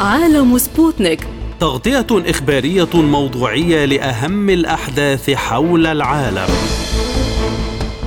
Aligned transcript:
عالم 0.00 0.58
سبوتنيك. 0.58 1.26
تغطية 1.60 2.06
إخبارية 2.10 2.88
موضوعية 2.94 3.84
لأهم 3.84 4.50
الأحداث 4.50 5.30
حول 5.30 5.86
العالم. 5.86 6.48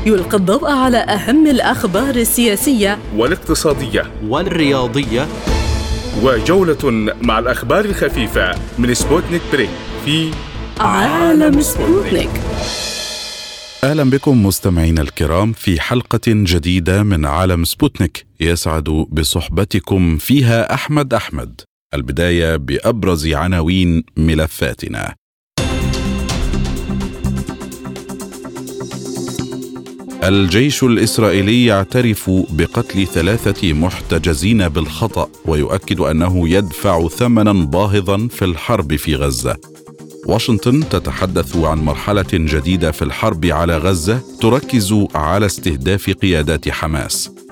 يلقي 0.05 0.37
الضوء 0.37 0.71
على 0.71 0.97
أهم 0.97 1.47
الأخبار 1.47 2.15
السياسية. 2.15 2.99
والاقتصادية. 3.15 4.11
والرياضية. 4.27 5.27
وجولة 6.23 7.13
مع 7.21 7.39
الأخبار 7.39 7.85
الخفيفة 7.85 8.51
من 8.77 8.93
سبوتنيك 8.93 9.41
بريك 9.53 9.69
في 10.05 10.31
عالم 10.79 11.61
سبوتنيك. 11.61 12.29
أهلا 13.83 14.03
بكم 14.09 14.45
مستمعينا 14.45 15.01
الكرام 15.01 15.53
في 15.53 15.81
حلقة 15.81 16.21
جديدة 16.27 17.03
من 17.03 17.25
عالم 17.25 17.63
سبوتنيك. 17.63 18.25
يسعد 18.39 19.05
بصحبتكم 19.11 20.17
فيها 20.17 20.73
أحمد 20.73 21.13
أحمد. 21.13 21.61
البداية 21.93 22.55
بأبرز 22.55 23.27
عناوين 23.27 24.03
ملفاتنا. 24.17 25.15
الجيش 30.23 30.83
الإسرائيلي 30.83 31.65
يعترف 31.65 32.29
بقتل 32.29 33.07
ثلاثة 33.07 33.73
محتجزين 33.73 34.69
بالخطأ 34.69 35.29
ويؤكد 35.45 35.99
أنه 35.99 36.49
يدفع 36.49 37.07
ثمنا 37.07 37.53
باهظا 37.53 38.27
في 38.27 38.45
الحرب 38.45 38.95
في 38.95 39.15
غزة. 39.15 39.57
واشنطن 40.25 40.89
تتحدث 40.89 41.57
عن 41.57 41.77
مرحلة 41.77 42.25
جديدة 42.33 42.91
في 42.91 43.01
الحرب 43.01 43.45
على 43.45 43.77
غزة 43.77 44.21
تركز 44.41 45.05
على 45.15 45.45
استهداف 45.45 46.09
قيادات 46.09 46.69
حماس. 46.69 47.42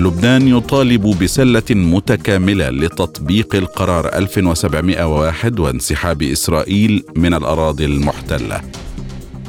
لبنان 0.00 0.48
يطالب 0.48 1.18
بسلة 1.22 1.62
متكاملة 1.70 2.70
لتطبيق 2.70 3.54
القرار 3.54 4.06
1701 4.06 5.60
وانسحاب 5.60 6.22
إسرائيل 6.22 7.04
من 7.16 7.34
الأراضي 7.34 7.84
المحتلة. 7.84 8.60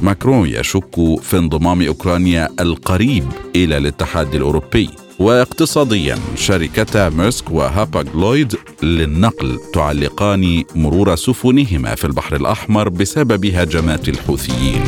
ماكرون 0.02 0.48
يشك 0.48 0.94
في 1.22 1.38
انضمام 1.38 1.82
أوكرانيا 1.82 2.48
القريب 2.60 3.24
إلى 3.56 3.78
الاتحاد 3.78 4.34
الأوروبي. 4.34 4.90
واقتصاديا 5.18 6.18
شركتا 6.36 7.08
ميرسك 7.08 7.50
وهاباغلويد 7.50 8.54
للنقل 8.82 9.58
تعلقان 9.74 10.64
مرور 10.74 11.14
سفنهما 11.14 11.94
في 11.94 12.04
البحر 12.04 12.36
الأحمر 12.36 12.88
بسبب 12.88 13.46
هجمات 13.46 14.08
الحوثيين. 14.08 14.82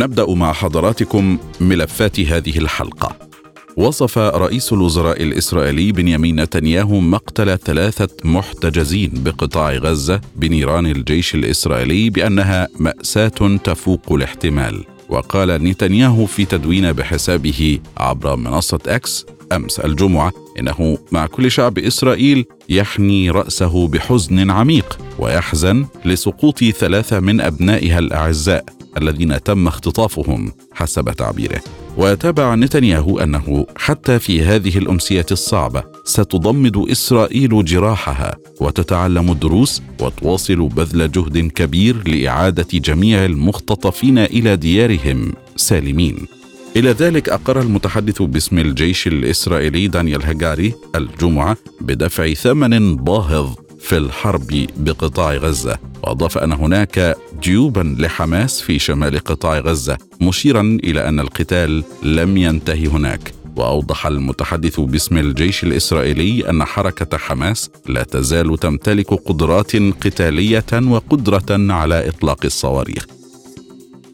نبدأ 0.00 0.34
مع 0.34 0.52
حضراتكم 0.52 1.38
ملفات 1.60 2.20
هذه 2.20 2.58
الحلقة. 2.58 3.16
وصف 3.76 4.18
رئيس 4.18 4.72
الوزراء 4.72 5.22
الإسرائيلي 5.22 5.92
بنيامين 5.92 6.40
نتنياهو 6.40 7.00
مقتل 7.00 7.58
ثلاثة 7.58 8.08
محتجزين 8.24 9.10
بقطاع 9.14 9.72
غزة 9.72 10.20
بنيران 10.36 10.86
الجيش 10.86 11.34
الإسرائيلي 11.34 12.10
بأنها 12.10 12.68
مأساة 12.78 13.58
تفوق 13.64 14.12
الاحتمال. 14.12 14.84
وقال 15.08 15.48
نتنياهو 15.48 16.26
في 16.26 16.44
تدوين 16.44 16.92
بحسابه 16.92 17.78
عبر 17.96 18.36
منصة 18.36 18.80
إكس 18.86 19.26
أمس 19.52 19.80
الجمعة 19.80 20.32
إنه 20.58 20.98
مع 21.12 21.26
كل 21.26 21.50
شعب 21.50 21.78
إسرائيل 21.78 22.44
يحني 22.68 23.30
رأسه 23.30 23.88
بحزن 23.88 24.50
عميق 24.50 24.98
ويحزن 25.18 25.86
لسقوط 26.04 26.64
ثلاثة 26.64 27.20
من 27.20 27.40
أبنائها 27.40 27.98
الأعزاء. 27.98 28.79
الذين 28.96 29.42
تم 29.42 29.66
اختطافهم 29.66 30.52
حسب 30.72 31.10
تعبيره. 31.10 31.60
وتابع 31.96 32.54
نتنياهو 32.54 33.18
أنه 33.18 33.66
حتى 33.76 34.18
في 34.18 34.42
هذه 34.42 34.78
الأمسية 34.78 35.26
الصعبة 35.30 35.82
ستضمد 36.04 36.76
إسرائيل 36.90 37.64
جراحها 37.64 38.36
وتتعلم 38.60 39.32
الدروس 39.32 39.82
وتواصل 40.00 40.68
بذل 40.68 41.12
جهد 41.12 41.38
كبير 41.38 42.08
لإعادة 42.08 42.66
جميع 42.74 43.24
المختطفين 43.24 44.18
إلى 44.18 44.56
ديارهم 44.56 45.32
سالمين. 45.56 46.26
إلى 46.76 46.90
ذلك 46.90 47.28
أقر 47.28 47.60
المتحدث 47.60 48.22
باسم 48.22 48.58
الجيش 48.58 49.06
الإسرائيلي 49.06 49.88
دانيال 49.88 50.26
هجاري 50.26 50.74
الجمعة 50.94 51.56
بدفع 51.80 52.32
ثمن 52.32 52.96
باهظ 52.96 53.54
في 53.80 53.96
الحرب 53.96 54.66
بقطاع 54.76 55.34
غزة. 55.34 55.78
وأضاف 56.02 56.38
أن 56.38 56.52
هناك 56.52 57.16
جيوبا 57.42 57.96
لحماس 57.98 58.60
في 58.60 58.78
شمال 58.78 59.18
قطاع 59.18 59.58
غزة 59.58 59.98
مشيرا 60.20 60.78
إلى 60.84 61.08
أن 61.08 61.20
القتال 61.20 61.84
لم 62.02 62.36
ينتهي 62.36 62.86
هناك. 62.86 63.34
وأوضح 63.56 64.06
المتحدث 64.06 64.80
باسم 64.80 65.18
الجيش 65.18 65.64
الإسرائيلي 65.64 66.50
أن 66.50 66.64
حركة 66.64 67.18
حماس 67.18 67.70
لا 67.86 68.02
تزال 68.02 68.58
تمتلك 68.58 69.14
قدرات 69.14 69.76
قتالية 69.76 70.64
وقدرة 70.72 71.72
على 71.72 72.08
إطلاق 72.08 72.44
الصواريخ. 72.44 73.19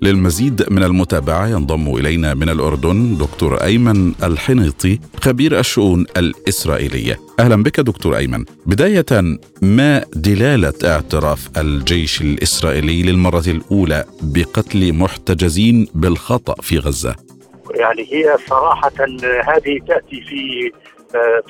للمزيد 0.03 0.67
من 0.71 0.83
المتابعة 0.83 1.49
ينضم 1.49 1.97
إلينا 1.97 2.35
من 2.35 2.49
الأردن 2.49 3.17
دكتور 3.19 3.57
أيمن 3.57 4.13
الحنيطي 4.23 4.99
خبير 5.23 5.59
الشؤون 5.59 6.07
الإسرائيلية. 6.17 7.17
أهلا 7.41 7.63
بك 7.63 7.81
دكتور 7.81 8.17
أيمن. 8.17 8.45
بداية 8.67 9.39
ما 9.63 10.05
دلالة 10.15 10.73
اعتراف 10.85 11.49
الجيش 11.59 12.21
الإسرائيلي 12.21 13.03
للمرة 13.03 13.45
الأولى 13.49 14.05
بقتل 14.23 14.93
محتجزين 14.93 15.89
بالخطأ 15.95 16.55
في 16.63 16.79
غزة؟ 16.79 17.15
يعني 17.75 18.03
هي 18.13 18.37
صراحة 18.47 18.93
هذه 19.45 19.79
تأتي 19.89 20.21
في 20.29 20.73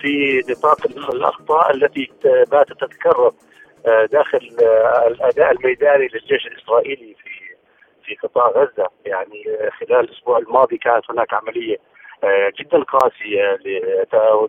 في 0.00 0.42
نطاق 0.50 0.86
الأخطاء 1.14 1.74
التي 1.74 2.10
باتت 2.50 2.72
تتكرر 2.80 3.32
داخل 4.12 4.40
الأداء 5.06 5.52
الميداني 5.52 6.08
للجيش 6.14 6.46
الإسرائيلي 6.46 7.16
في 7.22 7.35
في 8.06 8.14
قطاع 8.14 8.48
غزة. 8.48 8.88
يعني 9.06 9.44
خلال 9.80 10.00
الأسبوع 10.00 10.38
الماضي 10.38 10.78
كانت 10.78 11.10
هناك 11.10 11.34
عملية 11.34 11.76
آه، 12.24 12.52
جدا 12.60 12.82
قاسية 12.82 13.58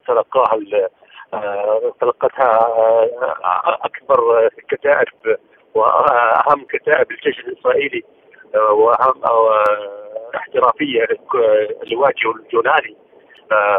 تلقاها 0.07 0.59
آه، 1.33 1.93
تلقتها 2.01 2.59
آه، 2.59 3.77
أكبر 3.83 4.49
كتائب 4.69 5.37
وأهم 5.75 6.65
كتائب 6.69 7.11
الجيش 7.11 7.39
الإسرائيلي 7.39 8.03
وأهم 8.55 9.21
احترافية 10.35 11.07
لواجهه 11.91 12.33
اليوناني 12.49 12.97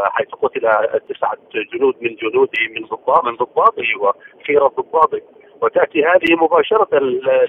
حيث 0.05 0.29
قتل 0.29 0.61
تسعة 1.09 1.37
جنود 1.75 1.95
من 2.01 2.17
جنوده 2.17 2.69
من 2.71 2.87
ضباط 2.87 3.25
من 3.25 3.37
ضباطه 3.37 3.83
وخيره 4.01 4.67
ضباطه. 4.67 5.21
وتأتي 5.63 6.05
هذه 6.05 6.35
مباشرة 6.35 6.89
آه، 6.93 7.47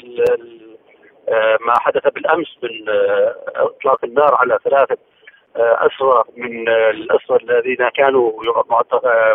ما 1.59 1.79
حدث 1.79 2.07
بالأمس 2.07 2.57
من 2.63 2.89
آه، 2.89 3.35
إطلاق 3.55 4.05
النار 4.05 4.35
على 4.35 4.59
ثلاثة 4.63 4.97
آه، 5.55 5.87
اسرى 5.87 6.23
من 6.37 6.69
الاسرى 6.69 7.37
الذين 7.43 7.89
كانوا 7.89 8.31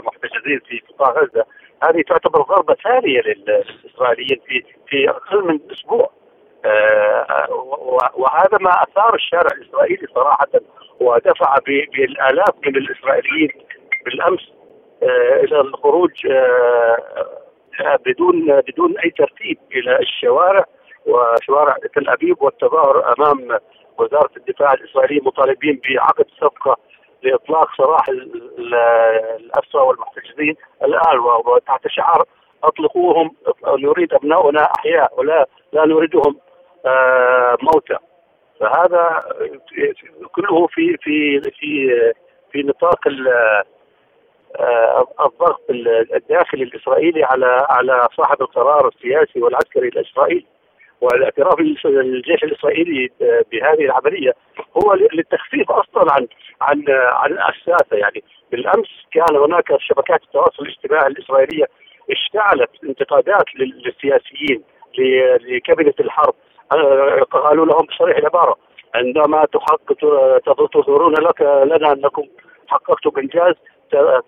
محتجزين 0.02 0.60
في 0.68 0.82
قطاع 0.88 1.10
غزة. 1.10 1.44
هذه 1.82 2.02
تعتبر 2.02 2.42
ضربه 2.42 2.74
ثانية 2.74 3.20
للإسرائيليين 3.20 4.40
في 4.46 4.64
في 4.88 5.10
أقل 5.10 5.44
من 5.46 5.60
أسبوع. 5.72 6.10
وهذا 8.14 8.58
ما 8.60 8.70
أثار 8.82 9.14
الشارع 9.14 9.50
الإسرائيلي 9.56 10.06
صراحة 10.14 10.48
ودفع 11.00 11.56
بالآلاف 11.66 12.54
من 12.66 12.76
الإسرائيليين 12.76 13.50
بالأمس 14.04 14.52
إلى 15.42 15.60
الخروج 15.60 16.26
بدون 18.06 18.60
بدون 18.60 18.98
أي 18.98 19.10
ترتيب 19.10 19.58
إلى 19.72 19.98
الشوارع. 19.98 20.64
وشوارع 21.06 21.76
تل 21.94 22.08
أبيب 22.08 22.42
والتظاهر 22.42 23.14
أمام 23.18 23.58
وزارة 23.98 24.30
الدفاع 24.36 24.72
الإسرائيلية 24.72 25.20
مطالبين 25.22 25.80
بعقد 25.88 26.26
صفقة 26.40 26.76
لإطلاق 27.22 27.76
سراح 27.76 28.08
الاسرى 28.08 29.82
والمحتجزين 29.82 30.54
الآن 30.82 31.18
وتحت 31.18 31.88
شعار 31.88 32.24
أطلقوهم 32.64 33.30
نريد 33.66 34.14
أبناؤنا 34.14 34.68
أحياء 34.78 35.12
ولا 35.18 35.46
لا 35.72 35.86
نريدهم 35.86 36.38
آه، 36.86 37.56
موتى. 37.62 37.96
فهذا 38.60 39.20
كله 40.32 40.66
في 40.66 40.96
في 40.96 41.40
في 41.40 42.02
في 42.52 42.62
نطاق 42.62 43.00
آه، 44.60 45.06
الضغط 45.20 45.60
الداخلي 46.14 46.64
الإسرائيلي 46.64 47.24
على 47.24 47.66
على 47.70 48.08
صاحب 48.16 48.42
القرار 48.42 48.88
السياسي 48.88 49.42
والعسكري 49.42 49.88
الإسرائيلي. 49.88 50.46
والاعتراف 51.04 51.60
الجيش 51.84 52.44
الإسرائيلي 52.44 53.10
بهذه 53.52 53.84
العملية 53.84 54.32
هو 54.82 54.94
للتخفيف 54.94 55.70
أصلا 55.70 56.12
عن 56.12 56.26
عن 56.60 56.84
عن 56.88 57.52
الساسه 57.54 57.96
يعني 57.96 58.22
بالأمس 58.52 58.88
كان 59.12 59.36
هناك 59.36 59.64
شبكات 59.80 60.22
التواصل 60.22 60.62
الاجتماعي 60.62 61.06
الإسرائيلية 61.06 61.64
اشتعلت 62.10 62.70
انتقادات 62.84 63.44
للسياسيين 63.58 64.62
لكابينة 65.48 65.94
الحرب. 66.00 66.34
قالوا 67.30 67.66
لهم 67.66 67.86
بصريح 67.86 68.16
العبارة 68.16 68.56
عندما 68.94 69.44
تحقق 69.44 69.94
تظهرون 70.72 71.14
لك 71.14 71.40
لنا 71.42 71.92
أنكم 71.92 72.22
حققتوا 72.68 73.10
بانجاز 73.10 73.54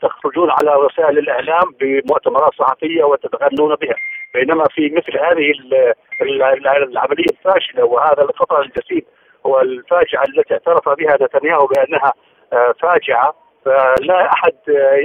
تخرجون 0.03 0.51
على 0.51 0.75
وسائل 0.75 1.19
الإعلام 1.19 1.75
بمؤتمرات 1.81 2.55
صحفية 2.55 3.05
وتتغنون 3.05 3.75
بها. 3.75 3.95
بينما 4.35 4.65
في 4.71 4.91
مثل 4.91 5.19
هذه 5.19 5.53
العملية 6.83 7.25
الفاشلة 7.31 7.85
وهذا 7.85 8.23
الخطأ 8.23 8.61
الجسيم 8.61 9.03
والفاجعة 9.45 10.25
التي 10.29 10.55
اعترف 10.55 10.89
بها 10.89 11.17
نتنياهو 11.21 11.67
بأنها 11.67 12.13
آه، 12.53 12.75
فاجعة 12.81 13.35
فلا 13.65 14.33
أحد 14.33 14.55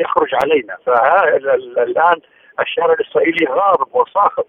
يخرج 0.02 0.30
علينا. 0.44 0.78
فالان 0.86 2.22
الشارع 2.60 2.94
الإسرائيلي 2.94 3.46
غاضب 3.50 3.96
وصاخب. 3.96 4.44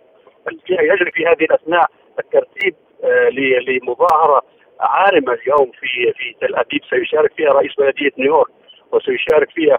يجري 0.70 1.10
في 1.10 1.26
هذه 1.26 1.44
الأثناء 1.44 1.86
الترتيب 2.18 2.74
آه، 3.04 3.28
لمظاهرة 3.68 4.42
عارمة 4.80 5.32
اليوم 5.32 5.70
في 5.80 6.12
في 6.12 6.34
تل 6.40 6.56
أبيب. 6.56 6.80
سيشارك 6.90 7.32
فيها 7.36 7.52
رئيس 7.52 7.74
بلديه 7.78 8.10
نيويورك 8.18 8.50
وسيشارك 8.92 9.50
فيها 9.50 9.78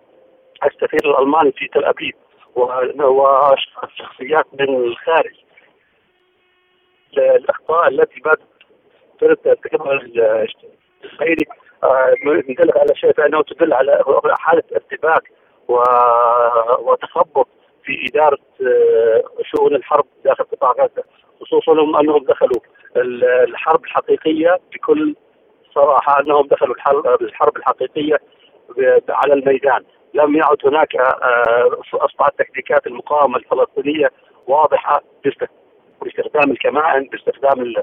السفير 0.66 1.12
الألماني 1.12 1.52
في 1.52 1.68
تل 1.68 1.86
أبيب 1.86 2.16
وشخصيات 2.56 4.46
من 4.60 4.76
الخارج. 4.76 5.36
الاخطاء 7.18 7.88
التي 7.88 8.20
بدات 8.20 8.40
ترتكبها 9.20 9.94
ندل 9.94 10.22
آه، 11.84 12.78
على 12.80 12.96
شيء 12.96 13.12
فإنه 13.14 13.42
تدل 13.42 13.74
على 13.74 14.04
حالة 14.40 14.64
ارتباك 14.76 15.32
وتخبط 16.80 17.48
في 17.84 18.08
إدارة 18.10 18.38
آه، 18.62 19.24
شؤون 19.44 19.76
الحرب 19.76 20.06
داخل 20.26 20.44
قطاع 20.44 20.72
غزة 20.72 21.04
خصوصا 21.42 21.72
أنهم 21.72 22.24
دخلوا 22.24 22.62
الحرب 23.44 23.84
الحقيقية 23.84 24.60
بكل 24.74 25.16
صراحة 25.76 26.20
أنهم 26.20 26.48
دخلوا 26.48 26.76
الحرب 27.22 27.58
الحقيقية 27.58 28.20
على 29.10 29.34
الميدان. 29.34 29.84
لم 30.14 30.36
يعد 30.36 30.58
هناك 30.66 30.96
آه، 30.96 31.78
أصبحت 31.94 32.40
تكتيكات 32.40 32.88
المقاومة 32.88 33.38
الفلسطينية 33.38 34.12
واضحة 34.48 35.02
باستخدام 36.04 36.52
الكمائن 36.52 37.04
باستخدام 37.04 37.74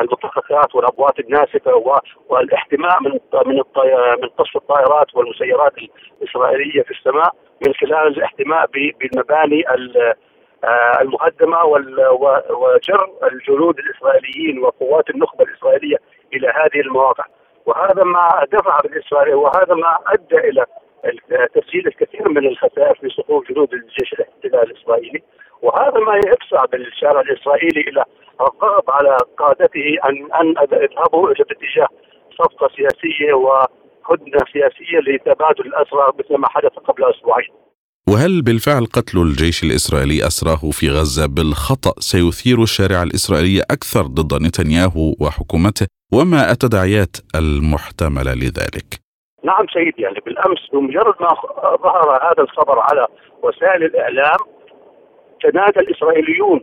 المتخخات 0.00 0.74
والابوات 0.74 1.20
الناسفة 1.20 2.00
والاحتماء 2.28 3.02
من 3.02 3.10
من 3.46 3.56
من 4.22 4.28
قصف 4.38 4.56
الطائرات 4.56 5.14
والمسيرات 5.14 5.72
الإسرائيلية 6.22 6.82
في 6.82 6.90
السماء 6.90 7.34
من 7.66 7.74
خلال 7.74 8.06
الاحتماء 8.06 8.66
بالمباني 8.70 9.64
آه، 10.64 11.00
المهدمه 11.00 11.64
وجر 12.50 13.10
الجنود 13.32 13.78
الإسرائيليين 13.78 14.58
وقوات 14.58 15.10
النخبة 15.10 15.44
الإسرائيلية 15.44 15.96
إلى 16.32 16.48
هذه 16.48 16.80
المواقع. 16.80 17.24
وهذا 17.66 18.04
ما 18.04 18.28
دفع 18.52 18.80
بالاسرائيلي 18.80 19.34
وهذا 19.34 19.74
ما 19.74 19.98
أدى 20.06 20.48
إلى 20.48 20.66
تسجيل 21.54 21.86
الكثير 21.86 22.28
من 22.28 22.46
الخسائر 22.46 22.94
في 23.00 23.08
صفوف 23.08 23.48
جنود 23.48 23.74
الجيش 23.74 24.12
الاحتلال 24.12 24.70
الإسرائيلي 24.70 25.22
وهذا 25.62 25.98
ما 25.98 26.16
يدفع 26.16 26.64
بالشارع 26.64 27.20
الإسرائيلي 27.20 27.80
إلى 27.80 28.04
الضغط 28.40 28.90
على 28.90 29.16
قادته 29.38 29.86
ان 30.08 30.16
أن 30.40 30.54
يذهبوا 30.72 31.30
إلى 31.30 31.44
اتجاه 31.50 31.88
صفقة 32.38 32.68
سياسية 32.76 33.32
وهدنة 33.34 34.40
سياسية 34.52 34.98
لتبادل 35.06 35.66
الأسرى 35.66 36.12
مثل 36.18 36.34
ما 36.40 36.48
حدث 36.48 36.72
قبل 36.72 37.04
أسبوعين. 37.04 37.48
وهل 38.08 38.42
بالفعل 38.42 38.84
قتل 38.86 39.18
الجيش 39.18 39.62
الإسرائيلي 39.62 40.26
أسراه 40.26 40.70
في 40.70 40.88
غزة 40.88 41.26
بالخطأ 41.26 41.94
سيثير 42.00 42.62
الشارع 42.62 43.02
الإسرائيلي 43.02 43.62
أكثر 43.70 44.02
ضد 44.02 44.42
نتنياهو 44.42 45.14
وحكومته 45.20 45.86
وما 46.12 46.50
التداعيات 46.50 47.16
المحتملة 47.34 48.34
لذلك؟ 48.34 49.05
نعم 49.46 49.66
سيدي 49.72 50.02
يعني 50.02 50.20
بالأمس 50.26 50.68
بمجرد 50.72 51.14
ما 51.20 51.28
ظهر 51.76 52.10
هذا 52.22 52.42
الخبر 52.42 52.78
على 52.78 53.06
وسائل 53.42 53.84
الإعلام 53.84 54.38
تنادى 55.42 55.80
الإسرائيليون 55.80 56.60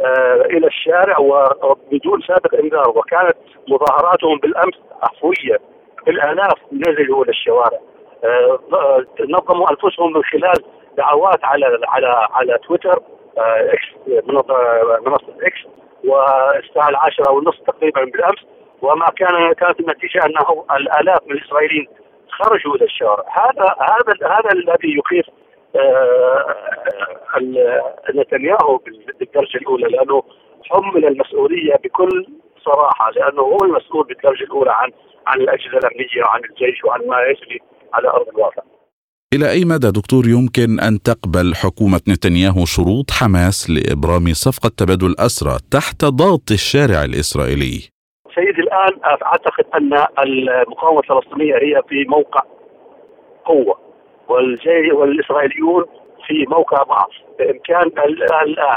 آه 0.00 0.42
إلى 0.42 0.66
الشارع 0.66 1.18
وبدون 1.18 2.20
سابق 2.20 2.54
إنذار 2.54 2.88
وكانت 2.88 3.36
مظاهراتهم 3.68 4.38
بالأمس 4.38 4.74
عفوية 5.02 5.58
بالآلاف 6.06 6.58
نزلوا 6.72 7.24
إلى 7.24 7.30
الشوارع. 7.30 7.78
آه 8.24 8.58
نظموا 9.20 9.66
أنفسهم 9.70 10.12
من 10.12 10.22
خلال 10.24 10.64
دعوات 10.96 11.44
على 11.44 11.66
على 11.88 12.28
على 12.30 12.58
تويتر 12.58 13.02
آه 13.38 13.72
إكس 13.72 14.12
منصة 15.06 15.34
إكس 15.42 15.60
والساعة 16.04 16.88
العاشرة 16.88 17.30
والنصف 17.32 17.60
تقريبا 17.60 18.04
بالأمس 18.04 18.46
وما 18.82 19.06
كان 19.16 19.52
كانت 19.52 19.80
النتيجة 19.80 20.26
أنه 20.26 20.64
الآلاف 20.76 21.20
من 21.26 21.32
الإسرائيليين 21.32 21.86
خرجوا 22.38 22.76
إلى 22.76 22.84
الشارع 22.84 23.24
هذا 23.32 23.74
هذا 23.80 24.28
هذا 24.36 24.52
الذي 24.52 24.98
يخيف 24.98 25.26
آه، 25.76 26.56
نتنياهو 28.14 28.80
بالدرجة 29.20 29.56
الأولى 29.56 29.88
لأنه 29.88 30.22
حمل 30.70 31.04
المسؤولية 31.04 31.74
بكل 31.84 32.26
صراحة 32.64 33.10
لأنه 33.10 33.42
هو 33.42 33.58
المسؤول 33.64 34.06
بالدرجة 34.06 34.44
الأولى 34.44 34.70
عن 34.70 34.90
عن 35.26 35.40
الأجهزة 35.40 35.78
الأمنية 35.78 36.22
وعن 36.24 36.40
الجيش 36.44 36.84
وعن 36.84 37.00
ما 37.06 37.22
يجري 37.22 37.60
على 37.94 38.08
أرض 38.08 38.28
الواقع. 38.28 38.62
إلى 39.34 39.50
أي 39.50 39.64
مدى 39.64 39.90
دكتور 39.90 40.28
يمكن 40.28 40.80
أن 40.80 41.02
تقبل 41.02 41.54
حكومة 41.54 42.00
نتنياهو 42.08 42.64
شروط 42.64 43.10
حماس 43.10 43.70
لإبرام 43.70 44.32
صفقة 44.32 44.70
تبادل 44.76 45.14
أسرى 45.18 45.58
تحت 45.70 46.04
ضغط 46.04 46.50
الشارع 46.50 47.04
الإسرائيلي؟ 47.04 47.95
سيدي 48.36 48.60
الآن 48.60 48.92
أعتقد 49.04 49.64
أن 49.74 50.06
المقاومة 50.18 51.00
الفلسطينية 51.00 51.54
هي 51.54 51.82
في 51.88 52.04
موقع 52.08 52.40
قوة 53.44 53.78
والجي 54.28 54.92
والإسرائيليون 54.92 55.84
في 56.26 56.44
موقع 56.48 56.82
ضعف. 56.82 57.10
بإمكان 57.38 57.82
الآن 57.82 58.76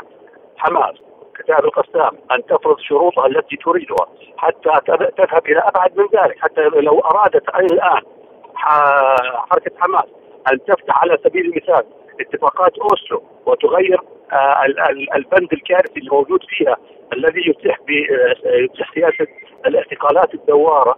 حماس 0.58 0.96
كتاب 1.40 1.66
القسام 1.66 2.18
أن 2.32 2.46
تفرض 2.46 2.80
شروطها 2.80 3.28
التي 3.28 3.56
تريدها 3.56 4.08
حتى 4.38 4.70
تذهب 5.18 5.46
إلى 5.46 5.60
أبعد 5.60 5.98
من 5.98 6.06
ذلك. 6.06 6.40
حتى 6.40 6.62
لو 6.62 7.00
أرادت 7.00 7.50
الآن 7.50 8.02
حركة 8.56 9.72
حماس 9.80 10.06
أن 10.52 10.60
تفتح 10.66 11.02
على 11.02 11.18
سبيل 11.24 11.46
المثال 11.46 11.84
اتفاقات 12.22 12.78
أوسلو 12.78 13.24
وتغير 13.46 14.00
آه، 14.32 14.66
البند 15.16 15.54
الكارثي 15.54 16.00
الموجود 16.00 16.40
فيها 16.50 16.78
الذي 17.14 17.50
يتيح 17.50 17.80
يتيح 18.46 18.94
سياسة 18.94 19.28
الاعتقالات 19.66 20.34
الدوارة 20.34 20.98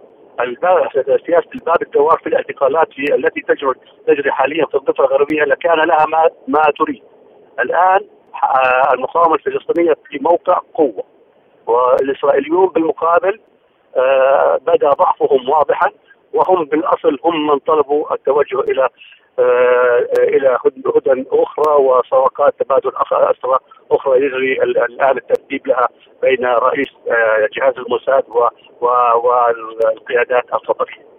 سياسة 1.26 1.48
الباب 1.54 1.82
الدوار 1.82 2.18
في 2.18 2.26
الاعتقالات 2.26 2.88
التي 2.98 3.40
تجري 3.40 3.74
تجري 4.06 4.32
حاليا 4.32 4.66
في 4.66 4.74
الضفة 4.74 5.04
الغربية 5.04 5.42
لكان 5.42 5.78
لها 5.78 6.06
ما 6.06 6.30
ما 6.48 6.62
تريد. 6.78 7.02
الآن 7.60 8.00
آه، 8.42 8.94
المقاومة 8.94 9.34
الفلسطينية 9.34 9.94
في 10.08 10.18
موقع 10.20 10.60
قوة 10.74 11.04
والإسرائيليون 11.66 12.66
بالمقابل 12.68 13.40
آه، 13.96 14.58
بدا 14.66 14.90
ضعفهم 14.90 15.48
واضحا 15.48 15.90
وهم 16.32 16.64
بالأصل 16.64 17.18
هم 17.24 17.46
من 17.46 17.58
طلبوا 17.58 18.14
التوجه 18.14 18.60
إلى 18.60 18.88
إلى 20.18 20.58
هدى 20.66 21.24
أخرى 21.32 21.74
وصفقات 21.82 22.54
تبادل 22.60 22.92
اسرى 22.96 23.58
أخرى 23.90 24.16
يجري 24.16 24.62
الآن 24.62 25.16
الترتيب 25.16 25.66
لها 25.66 25.88
بين 26.22 26.46
رئيس 26.46 26.88
آه، 27.10 27.48
جهاز 27.56 27.74
الموساد 27.78 28.24
والقيادات 29.22 30.44
القطريه. 30.54 31.12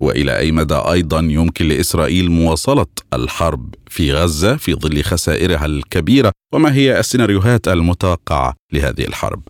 وإلى 0.00 0.38
أي 0.38 0.52
مدى 0.52 0.74
أيضا 0.92 1.18
يمكن 1.18 1.68
لإسرائيل 1.68 2.30
مواصلة 2.30 2.86
الحرب 3.14 3.74
في 3.88 4.12
غزة 4.12 4.56
في 4.56 4.74
ظل 4.74 5.02
خسائرها 5.02 5.66
الكبيرة 5.66 6.32
وما 6.54 6.74
هي 6.74 6.98
السيناريوهات 6.98 7.68
المتوقعة 7.68 8.54
لهذه 8.72 9.04
الحرب؟ 9.08 9.42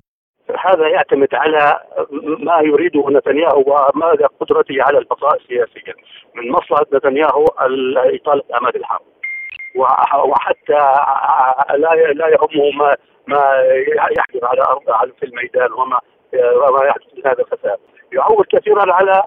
هذا 0.66 0.88
يعتمد 0.88 1.34
على 1.34 1.80
ما 2.38 2.60
يريده 2.60 3.04
نتنياهو 3.10 3.64
وماذا 3.66 4.26
قدرته 4.40 4.82
على 4.82 4.98
البقاء 4.98 5.38
سياسيا. 5.48 5.94
من 6.34 6.52
مصلحة 6.52 6.86
نتنياهو 6.94 7.44
اطاله 7.96 8.42
امد 8.60 8.76
الحرب. 8.76 9.02
وحتى 10.24 10.80
لا 11.76 11.94
لا 12.12 12.28
يهمه 12.28 12.70
ما 12.76 12.96
ما 13.26 13.62
يحدث 14.18 14.44
على 14.44 14.62
ارض 14.62 15.12
في 15.20 15.26
الميدان 15.26 15.72
وما 15.72 15.98
وما 16.34 16.84
يحدث 16.84 17.06
من 17.16 17.26
هذا 17.26 17.40
الفساد. 17.40 17.78
يعول 18.12 18.44
كثيرا 18.52 18.92
على 18.92 19.22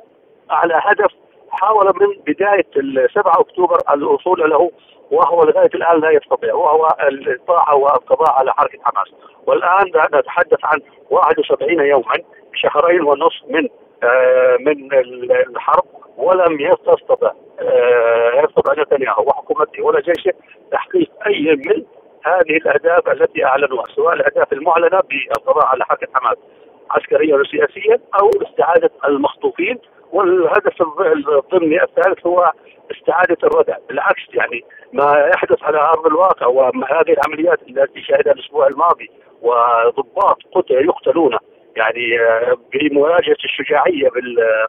على 0.49 0.73
هدف 0.83 1.11
حاول 1.51 1.85
من 1.85 2.07
بداية 2.27 2.67
7 3.13 3.39
أكتوبر 3.39 3.77
الوصول 3.93 4.49
له 4.49 4.71
وهو 5.11 5.43
لغاية 5.43 5.69
الآن 5.75 5.99
لا 5.99 6.11
يستطيع 6.11 6.53
وهو 6.53 6.87
الطاعة 7.27 7.75
والقضاء 7.75 8.31
على 8.31 8.53
حركة 8.53 8.79
حماس. 8.83 9.13
والآن 9.47 9.85
نتحدث 10.19 10.59
عن 10.63 10.79
71 11.09 11.79
يوما 11.79 12.13
شهرين 12.53 13.01
ونصف 13.01 13.43
من 13.49 13.67
آه 14.03 14.57
من 14.59 14.93
الحرب 15.31 15.83
ولم 16.17 16.59
يستطع 16.59 17.31
آه 17.59 18.41
يستطع 18.43 18.81
نتنياهو 18.81 19.23
وحكومته 19.23 19.83
ولا 19.83 19.99
جيشه 20.01 20.33
تحقيق 20.71 21.11
أي 21.27 21.55
من 21.55 21.83
هذه 22.25 22.57
الأهداف 22.57 23.09
التي 23.09 23.45
أعلنوها 23.45 23.83
سواء 23.95 24.13
الأهداف 24.13 24.53
المعلنة 24.53 24.99
بالقضاء 25.09 25.65
على 25.65 25.85
حركة 25.85 26.07
حماس. 26.13 26.37
عسكريا 26.91 27.35
وسياسيا 27.35 27.99
أو 28.21 28.29
استعادة 28.29 28.91
المخطوفين 29.07 29.77
والهدف 30.11 30.81
الضمني 30.81 31.83
الثالث 31.83 32.27
هو 32.27 32.51
استعادة 32.91 33.37
الردع. 33.43 33.77
بالعكس 33.89 34.21
يعني 34.33 34.63
ما 34.93 35.31
يحدث 35.35 35.63
على 35.63 35.77
أرض 35.77 36.07
الواقع 36.07 36.47
وهذه 36.47 37.13
العمليات 37.17 37.59
التي 37.69 38.01
شهدها 38.01 38.33
الأسبوع 38.33 38.67
الماضي 38.67 39.09
وضباط 39.41 40.37
قتل 40.53 40.85
يقتلون 40.85 41.37
يعني 41.75 42.19
آه، 42.21 42.57
بمواجهة 42.73 43.37
الشجاعية 43.45 44.09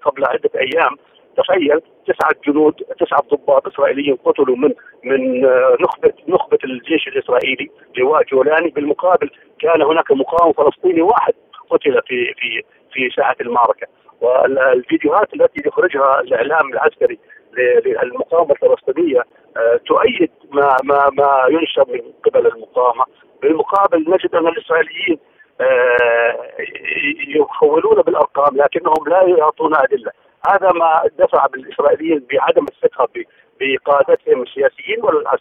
قبل 0.03 0.25
عدة 0.25 0.51
أيام. 0.55 0.97
تخيل 1.37 1.81
تسعة 2.07 2.35
جنود 2.47 2.75
تسعة 2.75 3.23
ضباط 3.35 3.67
إسرائيليين 3.67 4.17
قتلوا 4.25 4.57
من 4.57 4.73
من 5.05 5.45
آه، 5.45 5.77
نخبه 5.81 6.13
نخبة 6.29 6.59
الجيش 6.65 7.09
الإسرائيلي 7.09 7.71
لواء 7.99 8.23
جولاني. 8.25 8.71
بالمقابل 8.71 9.31
كان 9.61 9.83
هناك 9.83 10.13
مقاوم 10.13 10.53
فلسطيني 10.53 11.03
واحد. 11.03 11.35
قتل 11.71 12.01
في 12.07 12.35
في 12.35 12.63
في 12.93 13.11
ساعه 13.17 13.37
المعركة. 13.41 13.87
والفيديوهات 14.21 15.35
التي 15.35 15.63
يخرجها 15.67 16.21
الإعلام 16.21 16.73
العسكري 16.73 17.19
للمقاومة 17.87 18.53
الفلسطينيه 18.53 19.21
آه، 19.57 19.81
تؤيد 19.87 20.31
ما 20.53 20.77
ما 20.85 21.11
ما 21.13 21.47
ينشر 21.49 21.85
من 21.89 22.01
قبل 22.25 22.47
المقاومة. 22.47 23.05
بالمقابل 23.43 23.99
نجد 23.99 24.35
أن 24.35 24.47
الإسرائيليين 24.47 25.19
آه، 25.61 26.37
يخولون 27.29 28.03
بالأرقام 28.03 28.57
لكنهم 28.57 29.09
لا 29.09 29.23
يعطون 29.23 29.75
أدلة. 29.75 30.11
هذا 30.49 30.73
ما 30.73 31.03
دفع 31.19 31.47
بالإسرائيليين 31.47 32.27
بعدم 32.31 32.65
الثقة 32.65 33.09
بقادتهم 33.61 34.43
السياسيين 34.43 35.03
ولا 35.03 35.35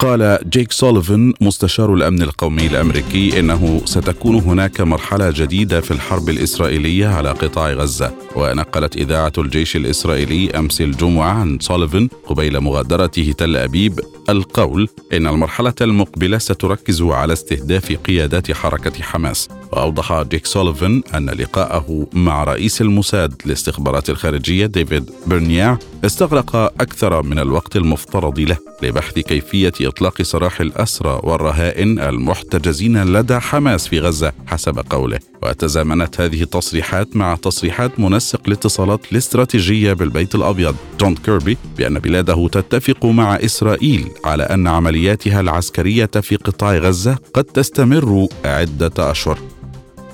قال 0.00 0.38
جيك 0.50 0.72
سوليفان 0.72 1.32
مستشار 1.40 1.94
الأمن 1.94 2.22
القومي 2.22 2.66
الأمريكي 2.66 3.40
إنه 3.40 3.82
ستكون 3.84 4.34
هناك 4.34 4.80
مرحلة 4.80 5.30
جديدة 5.30 5.80
في 5.80 5.90
الحرب 5.90 6.28
الإسرائيلية 6.28 7.06
على 7.06 7.30
قطاع 7.30 7.72
غزة. 7.72 8.12
ونقلت 8.36 8.96
إذاعة 8.96 9.32
الجيش 9.38 9.76
الإسرائيلي 9.76 10.50
أمس 10.50 10.80
الجمعة 10.80 11.30
عن 11.30 11.58
سوليفان 11.60 12.08
قبيل 12.26 12.60
مغادرته 12.60 13.34
تل 13.38 13.56
أبيب 13.56 14.00
القول 14.28 14.88
إن 15.12 15.26
المرحلة 15.26 15.74
المقبلة 15.80 16.38
ستركز 16.38 17.02
على 17.02 17.32
استهداف 17.32 17.92
قيادات 17.92 18.52
حركة 18.52 19.02
حماس. 19.02 19.48
وأوضح 19.72 20.22
جيك 20.22 20.46
سوليفان 20.46 21.02
أن 21.14 21.30
لقاءه 21.30 22.06
مع 22.12 22.44
رئيس 22.44 22.80
الموساد 22.80 23.34
للاستخبارات 23.46 24.10
الخارجية 24.10 24.66
ديفيد 24.66 25.10
برنيا 25.26 25.78
استغرق 26.04 26.56
أكثر 26.56 27.22
من 27.22 27.38
الوقت 27.38 27.76
المفترض 27.76 28.40
له 28.40 28.56
لبحث 28.82 29.18
كيفية 29.18 29.72
اطلاق 29.90 30.22
سراح 30.22 30.60
الأسرى 30.60 31.20
والرهائن 31.22 31.98
المحتجزين 31.98 33.04
لدى 33.04 33.38
حماس 33.38 33.88
في 33.88 34.00
غزة 34.00 34.32
حسب 34.46 34.78
قوله. 34.90 35.18
وتزامنت 35.42 36.20
هذه 36.20 36.42
التصريحات 36.42 37.16
مع 37.16 37.34
تصريحات 37.34 38.00
منسق 38.00 38.40
الاتصالات 38.46 39.12
الاستراتيجية 39.12 39.92
بالبيت 39.92 40.34
الأبيض. 40.34 40.76
جون 41.00 41.14
كيربي 41.14 41.56
بأن 41.78 41.98
بلاده 41.98 42.48
تتفق 42.48 43.06
مع 43.06 43.36
إسرائيل 43.36 44.08
على 44.24 44.42
أن 44.42 44.66
عملياتها 44.66 45.40
العسكرية 45.40 46.06
في 46.06 46.36
قطاع 46.36 46.76
غزة 46.76 47.18
قد 47.34 47.44
تستمر 47.44 48.26
عدة 48.44 49.10
أشهر. 49.10 49.38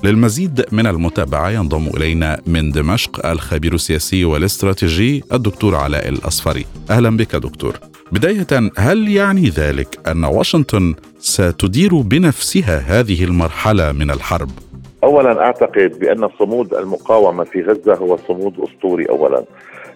للمزيد 0.03 0.65
من 0.71 0.87
المتابعة 0.87 1.49
ينضم 1.49 1.87
إلينا 1.87 2.41
من 2.47 2.71
دمشق 2.71 3.25
الخبير 3.25 3.73
السياسي 3.73 4.25
والاستراتيجي 4.25 5.23
الدكتور 5.33 5.75
علاء 5.75 6.09
الأصفري. 6.09 6.65
أهلا 6.89 7.17
بك 7.17 7.35
دكتور. 7.35 7.79
بداية 8.11 8.71
هل 8.77 9.07
يعني 9.07 9.49
ذلك 9.49 9.99
أن 10.07 10.23
واشنطن 10.23 10.95
ستدير 11.19 11.95
بنفسها 11.95 12.77
هذه 12.77 13.23
المرحلة 13.23 13.91
من 13.91 14.11
الحرب؟ 14.11 14.49
اولا 15.03 15.41
أعتقد 15.41 15.99
بأن 15.99 16.29
صمود 16.39 16.73
المقاومة 16.73 17.43
في 17.43 17.61
غزة 17.61 17.95
هو 17.95 18.17
صمود 18.27 18.53
أسطوري 18.59 19.05
اولا 19.09 19.43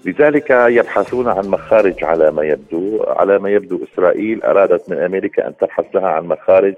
لذلك 0.06 0.50
يبحثون 0.50 1.28
عن 1.28 1.48
مخارج 1.48 2.04
على 2.04 2.32
ما 2.32 2.44
يبدو 2.44 3.04
على 3.08 3.40
ما 3.40 3.50
يبدو 3.50 3.84
إسرائيل 3.84 4.44
أرادت 4.44 4.90
من 4.90 4.98
أمريكا 4.98 5.48
أن 5.48 5.58
تبحث 5.58 5.86
لها 5.96 6.08
عن 6.08 6.26
مخارج 6.26 6.74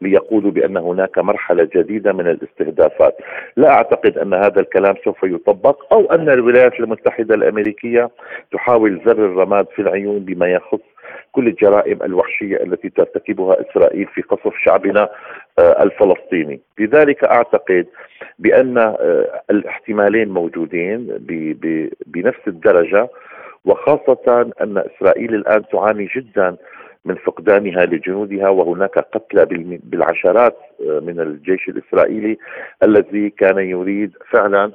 ليقولوا 0.00 0.50
بأن 0.50 0.76
هناك 0.76 1.18
مرحلة 1.18 1.68
جديدة 1.74 2.12
من 2.12 2.28
الاستهدافات. 2.28 3.16
لا 3.56 3.70
أعتقد 3.70 4.18
أن 4.18 4.34
هذا 4.34 4.60
الكلام 4.60 4.94
سوف 5.04 5.22
يطبق 5.22 5.92
أو 5.92 6.12
أن 6.12 6.28
الولايات 6.28 6.80
المتحدة 6.80 7.34
الأمريكية 7.34 8.10
تحاول 8.52 9.00
زر 9.06 9.24
الرماد 9.26 9.66
في 9.76 9.82
العيون 9.82 10.18
بما 10.18 10.48
يخص 10.52 10.80
كل 11.32 11.48
الجرائم 11.48 12.02
الوحشية 12.02 12.56
التي 12.56 12.88
ترتكبها 12.88 13.56
إسرائيل 13.60 14.06
في 14.06 14.22
قصف 14.22 14.54
شعبنا 14.64 15.08
آه، 15.58 15.82
الفلسطيني، 15.82 16.60
لذلك 16.78 17.24
أعتقد 17.24 17.86
بأن 18.38 18.78
آه، 18.78 19.42
الاحتمالين 19.50 20.28
موجودين 20.28 21.06
بنفس 22.06 22.40
الدرجة 22.46 23.08
وخاصة 23.64 24.50
أن 24.60 24.78
إسرائيل 24.78 25.34
الآن 25.34 25.62
تعاني 25.72 26.08
جدا 26.16 26.56
من 27.04 27.14
فقدانها 27.14 27.86
لجنودها 27.86 28.48
وهناك 28.48 28.98
قتلى 28.98 29.46
بالعشرات 29.82 30.56
آه، 30.88 31.00
من 31.00 31.20
الجيش 31.20 31.68
الإسرائيلي 31.68 32.38
الذي 32.82 33.30
كان 33.30 33.58
يريد 33.58 34.12
فعلا 34.30 34.72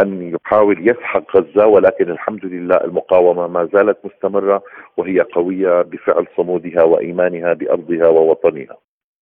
أن 0.00 0.34
يحاول 0.34 0.88
يسحق 0.88 1.36
غزة 1.36 1.66
ولكن 1.66 2.10
الحمد 2.10 2.44
لله 2.44 2.76
المقاومة 2.76 3.46
ما 3.46 3.68
زالت 3.72 3.98
مستمرة 4.04 4.62
وهي 4.96 5.20
قوية 5.20 5.82
بفعل 5.82 6.26
صمودها 6.36 6.82
وإيمانها 6.82 7.52
بأرضها 7.52 8.08
ووطنها. 8.08 8.76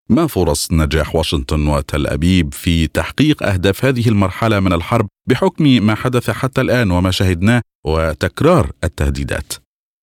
ما 0.09 0.27
فرص 0.27 0.71
نجاح 0.71 1.15
واشنطن 1.15 1.67
وتل 1.67 2.07
أبيب 2.07 2.53
في 2.53 2.87
تحقيق 2.87 3.43
أهداف 3.43 3.85
هذه 3.85 4.09
المرحلة 4.09 4.59
من 4.59 4.73
الحرب 4.73 5.07
بحكم 5.27 5.63
ما 5.63 5.95
حدث 5.95 6.29
حتى 6.29 6.61
الآن 6.61 6.91
وما 6.91 7.11
شهدناه 7.11 7.61
وتكرار 7.85 8.65
التهديدات؟ 8.83 9.53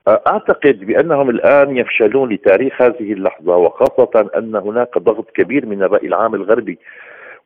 أعتقد 0.09 0.79
بأنهم 0.81 1.31
الآن 1.31 1.77
يفشلون 1.77 2.33
لتاريخ 2.33 2.83
هذه 2.83 3.13
اللحظة 3.13 3.57
وخاصة 3.57 4.31
أن 4.39 4.57
هناك 4.57 4.99
ضغط 4.99 5.31
كبير 5.35 5.67
من 5.67 5.83
الرأي 5.83 6.07
العام 6.07 6.35
الغربي 6.35 6.79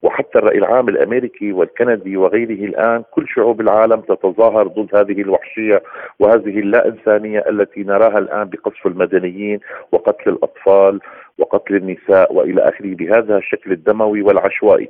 وحتى 0.02 0.38
الرأي 0.38 0.58
العام 0.58 0.88
الأمريكي 0.88 1.52
والكندي 1.52 2.16
وغيره 2.16 2.64
الآن 2.64 3.02
كل 3.10 3.28
شعوب 3.28 3.60
العالم 3.60 4.00
تتظاهر 4.00 4.66
ضد 4.66 4.94
هذه 4.96 5.20
الوحشية 5.20 5.82
وهذه 6.18 6.58
اللا 6.58 6.88
إنسانية 6.88 7.44
التي 7.50 7.82
نراها 7.82 8.18
الآن 8.18 8.44
بقصف 8.44 8.86
المدنيين 8.86 9.60
وقتل 9.92 10.30
الأطفال 10.30 11.00
وقتل 11.38 11.74
النساء 11.76 12.32
وإلى 12.34 12.68
آخره 12.68 12.94
بهذا 12.94 13.36
الشكل 13.36 13.72
الدموي 13.72 14.22
والعشوائي. 14.22 14.88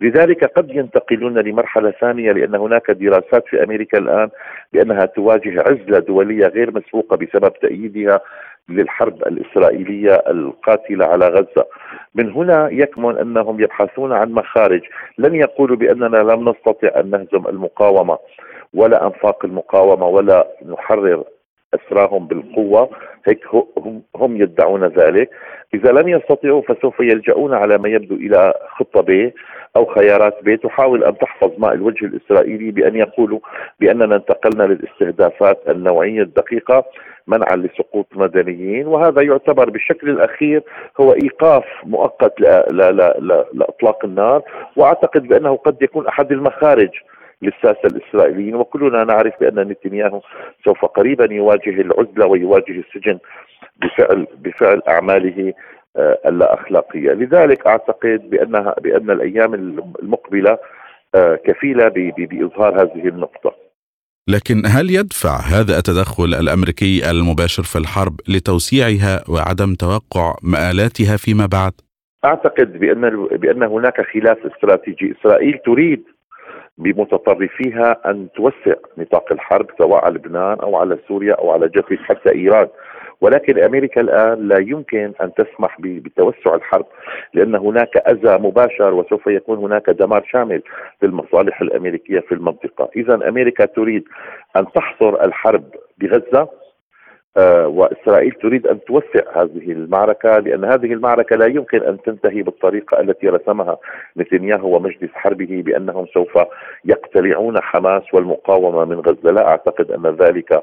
لذلك 0.00 0.44
قد 0.44 0.70
ينتقلون 0.70 1.38
لمرحلة 1.38 1.90
ثانية 1.90 2.32
لأن 2.32 2.54
هناك 2.54 2.90
دراسات 2.90 3.44
في 3.48 3.62
أمريكا 3.64 3.98
الآن 3.98 4.28
بأنها 4.72 5.04
تواجه 5.04 5.60
عزلة 5.60 5.98
دولية 5.98 6.46
غير 6.46 6.70
مسبوقة 6.74 7.16
بسبب 7.16 7.52
تأييدها 7.62 8.20
للحرب 8.68 9.22
الإسرائيلية 9.22 10.14
القاتلة 10.14 11.06
على 11.06 11.28
غزة. 11.28 11.66
من 12.14 12.32
هنا 12.32 12.68
يكمن 12.72 13.18
أنهم 13.18 13.60
يبحثون 13.60 14.12
عن 14.12 14.32
مخارج، 14.32 14.80
لن 15.18 15.34
يقولوا 15.34 15.76
بأننا 15.76 16.16
لم 16.16 16.48
نستطع 16.48 17.00
أن 17.00 17.10
نهزم 17.10 17.48
المقاومة 17.48 18.18
ولا 18.74 19.06
أنفاق 19.06 19.44
المقاومة 19.44 20.06
ولا 20.06 20.46
نحرر 20.68 21.24
أسراهم 21.74 22.26
بالقوة. 22.26 22.90
هيك 23.28 23.40
هم 24.16 24.36
يدعون 24.42 24.84
ذلك. 24.84 25.30
إذا 25.74 25.92
لم 25.92 26.08
يستطيعوا 26.08 26.62
فسوف 26.62 27.00
يلجؤون 27.00 27.54
على 27.54 27.78
ما 27.78 27.88
يبدو 27.88 28.14
إلى 28.14 28.54
خطة 28.68 29.00
ب 29.00 29.32
أو 29.76 29.84
خيارات 29.84 30.38
ب. 30.44 30.54
تحاول 30.54 31.04
أن 31.04 31.18
تحفظ 31.18 31.50
ماء 31.58 31.74
الوجه 31.74 32.04
الإسرائيلي 32.04 32.70
بأن 32.70 32.96
يقولوا 32.96 33.38
بأننا 33.80 34.16
انتقلنا 34.16 34.62
للاستهدافات 34.62 35.62
النوعية 35.68 36.22
الدقيقة 36.22 36.84
منعا 37.26 37.56
لسقوط 37.56 38.06
مدنيين. 38.16 38.86
وهذا 38.86 39.22
يعتبر 39.22 39.70
بالشكل 39.70 40.10
الأخير 40.10 40.62
هو 41.00 41.12
إيقاف 41.12 41.64
مؤقت 41.84 42.40
لأطلاق 43.52 44.04
النار. 44.04 44.42
وأعتقد 44.76 45.22
بأنه 45.22 45.56
قد 45.56 45.82
يكون 45.82 46.06
أحد 46.06 46.32
المخارج 46.32 46.90
للساسة 47.42 47.84
الإسرائيليين 47.84 48.54
وكلنا 48.54 49.04
نعرف 49.04 49.34
بأن 49.40 49.68
نتنياهو 49.68 50.20
سوف 50.64 50.84
قريبا 50.84 51.34
يواجه 51.34 51.80
العزلة 51.80 52.26
ويواجه 52.26 52.84
السجن 52.88 53.18
بفعل 53.82 54.26
بفعل 54.38 54.82
أعماله 54.88 55.54
آه، 55.96 56.18
اللا 56.26 56.54
اخلاقيه، 56.54 57.12
لذلك 57.12 57.66
أعتقد 57.66 58.30
بانها 58.30 58.74
بأن 58.82 59.10
الأيام 59.10 59.54
المقبلة 60.02 60.58
آه، 61.14 61.38
كفيلة 61.46 61.88
بإظهار 62.18 62.82
هذه 62.82 63.08
النقطة. 63.08 63.54
لكن 64.28 64.62
هل 64.66 64.90
يدفع 64.90 65.36
هذا 65.40 65.78
التدخل 65.78 66.34
الأمريكي 66.40 67.10
المباشر 67.10 67.62
في 67.62 67.78
الحرب 67.78 68.20
لتوسيعها 68.28 69.24
وعدم 69.28 69.74
توقع 69.74 70.34
مآلاتها 70.42 71.16
فيما 71.16 71.46
بعد؟ 71.46 71.72
أعتقد 72.24 72.78
بأن 72.78 73.26
بأن 73.26 73.62
هناك 73.62 74.00
خلاف 74.14 74.38
استراتيجي، 74.46 75.14
إسرائيل 75.20 75.58
تريد 75.66 76.04
بمتطرفيها 76.78 78.10
أن 78.10 78.28
توسع 78.34 78.74
نطاق 78.98 79.32
الحرب 79.32 79.66
سواء 79.78 80.04
على 80.04 80.14
لبنان 80.14 80.60
أو 80.60 80.76
على 80.76 80.98
سوريا 81.08 81.34
أو 81.34 81.50
على 81.50 81.68
جبهه 81.68 81.98
حتى 82.04 82.34
إيران. 82.34 82.68
ولكن 83.20 83.58
أمريكا 83.58 84.00
الآن 84.00 84.48
لا 84.48 84.58
يمكن 84.58 85.12
أن 85.22 85.34
تسمح 85.34 85.76
بتوسع 85.80 86.54
الحرب 86.54 86.86
لأن 87.34 87.54
هناك 87.54 87.96
أذى 87.96 88.38
مباشر 88.38 88.94
وسوف 88.94 89.26
يكون 89.26 89.58
هناك 89.58 89.90
دمار 89.90 90.24
شامل 90.32 90.62
للمصالح 91.02 91.60
الأمريكية 91.60 92.20
في 92.20 92.34
المنطقة، 92.34 92.90
اذا 92.96 93.14
أمريكا 93.28 93.64
تريد 93.64 94.04
أن 94.56 94.72
تحصر 94.72 95.24
الحرب 95.24 95.64
بغزة. 95.98 96.48
وإسرائيل 97.66 98.32
تريد 98.32 98.66
أن 98.66 98.84
توسع 98.84 99.42
هذه 99.42 99.72
المعركة 99.72 100.38
لأن 100.38 100.64
هذه 100.64 100.92
المعركة 100.92 101.36
لا 101.36 101.46
يمكن 101.46 101.82
أن 101.82 102.02
تنتهي 102.02 102.42
بالطريقة 102.42 103.00
التي 103.00 103.28
رسمها 103.28 103.78
نتنياهو 104.16 104.76
ومجلس 104.76 105.10
حربه 105.14 105.62
بأنهم 105.66 106.06
سوف 106.06 106.38
يقتلعون 106.84 107.60
حماس 107.60 108.02
والمقاومة 108.14 108.84
من 108.84 109.00
غزة، 109.00 109.30
لا 109.30 109.48
أعتقد 109.48 109.90
أن 109.90 110.06
ذلك 110.06 110.62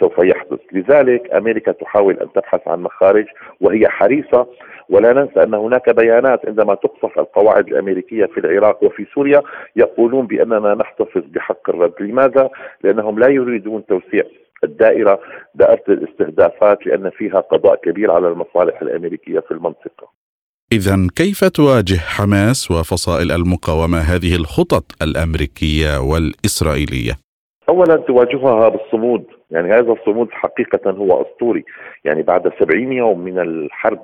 سوف 0.00 0.18
يحدث. 0.18 0.60
لذلك 0.72 1.34
أمريكا 1.34 1.72
تحاول 1.72 2.18
أن 2.18 2.32
تبحث 2.32 2.68
عن 2.68 2.82
مخارج 2.82 3.26
وهي 3.60 3.88
حريصة. 3.88 4.46
ولا 4.88 5.12
ننسى 5.12 5.42
أن 5.42 5.54
هناك 5.54 5.96
بيانات 5.96 6.46
عندما 6.46 6.74
تقصف 6.74 7.18
القواعد 7.18 7.68
الأمريكية 7.68 8.26
في 8.26 8.40
العراق 8.40 8.84
وفي 8.84 9.06
سوريا 9.14 9.42
يقولون 9.76 10.26
بأننا 10.26 10.74
نحتفظ 10.74 11.22
بحق 11.26 11.70
الرد 11.70 11.94
لماذا؟ 12.00 12.50
لأنهم 12.84 13.18
لا 13.18 13.28
يريدون 13.28 13.86
توسيع 13.86 14.22
الدائرة 14.64 15.20
دائرة 15.54 15.82
الاستهدافات 15.88 16.86
لأن 16.86 17.10
فيها 17.10 17.40
قضاء 17.40 17.76
كبير 17.76 18.10
على 18.10 18.28
المصالح 18.28 18.82
الأمريكية 18.82 19.40
في 19.40 19.50
المنطقة 19.50 20.08
إذا 20.72 20.96
كيف 21.16 21.44
تواجه 21.44 21.96
حماس 21.96 22.70
وفصائل 22.70 23.32
المقاومة 23.32 23.98
هذه 23.98 24.36
الخطط 24.36 24.84
الأمريكية 25.02 26.00
والإسرائيلية؟ 26.00 27.12
اولا 27.68 27.96
تواجهها 27.96 28.68
بالصمود 28.68 29.24
يعني 29.50 29.68
هذا 29.72 29.92
الصمود 29.92 30.28
حقيقة 30.30 30.90
هو 30.90 31.22
أسطوري 31.22 31.64
يعني 32.04 32.22
بعد 32.22 32.52
سبعين 32.60 32.92
يوم 32.92 33.20
من 33.20 33.38
الحرب 33.38 34.02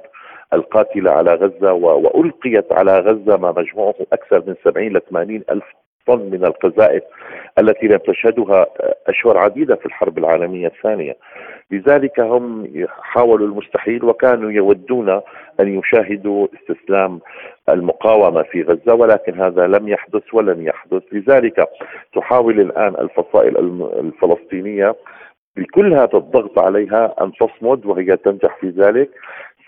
القاتلة 0.52 1.10
على 1.10 1.34
غزة 1.34 1.72
وألقيت 1.72 2.72
على 2.72 2.98
غزة 2.98 3.36
ما 3.36 3.54
مجموعه 3.56 3.94
أكثر 4.12 4.42
من 4.46 4.54
70 4.64 4.88
ل 4.88 5.00
80 5.10 5.42
ألف 5.50 5.64
طن 6.06 6.30
من 6.30 6.44
القذائف 6.44 7.02
التي 7.58 7.86
لم 7.86 7.96
تشهدها 7.96 8.66
أشهر 9.06 9.38
عديدة 9.38 9.76
في 9.76 9.86
الحرب 9.86 10.18
العالمية 10.18 10.66
الثانية. 10.66 11.16
لذلك 11.70 12.20
هم 12.20 12.72
حاولوا 12.88 13.46
المستحيل 13.46 14.04
وكانوا 14.04 14.50
يودون 14.50 15.08
أن 15.60 15.78
يشاهدوا 15.78 16.46
استسلام 16.54 17.20
المقاومة 17.68 18.42
في 18.42 18.62
غزة 18.62 18.94
ولكن 18.94 19.40
هذا 19.40 19.66
لم 19.66 19.88
يحدث 19.88 20.34
ولن 20.34 20.62
يحدث. 20.62 21.02
لذلك 21.12 21.68
تحاول 22.14 22.60
الآن 22.60 22.94
الفصائل 23.00 23.58
الفلسطينية 23.98 24.94
بكل 25.56 25.92
هذا 25.94 26.18
الضغط 26.18 26.58
عليها 26.58 27.14
أن 27.20 27.32
تصمد 27.32 27.86
وهي 27.86 28.16
تنجح 28.16 28.56
في 28.60 28.68
ذلك. 28.68 29.10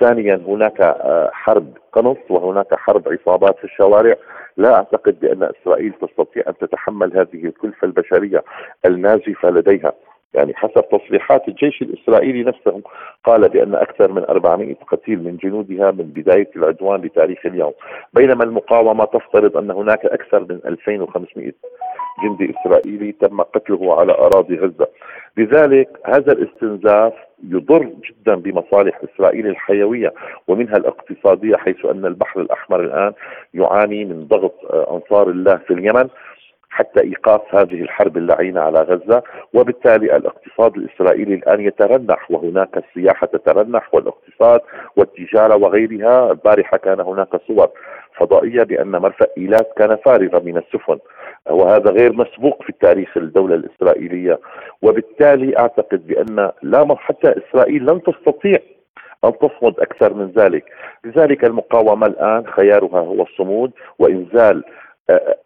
ثانيا 0.00 0.40
هناك 0.46 0.80
آه، 0.80 1.30
حرب 1.32 1.66
قنص 1.92 2.16
وهناك 2.30 2.74
حرب 2.74 3.08
عصابات 3.08 3.58
في 3.58 3.64
الشوارع. 3.64 4.14
لا 4.56 4.74
أعتقد 4.74 5.20
بأن 5.20 5.42
إسرائيل 5.42 5.92
تستطيع 5.92 6.42
أن 6.48 6.54
تتحمل 6.60 7.12
هذه 7.18 7.44
الكلفة 7.44 7.84
البشرية 7.86 8.44
النازفة 8.86 9.50
لديها. 9.50 9.92
يعني 10.34 10.54
حسب 10.54 10.84
تصريحات 10.92 11.48
الجيش 11.48 11.82
الإسرائيلي 11.82 12.42
نفسه 12.42 12.80
قال 13.24 13.48
بأن 13.48 13.74
أكثر 13.74 14.12
من 14.12 14.24
400 14.24 14.74
قتيل 14.74 15.24
من 15.24 15.36
جنودها 15.36 15.90
من 15.90 16.04
بداية 16.04 16.50
العدوان 16.56 17.00
لتاريخ 17.00 17.46
اليوم. 17.46 17.72
بينما 18.14 18.44
المقاومة 18.44 19.04
تفترض 19.04 19.56
أن 19.56 19.70
هناك 19.70 20.04
أكثر 20.04 20.40
من 20.40 20.60
2500 20.64 21.52
جندي 22.22 22.54
إسرائيلي 22.60 23.12
تم 23.12 23.40
قتله 23.40 24.00
على 24.00 24.12
أراضي 24.12 24.56
غزة. 24.56 24.88
لذلك 25.36 25.88
هذا 26.04 26.32
الاستنزاف 26.32 27.12
يضر 27.48 27.82
جدا 27.82 28.34
بمصالح 28.34 29.00
إسرائيل 29.04 29.46
الحيوية 29.46 30.12
ومنها 30.48 30.76
الاقتصادية 30.76 31.56
حيث 31.56 31.84
أن 31.84 32.06
البحر 32.06 32.40
الأحمر 32.40 32.80
الآن 32.80 33.12
يعاني 33.54 34.04
من 34.04 34.26
ضغط 34.26 34.54
أنصار 34.92 35.28
الله 35.28 35.56
في 35.56 35.74
اليمن. 35.74 36.08
حتى 36.70 37.00
إيقاف 37.00 37.54
هذه 37.54 37.82
الحرب 37.82 38.16
اللعينة 38.16 38.60
على 38.60 38.80
غزة 38.82 39.22
وبالتالي 39.54 40.16
الاقتصاد 40.16 40.76
الإسرائيلي 40.76 41.34
الآن 41.34 41.60
يترنح 41.60 42.30
وهناك 42.30 42.68
السياحة 42.76 43.26
تترنح 43.26 43.94
والاقتصاد 43.94 44.60
والتجارة 44.96 45.56
وغيرها 45.56 46.30
البارحة 46.30 46.76
كان 46.76 47.00
هناك 47.00 47.28
صور 47.48 47.68
فضائية 48.16 48.62
بأن 48.62 48.90
مرفأ 48.90 49.26
إيلات 49.38 49.72
كان 49.76 49.96
فارغا 49.96 50.38
من 50.38 50.56
السفن 50.56 50.98
وهذا 51.50 51.90
غير 51.90 52.12
مسبوق 52.12 52.62
في 52.62 52.68
التاريخ 52.68 53.16
الدولة 53.16 53.54
الإسرائيلية. 53.54 54.38
وبالتالي 54.82 55.58
أعتقد 55.58 56.06
بأن 56.06 56.50
لا 56.62 56.94
حتى 56.98 57.34
إسرائيل 57.38 57.86
لن 57.86 58.02
تستطيع 58.02 58.58
أن 59.24 59.32
تصمد 59.38 59.80
أكثر 59.80 60.14
من 60.14 60.32
ذلك. 60.36 60.64
لذلك 61.04 61.44
المقاومة 61.44 62.06
الآن 62.06 62.46
خيارها 62.46 63.00
هو 63.00 63.22
الصمود 63.22 63.72
وإنزال 63.98 64.64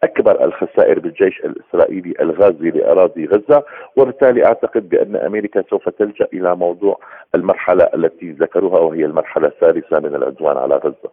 أكبر 0.03 0.45
الخسائر 0.45 0.99
بالجيش 0.99 1.39
الإسرائيلي 1.39 2.13
الغازي 2.19 2.69
لأراضي 2.69 3.25
غزة 3.25 3.63
وبالتالي 3.97 4.45
أعتقد 4.45 4.89
بأن 4.89 5.15
أمريكا 5.15 5.63
سوف 5.69 5.89
تلجأ 5.89 6.27
إلى 6.33 6.55
موضوع 6.55 6.99
المرحلة 7.35 7.83
التي 7.93 8.31
ذكروها 8.31 8.79
وهي 8.79 9.05
المرحلة 9.05 9.47
الثالثة 9.47 9.99
من 9.99 10.15
العدوان 10.15 10.57
على 10.57 10.75
غزة. 10.75 11.11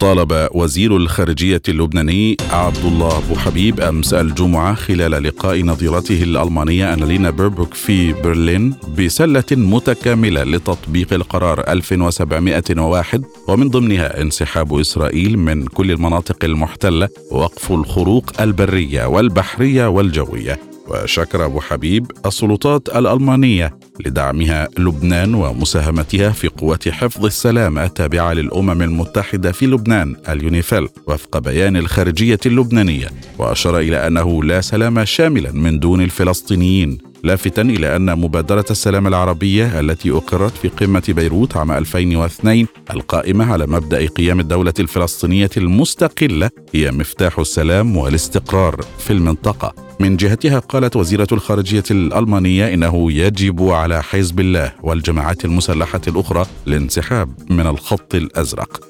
طالب 0.00 0.48
وزير 0.52 0.96
الخارجية 0.96 1.62
اللبناني 1.68 2.36
عبد 2.50 2.84
الله 2.84 3.18
أبو 3.18 3.34
حبيب 3.34 3.80
أمس 3.80 4.14
الجمعة 4.14 4.74
خلال 4.74 5.22
لقاء 5.22 5.62
نظيرته 5.62 6.22
الألمانية 6.22 6.94
أنالينا 6.94 7.30
بيربوك 7.30 7.74
في 7.74 8.12
برلين 8.12 8.74
بسلة 8.98 9.44
متكاملة 9.52 10.42
لتطبيق 10.44 11.12
القرار 11.12 11.60
1701 11.68 13.24
ومن 13.48 13.68
ضمنها 13.68 14.22
انسحاب 14.22 14.78
إسرائيل 14.78 15.38
من 15.38 15.66
كل 15.66 15.90
المناطق 15.90 16.44
المحتلة 16.44 17.08
ووقف 17.30 17.72
الخروق 17.72 18.40
البرية 18.40 19.04
والبحرية 19.04 19.86
والجوية. 19.86 20.69
وشكر 20.90 21.44
أبو 21.44 21.60
حبيب 21.60 22.12
السلطات 22.26 22.88
الألمانية 22.88 23.78
لدعمها 24.06 24.68
لبنان 24.78 25.34
ومساهمتها 25.34 26.30
في 26.30 26.48
قوات 26.48 26.88
حفظ 26.88 27.24
السلام 27.24 27.78
التابعة 27.78 28.32
للأمم 28.32 28.82
المتحدة 28.82 29.52
في 29.52 29.66
لبنان 29.66 30.16
اليونيفيل 30.28 30.88
وفق 31.06 31.38
بيان 31.38 31.76
الخارجية 31.76 32.38
اللبنانية 32.46 33.06
وأشار 33.38 33.78
إلى 33.78 34.06
أنه 34.06 34.44
لا 34.44 34.60
سلام 34.60 35.04
شاملا 35.04 35.52
من 35.52 35.78
دون 35.78 36.00
الفلسطينيين 36.02 36.98
لافتا 37.24 37.62
إلى 37.62 37.96
أن 37.96 38.18
مبادرة 38.18 38.64
السلام 38.70 39.06
العربية 39.06 39.80
التي 39.80 40.10
أقرت 40.10 40.56
في 40.56 40.68
قمة 40.68 41.02
بيروت 41.08 41.56
عام 41.56 41.72
2002 41.72 42.66
القائمة 42.90 43.52
على 43.52 43.66
مبدأ 43.66 44.06
قيام 44.06 44.40
الدولة 44.40 44.74
الفلسطينية 44.80 45.50
المستقلة 45.56 46.50
هي 46.74 46.90
مفتاح 46.90 47.38
السلام 47.38 47.96
والاستقرار 47.96 48.80
في 48.98 49.12
المنطقة. 49.12 49.89
من 50.00 50.16
جهتها 50.16 50.58
قالت 50.58 50.96
وزيرة 50.96 51.26
الخارجية 51.32 51.82
الألمانية 51.90 52.74
إنه 52.74 53.12
يجب 53.12 53.62
على 53.62 54.02
حزب 54.02 54.40
الله 54.40 54.72
والجماعات 54.82 55.44
المسلحة 55.44 56.00
الأخرى 56.08 56.46
الانسحاب 56.66 57.28
من 57.50 57.66
الخط 57.66 58.14
الأزرق. 58.14 58.80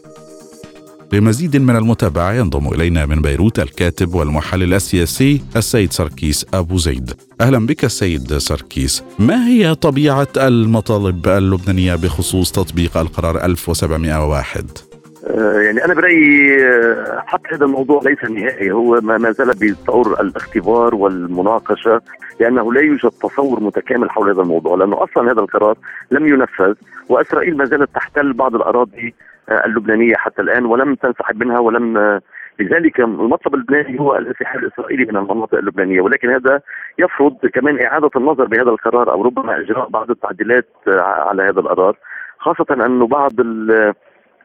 لمزيد 1.12 1.56
من 1.56 1.76
المتابعة 1.76 2.32
ينضم 2.32 2.68
إلينا 2.68 3.06
من 3.06 3.22
بيروت 3.22 3.58
الكاتب 3.58 4.14
والمحلل 4.14 4.74
السياسي 4.74 5.40
السيد 5.56 5.92
سركيس 5.92 6.46
أبو 6.54 6.78
زيد. 6.78 7.12
أهلا 7.40 7.66
بك 7.66 7.84
السيد 7.84 8.38
سركيس. 8.38 9.02
ما 9.18 9.48
هي 9.48 9.74
طبيعة 9.74 10.28
المطالب 10.36 11.28
اللبنانية 11.28 11.94
بخصوص 11.94 12.52
تطبيق 12.52 12.96
القرار 12.96 13.44
1701 13.44 14.64
آه، 14.78 14.89
يعني 15.38 15.84
أنا 15.84 15.94
برأيي 15.94 16.64
آه، 16.66 17.22
حتى 17.26 17.54
هذا 17.54 17.64
الموضوع 17.64 18.00
ليس 18.04 18.30
نهائي. 18.30 18.70
هو 18.72 19.00
ما 19.00 19.32
زال 19.32 19.50
بطور 19.60 20.20
الاختبار 20.20 20.94
والمناقشة 20.94 22.00
لأنه 22.40 22.72
لا 22.72 22.80
يوجد 22.80 23.10
تصور 23.10 23.60
متكامل 23.60 24.10
حول 24.10 24.30
هذا 24.30 24.42
الموضوع 24.42 24.76
لأنه 24.76 25.04
أصلا 25.04 25.32
هذا 25.32 25.40
القرار 25.40 25.76
لم 26.10 26.26
ينفذ 26.26 26.74
وإسرائيل 27.08 27.56
ما 27.56 27.64
زالت 27.64 27.94
تحتل 27.94 28.32
بعض 28.32 28.54
الأراضي 28.54 29.14
اللبنانية 29.50 30.14
حتى 30.14 30.42
الآن 30.42 30.64
ولم 30.64 30.94
تنسحب 30.94 31.44
منها 31.44 31.58
ولم 31.58 32.20
لذلك 32.60 33.00
المطلب 33.00 33.54
اللبناني 33.54 34.00
هو 34.00 34.16
الانسحاب 34.16 34.62
الإسرائيلي 34.62 35.04
من 35.04 35.16
المناطق 35.16 35.54
اللبنانية 35.54 36.00
ولكن 36.00 36.30
هذا 36.30 36.60
يفرض 36.98 37.46
كمان 37.54 37.80
إعادة 37.80 38.10
النظر 38.16 38.44
بهذا 38.44 38.70
القرار 38.70 39.12
أو 39.12 39.22
ربما 39.22 39.60
إجراء 39.60 39.88
بعض 39.88 40.10
التعديلات 40.10 40.68
على 40.88 41.42
هذا 41.42 41.60
القرار 41.60 41.96
خاصة 42.38 42.86
انه 42.86 43.06
بعض 43.06 43.32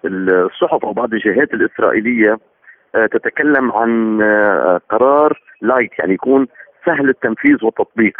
الصحف 0.05 0.85
أو 0.85 0.93
بعض 0.93 1.13
الجهات 1.13 1.53
الإسرائيلية 1.53 2.37
آه، 2.95 3.05
تتكلم 3.05 3.71
عن 3.71 4.21
آه، 4.21 4.81
قرار 4.89 5.41
لايت 5.61 5.91
يعني 5.99 6.13
يكون 6.13 6.47
سهل 6.85 7.09
التنفيذ 7.09 7.65
والتطبيق 7.65 8.17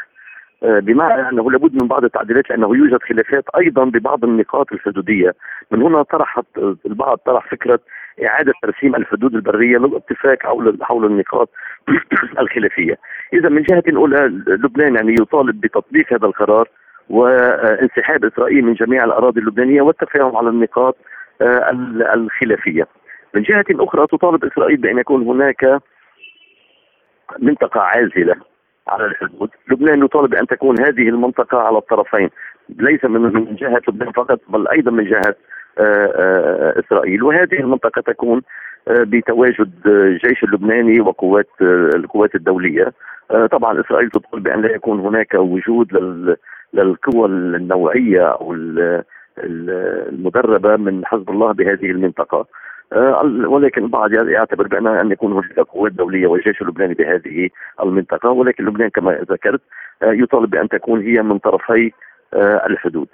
آه، 0.64 0.80
بمعنى 0.80 1.30
أنه 1.30 1.52
لابد 1.52 1.82
من 1.82 1.88
بعض 1.88 2.04
التعديلات 2.04 2.50
لأنه 2.50 2.76
يوجد 2.76 3.00
خلافات 3.10 3.44
أيضا 3.58 3.86
ببعض 3.86 4.24
النقاط 4.24 4.74
الحدودية، 4.74 5.36
من 5.72 5.82
هنا 5.82 6.04
طرحت 6.04 6.46
البعض 6.86 7.18
طرح 7.18 7.52
فكرة 7.52 7.80
إعادة 8.26 8.54
ترسيم 8.62 8.96
الحدود 8.96 9.36
البرية 9.36 9.78
للاتفاق 9.78 10.44
حول 10.44 10.78
حول 10.82 11.06
النقاط 11.06 11.50
الخلافية. 12.42 12.98
اذا 13.34 13.50
من 13.50 13.62
جهة 13.62 13.84
أولى 13.96 14.18
لبنان 14.48 14.96
يعني 14.96 15.14
يطالب 15.14 15.62
بتطبيق 15.62 16.14
هذا 16.14 16.28
القرار 16.28 16.70
وانسحاب 17.10 18.26
إسرائيل 18.26 18.66
من 18.66 18.74
جميع 18.74 19.04
الأراضي 19.04 19.40
اللبنانية 19.40 19.82
والتفاهم 19.82 20.38
على 20.38 20.50
النقاط 20.50 20.98
آه، 21.42 21.70
الخلافية. 22.16 22.88
من 23.34 23.42
جهة 23.42 23.66
أخرى 23.72 24.08
تطالب 24.08 24.46
إسرائيل 24.46 24.78
بأن 24.78 24.98
يكون 24.98 25.22
هناك 25.22 25.82
منطقة 27.40 27.82
عازلة 27.82 28.36
على 28.88 29.06
الحدود، 29.06 29.50
لبنان 29.72 30.04
يطالب 30.06 30.30
بأن 30.30 30.48
تكون 30.48 30.80
هذه 30.80 31.10
المنطقة 31.10 31.58
على 31.58 31.78
الطرفين، 31.78 32.30
ليس 32.70 33.06
من 33.06 33.56
جهة 33.56 33.82
لبنان 33.88 34.12
فقط 34.12 34.40
بل 34.50 34.68
أيضا 34.68 34.92
من 34.92 35.06
جهة 35.06 35.36
آه، 35.80 36.12
آه، 36.16 36.80
إسرائيل، 36.80 37.24
وهذه 37.24 37.60
المنطقة 37.60 38.02
تكون 38.02 38.42
بتواجد 38.88 39.72
الجيش 39.86 40.44
اللبناني 40.44 41.02
وقوات 41.02 41.48
القوات 41.96 42.36
الدولية. 42.36 42.94
طبعا 43.52 43.82
إسرائيل 43.82 44.10
تطالب 44.10 44.44
بأن 44.44 44.62
لا 44.62 44.72
يكون 44.72 45.00
هناك 45.00 45.34
وجود 45.34 45.94
للقوى 46.74 47.26
النوعية 47.26 48.22
أو 48.22 48.54
المدربة 49.38 50.76
من 50.76 51.06
حزب 51.06 51.30
الله 51.30 51.52
بهذه 51.52 51.86
المنطقة 51.86 52.46
آه، 52.94 53.22
ولكن 53.48 53.84
البعض 53.84 54.14
يعتبر 54.14 54.68
بأن 54.68 54.88
أن 54.88 55.12
يكون 55.12 55.32
هناك 55.32 55.60
قوات 55.60 55.92
دوليه 55.92 56.28
والجيش 56.28 56.62
اللبناني 56.62 56.94
بهذه 56.94 57.50
المنطقة 57.84 58.30
ولكن 58.30 58.66
لبنان 58.66 58.90
كما 58.90 59.12
ذكرت 59.32 59.62
آه، 60.04 60.12
يطالب 60.12 60.50
بأن 60.50 60.70
تكون 60.70 61.02
هي 61.02 61.22
من 61.22 61.38
طرفي 61.38 61.92
آه، 62.34 62.66
الحدود. 62.66 63.08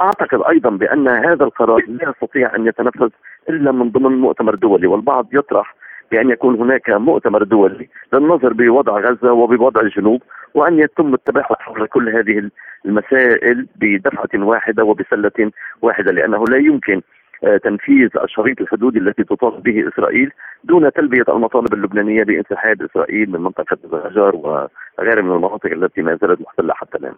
أعتقد 0.00 0.42
أيضا 0.48 0.70
بأن 0.70 1.08
هذا 1.08 1.44
القرار 1.44 1.82
لا 1.88 2.10
يستطيع 2.10 2.56
أن 2.56 2.66
يتنفذ 2.66 3.08
إلا 3.48 3.72
من 3.72 3.90
ضمن 3.90 4.20
مؤتمر 4.20 4.54
دولي 4.54 4.86
والبعض 4.86 5.28
يطرح 5.32 5.74
بأن 6.10 6.30
يكون 6.30 6.54
هناك 6.54 6.90
مؤتمر 6.90 7.42
دولي 7.42 7.88
للنظر 8.12 8.52
بوضع 8.52 9.00
غزة 9.00 9.32
وبوضع 9.32 9.80
الجنوب 9.80 10.22
وأن 10.54 10.78
يتم 10.78 11.14
التباحث 11.14 11.56
حول 11.58 11.86
كل 11.86 12.08
هذه 12.08 12.50
المسائل 12.86 13.66
بدفعة 13.76 14.28
واحدة 14.34 14.84
وبسلة 14.84 15.50
واحدة 15.82 16.12
لأنه 16.12 16.44
لا 16.50 16.56
يمكن 16.56 17.02
آه، 17.44 17.56
تنفيذ 17.56 18.08
الشريط 18.24 18.60
الحدودي 18.60 18.98
التي 18.98 19.24
تطالب 19.24 19.62
به 19.62 19.88
إسرائيل 19.88 20.30
دون 20.64 20.92
تلبية 20.92 21.24
المطالب 21.28 21.74
اللبنانية 21.74 22.22
بانسحاب 22.24 22.82
إسرائيل 22.82 23.30
من 23.30 23.40
منطقة 23.40 23.78
الهجر 23.84 24.36
وغيرها 24.36 25.22
من 25.22 25.30
المناطق 25.30 25.66
التي 25.66 26.02
ما 26.02 26.18
زالت 26.22 26.40
محتلة 26.40 26.74
حتى 26.74 26.98
الآن. 26.98 27.14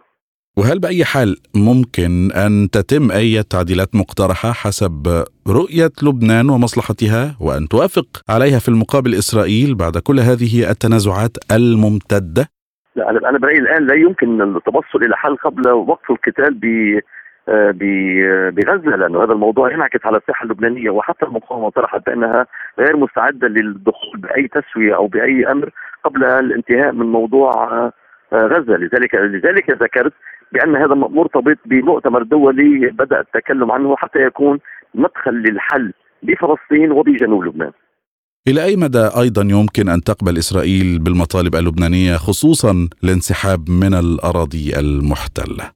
وهل 0.57 0.79
بأي 0.79 1.05
حال 1.05 1.35
ممكن 1.55 2.31
أن 2.31 2.69
تتم 2.71 3.11
أي 3.11 3.43
تعديلات 3.43 3.95
مقترحة 3.95 4.51
حسب 4.51 5.23
رؤية 5.47 5.91
لبنان 6.03 6.49
ومصلحتها 6.49 7.35
وأن 7.41 7.67
توافق 7.67 8.07
عليها 8.29 8.59
في 8.59 8.69
المقابل 8.69 9.13
إسرائيل 9.13 9.75
بعد 9.75 9.97
كل 9.97 10.19
هذه 10.19 10.69
التنازعات 10.71 11.37
الممتدة؟ 11.51 12.43
لا 12.95 13.09
أنا 13.29 13.37
برأيي 13.37 13.59
الآن 13.59 13.87
لا 13.87 13.95
يمكن 13.95 14.41
التوصل 14.41 15.03
إلى 15.05 15.17
حل 15.17 15.35
قبل 15.35 15.69
وقف 15.69 16.11
القتال 16.11 16.53
ب 16.53 16.99
بغزة 18.55 18.95
لأنه 18.95 19.23
هذا 19.23 19.33
الموضوع 19.33 19.73
ينعكس 19.73 20.05
على 20.05 20.17
الساحة 20.17 20.43
اللبنانية 20.43 20.89
وحتى 20.89 21.25
المقاومة 21.25 21.69
طرحت 21.69 22.05
بأنها 22.05 22.45
غير 22.79 22.97
مستعدة 22.97 23.47
للدخول 23.47 24.17
بأي 24.17 24.47
تسوية 24.47 24.95
أو 24.95 25.07
بأي 25.07 25.51
أمر 25.51 25.69
قبل 26.03 26.23
الانتهاء 26.23 26.91
من 26.91 27.05
موضوع 27.05 27.91
غزة 28.33 28.77
لذلك 28.77 29.15
لذلك 29.15 29.69
ذكرت 29.69 30.13
بأن 30.53 30.75
هذا 30.75 30.95
مرتبط 30.95 31.57
بمؤتمر 31.65 32.23
دولي 32.23 32.89
بدأ 32.89 33.19
التكلم 33.19 33.71
عنه 33.71 33.95
حتى 33.95 34.19
يكون 34.19 34.59
مدخل 34.95 35.31
للحل 35.31 35.93
بفلسطين 36.23 36.91
وبجنوب 36.91 37.43
لبنان. 37.43 37.71
إلى 38.47 38.63
أي 38.63 38.75
مدى 38.75 39.09
أيضا 39.23 39.41
يمكن 39.41 39.89
أن 39.89 40.01
تقبل 40.01 40.37
إسرائيل 40.37 40.99
بالمطالب 40.99 41.55
اللبنانية 41.55 42.13
خصوصا 42.13 42.89
الانسحاب 43.03 43.59
من 43.69 43.93
الأراضي 43.93 44.79
المحتلة؟ 44.79 45.71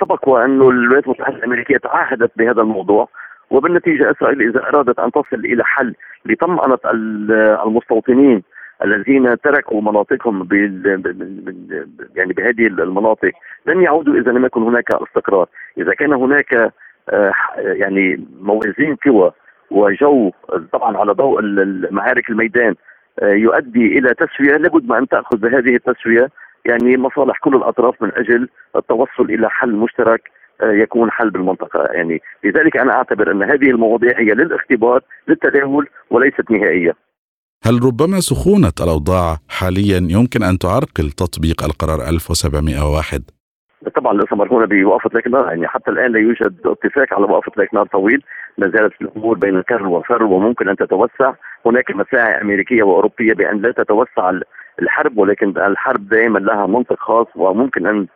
سبق 0.00 0.28
وأن 0.28 0.56
الولايات 0.56 1.04
المتحدة 1.04 1.36
الأمريكية 1.36 1.76
تعهدت 1.76 2.30
بهذا 2.38 2.62
الموضوع 2.62 3.08
وبالنتيجة 3.50 4.10
إسرائيل 4.10 4.48
إذا 4.48 4.60
أرادت 4.68 4.98
أن 4.98 5.10
تصل 5.12 5.36
إلى 5.44 5.64
حل 5.64 5.94
لطمأنة 6.26 6.78
المستوطنين 7.66 8.42
الذين 8.84 9.40
تركوا 9.40 9.82
مناطقهم 9.82 10.48
يعني 12.16 12.32
بهذه 12.32 12.66
المناطق 12.66 13.32
لن 13.66 13.82
يعودوا 13.82 14.14
إذا 14.14 14.32
لم 14.32 14.44
يكن 14.44 14.62
هناك 14.62 14.94
استقرار، 14.94 15.48
إذا 15.78 15.94
كان 15.94 16.12
هناك 16.12 16.72
آه، 17.10 17.32
يعني 17.56 18.26
موازين 18.40 18.96
قوى 19.06 19.32
وجو 19.70 20.30
طبعا 20.72 20.96
على 20.98 21.12
ضوء 21.12 21.42
معارك 21.90 22.30
الميدان 22.30 22.74
آه، 23.22 23.32
يؤدي 23.32 23.98
إلى 23.98 24.14
تسوية 24.14 24.56
لابد 24.56 24.88
ما 24.88 24.98
أن 24.98 25.08
تأخذ 25.08 25.38
بهذه 25.38 25.74
التسوية. 25.74 26.28
يعني 26.64 26.96
مصالح 26.96 27.38
كل 27.38 27.56
الأطراف 27.56 28.02
من 28.02 28.10
أجل 28.14 28.48
التوصل 28.76 29.24
إلى 29.24 29.50
حل 29.50 29.72
مشترك 29.72 30.30
آه، 30.62 30.72
يكون 30.72 31.10
حل 31.10 31.30
بالمنطقة. 31.30 31.84
يعني 31.92 32.22
لذلك 32.44 32.76
أنا 32.76 32.92
أعتبر 32.92 33.30
أن 33.30 33.42
هذه 33.42 33.70
المواضيع 33.70 34.18
هي 34.18 34.34
للاختبار 34.34 35.00
للتداول 35.28 35.88
وليست 36.10 36.50
نهائيه 36.50 36.94
هل 37.66 37.74
ربما 37.84 38.20
سخونة 38.20 38.72
الأوضاع 38.80 39.36
حاليا 39.48 40.00
يمكن 40.10 40.42
أن 40.42 40.58
تعرقل 40.58 41.10
تطبيق 41.10 41.64
القرار 41.64 42.08
1701 42.08 43.22
طبعا 43.96 44.12
الامر 44.12 44.52
هنا 44.52 44.66
بوقفه 44.66 45.10
لكنار 45.14 45.48
يعني 45.48 45.68
حتى 45.68 45.90
الآن 45.90 46.12
لا 46.12 46.18
يوجد 46.18 46.54
اتفاق 46.66 47.14
على 47.14 47.24
وقفه 47.24 47.52
لكنار 47.56 47.86
طويل. 47.86 48.22
ما 48.58 48.68
زالت 48.68 48.92
الأمور 49.00 49.38
بين 49.38 49.62
كر 49.62 49.86
وفر 49.86 50.22
وممكن 50.22 50.68
أن 50.68 50.76
تتوسع. 50.76 51.32
هناك 51.66 51.90
مساعي 51.90 52.42
أمريكية 52.42 52.82
وأوروبية 52.82 53.32
بأن 53.34 53.60
لا 53.60 53.72
تتوسع 53.72 54.32
الحرب 54.82 55.18
ولكن 55.18 55.48
الحرب 55.48 56.08
دائما 56.08 56.38
لها 56.38 56.66
منطق 56.66 56.98
خاص 56.98 57.26
وممكن 57.36 57.86
أن 57.86 58.06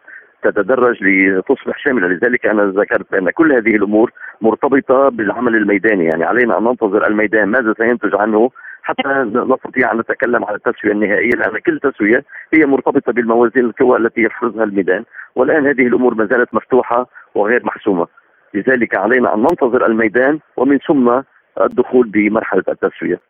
تتدرج 0.43 0.97
لتصبح 1.03 1.79
شاملة. 1.85 2.09
لذلك 2.09 2.47
أنا 2.47 2.65
ذكرت 2.65 3.07
بان 3.13 3.31
كل 3.31 3.53
هذه 3.53 3.77
الأمور 3.77 4.13
مرتبطة 4.41 5.09
بالعمل 5.09 5.57
الميداني. 5.57 6.05
يعني 6.05 6.25
علينا 6.25 6.59
أن 6.59 6.65
ننتظر 6.65 7.07
الميدان. 7.07 7.49
ماذا 7.49 7.75
سينتج 7.79 8.15
عنه 8.15 8.51
حتى 8.89 9.09
نستطيع 9.55 9.93
أن 9.93 9.99
نتكلم 9.99 10.45
عن 10.45 10.55
التسوية 10.55 10.93
النهائية 10.93 11.31
لأن 11.31 11.59
كل 11.67 11.81
تسوية 11.81 12.25
هي 12.55 12.67
مرتبطة 12.67 13.13
بالموازين 13.13 13.65
القوى 13.65 13.99
التي 13.99 14.21
يفرزها 14.21 14.65
الميدان. 14.65 15.05
والآن 15.37 15.67
هذه 15.67 15.87
الأمور 15.87 16.15
ما 16.15 16.27
زالت 16.27 16.55
مفتوحة 16.55 17.07
وغير 17.35 17.65
محسومة. 17.65 18.07
لذلك 18.55 18.95
علينا 18.95 19.35
أن 19.35 19.41
ننتظر 19.41 19.87
الميدان 19.87 20.39
ومن 20.57 20.79
ثم 20.89 21.21
الدخول 21.61 22.09
بمرحلة 22.09 22.65
التسوية. 22.69 23.21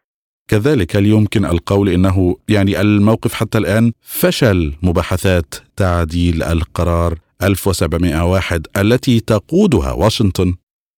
كذلك 0.48 0.96
هل 0.96 1.06
يمكن 1.06 1.44
القول 1.44 1.88
إنه 1.88 2.36
يعني 2.48 2.80
الموقف 2.80 3.34
حتى 3.34 3.58
الآن 3.58 3.92
فشل 4.20 4.72
مباحثات 4.82 5.54
تعديل 5.76 6.42
القرار 6.42 7.12
1701 7.42 8.66
التي 8.76 9.20
تقودها 9.20 9.92
واشنطن؟ 9.92 10.54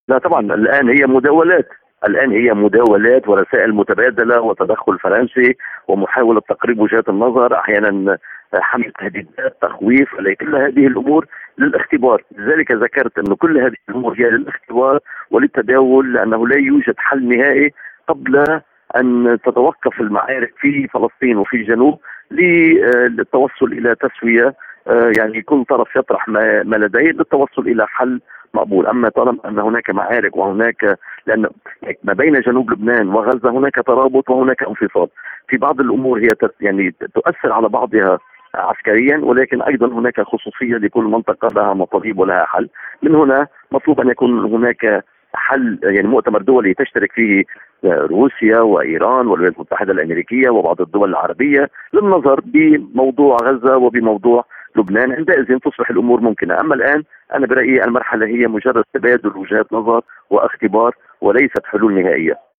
لا 0.09 0.19
طبعا 0.19 0.41
الآن 0.41 0.89
هي 0.89 1.07
مداولات. 1.07 1.69
الآن 2.09 2.31
هي 2.31 2.55
مداولات 2.55 3.29
ورسائل 3.29 3.75
متبادلة 3.75 4.41
وتدخل 4.41 4.99
فرنسي 4.99 5.57
ومحاولة 5.89 6.41
تقريب 6.41 6.81
وجهات 6.81 7.09
النظر 7.09 7.55
أحيانا 7.55 8.19
حمل 8.55 8.93
تهديدات 8.99 9.57
تخويف 9.63 10.09
كل 10.41 10.57
هذه 10.57 10.87
الأمور 10.87 11.27
للاختبار. 11.59 12.23
لذلك 12.39 12.73
ذكرت 12.73 13.19
انه 13.19 13.37
كل 13.37 13.59
هذه 13.59 13.75
الأمور 13.89 14.15
هي 14.19 14.31
للاختبار 14.31 14.99
وللتداول 15.31 16.13
لأنه 16.13 16.49
لا 16.49 16.57
يوجد 16.57 16.95
حل 16.99 17.29
نهائي 17.29 17.73
قبل 18.09 18.61
أن 18.97 19.39
تتوقف 19.45 20.01
المعارك 20.01 20.53
في 20.61 20.89
فلسطين 20.89 21.37
وفي 21.37 21.57
الجنوب 21.57 21.99
للتوصل 22.31 23.67
إلى 23.73 23.95
تسوية 23.95 24.55
يعني 25.19 25.43
كل 25.43 25.65
طرف 25.65 25.97
يطرح 25.97 26.29
ما 26.29 26.77
لديه 26.77 27.11
للتوصل 27.11 27.63
إلى 27.63 27.87
حل 27.87 28.21
مقبول. 28.55 28.87
أما 28.87 29.09
طالما 29.09 29.39
أن 29.49 29.59
هناك 29.59 29.91
معارك 29.91 30.37
وهناك 30.37 30.99
لأن 31.27 31.47
ما 32.05 32.13
بين 32.13 32.41
جنوب 32.41 32.71
لبنان 32.73 33.09
وغزة 33.09 33.51
هناك 33.51 33.75
ترابط 33.87 34.31
وهناك 34.31 34.63
انفصال. 34.63 35.09
في 35.49 35.57
بعض 35.57 35.81
الأمور 35.81 36.19
هي 36.19 36.29
يعني 36.61 36.95
تؤثر 37.15 37.53
على 37.53 37.69
بعضها 37.69 38.19
عسكريا 38.55 39.19
ولكن 39.19 39.63
أيضا 39.63 39.87
هناك 39.87 40.21
خصوصية 40.21 40.77
لكل 40.77 41.05
منطقة 41.05 41.49
لها 41.49 41.75
مطالب 41.75 42.19
ولها 42.19 42.45
حل. 42.45 42.69
من 43.03 43.15
هنا 43.15 43.47
مطلوب 43.73 44.01
أن 44.01 44.09
يكون 44.09 44.45
هناك 44.45 45.05
حل 45.35 45.79
يعني 45.83 46.09
مؤتمر 46.09 46.43
دولي 46.43 46.75
تشترك 46.75 47.13
فيه 47.13 47.45
روسيا 47.85 48.61
وإيران 48.61 49.27
والولايات 49.27 49.55
المتحدة 49.55 49.93
الأمريكية 49.93 50.51
وبعض 50.51 50.81
الدول 50.81 51.11
العربية 51.11 51.71
للنظر 51.93 52.41
بموضوع 52.45 53.37
غزة 53.43 53.77
وبموضوع 53.77 54.45
لبنان 54.77 55.13
عندئذ 55.13 55.59
تصبح 55.59 55.91
الأمور 55.91 56.21
ممكنة، 56.21 56.61
أما 56.61 56.75
الآن 56.75 57.03
أنا 57.35 57.47
برأيي 57.47 57.85
المرحلة 57.85 58.27
هي 58.27 58.47
مجرد 58.47 58.85
تبادل 58.95 59.37
وجهات 59.37 59.73
نظر 59.73 60.01
واختبار 60.31 60.95
وليست 61.21 61.65
حلول 61.65 62.03
نهائية. 62.03 62.51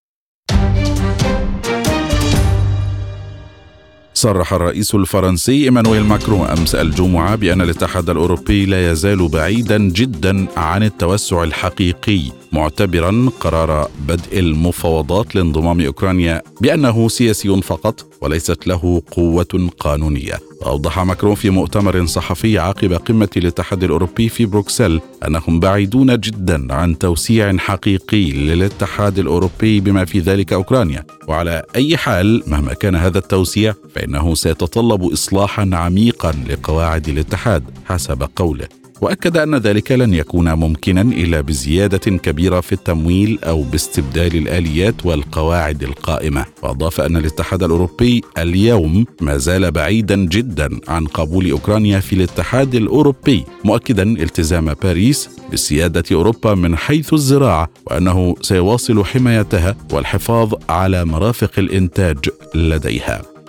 صرح 4.15 4.53
الرئيس 4.53 4.95
الفرنسي 4.95 5.65
إيمانويل 5.65 6.05
ماكرون 6.05 6.47
أمس 6.47 6.75
الجمعة 6.75 7.37
بأن 7.37 7.61
الاتحاد 7.61 8.11
الأوروبي 8.11 8.67
لا 8.67 8.91
يزال 8.91 9.29
بعيدا 9.33 9.79
جدا 9.79 10.47
عن 10.57 10.83
التوسع 10.83 11.43
الحقيقي 11.43 12.21
معتبرا 12.53 13.13
قرار 13.41 13.89
بدء 14.09 14.39
المفاوضات 14.39 15.37
لانضمام 15.37 15.81
أوكرانيا 15.81 16.43
بأنه 16.61 17.09
سياسي 17.09 17.63
فقط 17.63 18.10
وليست 18.21 18.67
له 18.67 19.03
قوة 19.11 19.71
قانونية. 19.79 20.39
واوضح 20.61 20.99
ماكرون 20.99 21.35
في 21.35 21.51
مؤتمر 21.51 22.07
صحفي 22.07 22.59
عقب 22.59 22.93
قمة 22.93 23.29
الاتحاد 23.37 23.85
الأوروبي 23.85 24.29
في 24.29 24.47
بروكسل 24.47 25.01
أنهم 25.27 25.61
بعيدون 25.61 26.21
جدا 26.21 26.75
عن 26.75 26.99
توسيع 26.99 27.57
حقيقي 27.57 28.33
للاتحاد 28.33 29.19
الأوروبي 29.19 29.81
بما 29.81 30.05
في 30.05 30.19
ذلك 30.19 30.53
أوكرانيا. 30.53 31.05
وعلى 31.29 31.63
أي 31.77 31.97
حال 31.97 32.43
مهما 32.47 32.75
كان 32.75 32.95
هذا 32.95 33.19
التوسيع 33.19 33.75
فإنه 33.95 34.35
سيتطلب 34.35 35.03
اصلاحا 35.03 35.71
عميقا 35.73 36.33
لقواعد 36.49 37.09
الاتحاد 37.09 37.65
حسب 37.87 38.29
قوله. 38.37 38.80
وأكد 39.01 39.37
أن 39.37 39.55
ذلك 39.55 39.93
لن 39.93 40.15
يكون 40.15 40.53
ممكنا 40.53 41.01
إلا 41.01 41.41
بزيادة 41.41 41.99
كبيرة 41.99 42.61
في 42.61 42.73
التمويل 42.73 43.39
أو 43.45 43.63
باستبدال 43.63 44.37
الآليات 44.37 45.07
والقواعد 45.07 45.83
القائمة. 45.83 46.45
وأضاف 46.63 47.01
أن 47.01 47.17
الاتحاد 47.17 47.63
الأوروبي 47.63 48.23
اليوم 48.39 49.07
ما 49.21 49.37
زال 49.37 49.71
بعيدا 49.71 50.17
جدا 50.17 50.81
عن 50.89 51.07
قبول 51.07 51.51
أوكرانيا 51.51 52.01
في 52.01 52.13
الاتحاد 52.13 52.75
الأوروبي 52.75 53.45
مؤكدا 53.65 54.03
التزام 54.03 54.75
باريس 54.75 55.31
بسيادة 55.53 56.05
أوروبا 56.13 56.55
من 56.55 56.77
حيث 56.77 57.15
الزراعة 57.15 57.71
وأنه 57.87 58.35
سيواصل 58.43 59.05
حمايتها 59.05 59.77
والحفاظ 59.93 60.55
على 60.69 61.05
مرافق 61.05 61.53
الإنتاج 61.59 62.19
لديها. 62.55 63.40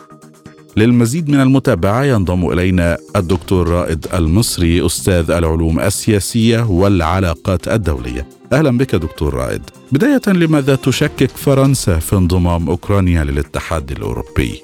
للمزيد 0.77 1.29
من 1.29 1.41
المتابعة 1.41 2.03
ينضم 2.03 2.51
إلينا 2.51 2.97
الدكتور 3.15 3.67
رائد 3.67 4.07
المصري 4.13 4.85
أستاذ 4.85 5.31
العلوم 5.31 5.79
السياسية 5.79 6.65
والعلاقات 6.69 7.67
الدولية. 7.67 8.25
أهلا 8.53 8.77
بك 8.77 8.95
دكتور 8.95 9.33
رائد. 9.33 9.61
بداية 9.91 10.21
لماذا 10.27 10.75
تشكك 10.75 11.29
فرنسا 11.29 11.99
في 11.99 12.15
انضمام 12.15 12.69
أوكرانيا 12.69 13.23
للاتحاد 13.23 13.91
الأوروبي؟ 13.91 14.61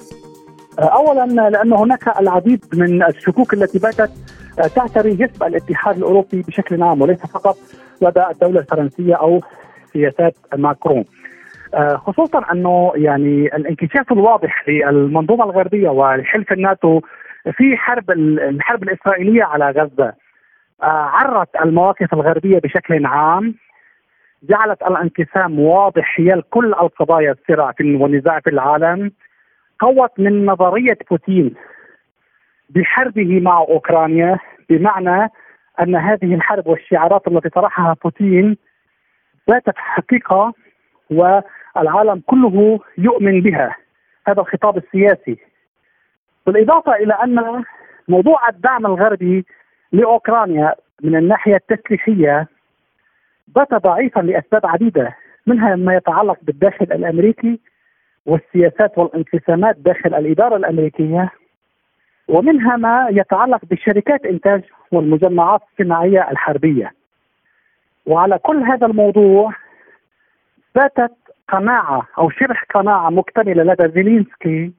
أولا 0.78 1.50
لأن 1.50 1.72
هناك 1.72 2.18
العديد 2.20 2.64
من 2.74 3.02
الشكوك 3.02 3.54
التي 3.54 3.78
باتت 3.78 4.10
تعتري 4.74 5.14
جسم 5.14 5.44
الاتحاد 5.44 5.96
الأوروبي 5.96 6.42
بشكل 6.42 6.82
عام 6.82 7.02
وليس 7.02 7.18
فقط 7.18 7.58
لدى 8.02 8.22
الدولة 8.30 8.60
الفرنسية 8.60 9.14
أو 9.14 9.40
سياسات 9.92 10.36
ماكرون. 10.56 10.98
آه، 10.98 11.27
خصوصا 11.96 12.52
أنه 12.52 12.92
يعني 12.96 13.56
الانكشاف 13.56 14.12
الواضح 14.12 14.68
للمنظومة 14.68 15.44
الغربية 15.44 15.88
والحلف 15.88 16.52
الناتو 16.52 17.00
في 17.52 17.76
حرب 17.76 18.10
الحرب 18.10 18.82
الإسرائيلية 18.82 19.44
على 19.44 19.70
غزة. 19.70 20.12
آه، 20.82 20.86
عرت 20.86 21.48
المواقف 21.64 22.14
الغربية 22.14 22.58
بشكل 22.58 23.06
عام 23.06 23.54
جعلت 24.42 24.82
الانقسام 24.82 25.60
واضح 25.60 26.02
حيال 26.02 26.42
كل 26.50 26.66
القضايا 26.66 27.32
الصراع 27.32 27.74
والنزاع 27.80 28.40
في 28.40 28.50
العالم 28.50 29.12
قوت 29.80 30.10
من 30.18 30.46
نظرية 30.46 30.98
بوتين 31.10 31.54
بحربه 32.70 33.40
مع 33.40 33.58
أوكرانيا 33.58 34.38
بمعنى 34.70 35.30
أن 35.80 35.96
هذه 35.96 36.34
الحرب 36.34 36.66
والشعارات 36.66 37.28
التي 37.28 37.48
طرحها 37.48 37.96
بوتين 38.04 38.56
باتت 39.48 39.74
حقيقة 39.76 40.54
والعالم 41.78 42.22
كله 42.26 42.80
يؤمن 42.98 43.40
بها 43.40 43.76
هذا 44.26 44.40
الخطاب 44.40 44.76
السياسي. 44.76 45.38
بالإضافة 46.46 46.92
إلى 46.94 47.14
أن 47.14 47.64
موضوع 48.08 48.48
الدعم 48.48 48.86
الغربي 48.86 49.44
لأوكرانيا 49.92 50.74
من 51.02 51.16
الناحية 51.16 51.54
التسليحيه 51.54 52.48
بات 53.48 53.74
ضعيفا 53.74 54.20
لأسباب 54.20 54.66
عديدة 54.66 55.16
منها 55.46 55.76
ما 55.76 55.94
يتعلق 55.94 56.38
بالداخل 56.42 56.84
الأمريكي 56.84 57.60
والسياسات 58.26 58.98
والانقسامات 58.98 59.76
داخل 59.76 60.14
الإدارة 60.14 60.56
الأمريكية 60.56 61.32
ومنها 62.28 62.76
ما 62.76 63.08
يتعلق 63.10 63.64
بشركات 63.64 64.26
إنتاج 64.26 64.62
والمجمعات 64.92 65.60
الصناعية 65.72 66.30
الحربية. 66.30 66.92
وعلى 68.06 68.38
كل 68.38 68.62
هذا 68.62 68.86
الموضوع 68.86 69.52
باتت 70.74 71.12
قناعة 71.48 72.06
أو 72.18 72.30
شبه 72.30 72.56
قناعة 72.74 73.10
مكتمله 73.10 73.62
لدى 73.62 73.88
زيلينسكي 73.94 74.72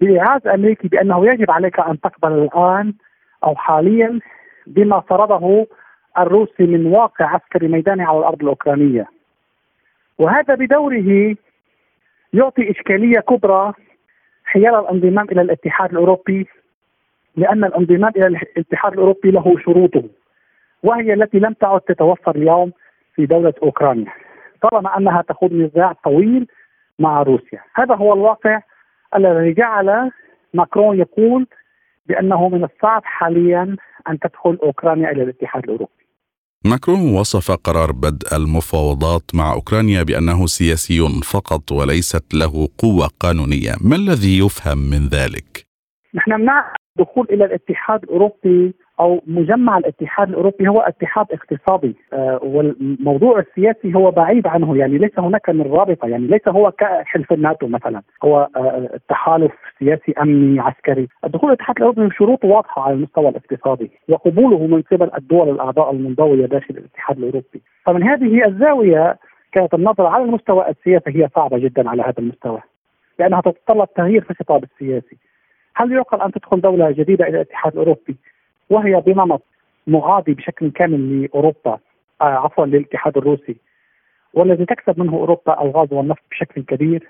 بايعاز 0.00 0.46
أمريكي 0.46 0.88
بأنه 0.88 1.26
يجب 1.26 1.50
عليك 1.50 1.80
أن 1.80 2.00
تقبل 2.00 2.32
الآن 2.32 2.94
أو 3.44 3.56
حاليا 3.56 4.20
بما 4.66 5.00
فرضه 5.00 5.66
الروسي 6.18 6.66
من 6.66 6.86
واقع 6.86 7.26
عسكري 7.34 7.68
ميداني 7.68 8.02
على 8.02 8.18
الأرض 8.18 8.42
الأوكرانية. 8.42 9.06
وهذا 10.18 10.54
بدوره 10.54 11.36
يعطي 12.32 12.70
إشكالية 12.70 13.20
كبرى 13.20 13.72
حيال 14.44 14.74
الانضمام 14.74 15.26
إلى 15.32 15.40
الاتحاد 15.40 15.90
الأوروبي 15.90 16.46
لأن 17.36 17.64
الانضمام 17.64 18.12
إلى 18.16 18.26
الاتحاد 18.26 18.92
الأوروبي 18.92 19.30
له 19.30 19.56
شروطه 19.64 20.04
وهي 20.82 21.14
التي 21.14 21.38
لم 21.38 21.52
تعد 21.52 21.80
تتوفر 21.80 22.36
اليوم 22.36 22.72
في 23.14 23.26
دولة 23.26 23.54
أوكرانيا. 23.62 24.12
طالما 24.62 24.96
أنها 24.98 25.22
تخوض 25.22 25.52
نزاع 25.52 25.92
طويل 26.04 26.46
مع 26.98 27.22
روسيا، 27.22 27.60
هذا 27.74 27.94
هو 27.94 28.14
الواقع 28.14 28.60
الذي 29.16 29.54
جعل 29.54 30.10
ماكرون 30.54 30.98
يقول 30.98 31.46
بأنه 32.06 32.48
من 32.48 32.64
الصعب 32.64 33.02
حاليا 33.04 33.76
أن 34.08 34.18
تدخل 34.18 34.58
أوكرانيا 34.62 35.10
إلى 35.10 35.22
الاتحاد 35.22 35.64
الأوروبي. 35.64 36.00
ماكرون 36.64 37.14
وصف 37.14 37.50
قرار 37.50 37.92
بدء 37.92 38.36
المفاوضات 38.36 39.22
مع 39.34 39.52
أوكرانيا 39.52 40.02
بأنه 40.02 40.46
سياسي 40.46 41.00
فقط 41.32 41.72
وليست 41.72 42.34
له 42.34 42.68
قوة 42.78 43.06
قانونية، 43.20 43.72
ما 43.80 43.96
الذي 43.96 44.38
يفهم 44.38 44.78
من 44.78 45.08
ذلك؟ 45.08 45.66
نحن 46.14 46.44
نعرف 46.44 46.76
الدخول 46.98 47.26
إلى 47.30 47.44
الاتحاد 47.44 48.02
الأوروبي 48.02 48.74
أو 49.00 49.22
مجمع 49.26 49.78
الاتحاد 49.78 50.28
الأوروبي 50.28 50.68
هو 50.68 50.80
اتحاد 50.80 51.26
اقتصادي. 51.32 51.96
آه 52.12 52.40
والموضوع 52.42 53.38
السياسي 53.38 53.94
هو 53.94 54.10
بعيد 54.10 54.46
عنه 54.46 54.76
يعني 54.76 54.98
ليس 54.98 55.18
هناك 55.18 55.50
من 55.50 55.62
رابطة 55.62 56.08
يعني 56.08 56.26
ليس 56.26 56.48
هو 56.48 56.70
كحلف 56.70 57.32
الناتو 57.32 57.66
مثلا. 57.66 58.02
هو 58.24 58.48
آه 58.56 59.00
تحالف 59.08 59.52
سياسي 59.78 60.12
أمني 60.22 60.60
عسكري. 60.60 61.08
الدخول 61.24 61.50
الاتحاد 61.50 61.76
الأوروبي 61.76 62.14
شروط 62.14 62.44
واضحة 62.44 62.82
على 62.82 62.94
المستوى 62.94 63.28
الاقتصادي 63.28 63.90
وقبوله 64.08 64.66
من 64.66 64.82
قبل 64.82 65.10
الدول 65.18 65.48
الأعضاء 65.48 65.90
المنضوية 65.90 66.46
داخل 66.46 66.74
الاتحاد 66.74 67.18
الأوروبي. 67.18 67.62
فمن 67.86 68.02
هذه 68.02 68.46
الزاوية 68.46 69.18
كانت 69.52 69.74
النظرة 69.74 70.08
على 70.08 70.24
المستوى 70.24 70.68
السياسي 70.68 71.10
هي 71.22 71.28
صعبة 71.34 71.58
جدا 71.58 71.88
على 71.90 72.02
هذا 72.02 72.18
المستوى 72.18 72.60
لأنها 73.18 73.40
تتطلب 73.40 73.88
تغيير 73.96 74.24
في 74.24 74.30
الخطاب 74.30 74.64
السياسي. 74.64 75.16
هل 75.76 75.92
يعقل 75.92 76.20
أن 76.20 76.32
تدخل 76.32 76.60
دولة 76.60 76.90
جديدة 76.90 77.24
إلى 77.28 77.36
الاتحاد 77.36 77.72
الأوروبي؟ 77.72 78.16
وهي 78.70 79.00
بنمط 79.00 79.42
معادي 79.86 80.34
بشكل 80.34 80.70
كامل 80.70 81.22
لأوروبا 81.22 81.78
آه 82.20 82.24
عفوا 82.24 82.66
للاتحاد 82.66 83.16
الروسي 83.16 83.56
والذي 84.34 84.64
تكسب 84.64 85.00
منه 85.00 85.12
أوروبا 85.12 85.62
الغاز 85.62 85.92
والنفط 85.92 86.22
بشكل 86.30 86.62
كبير. 86.62 87.08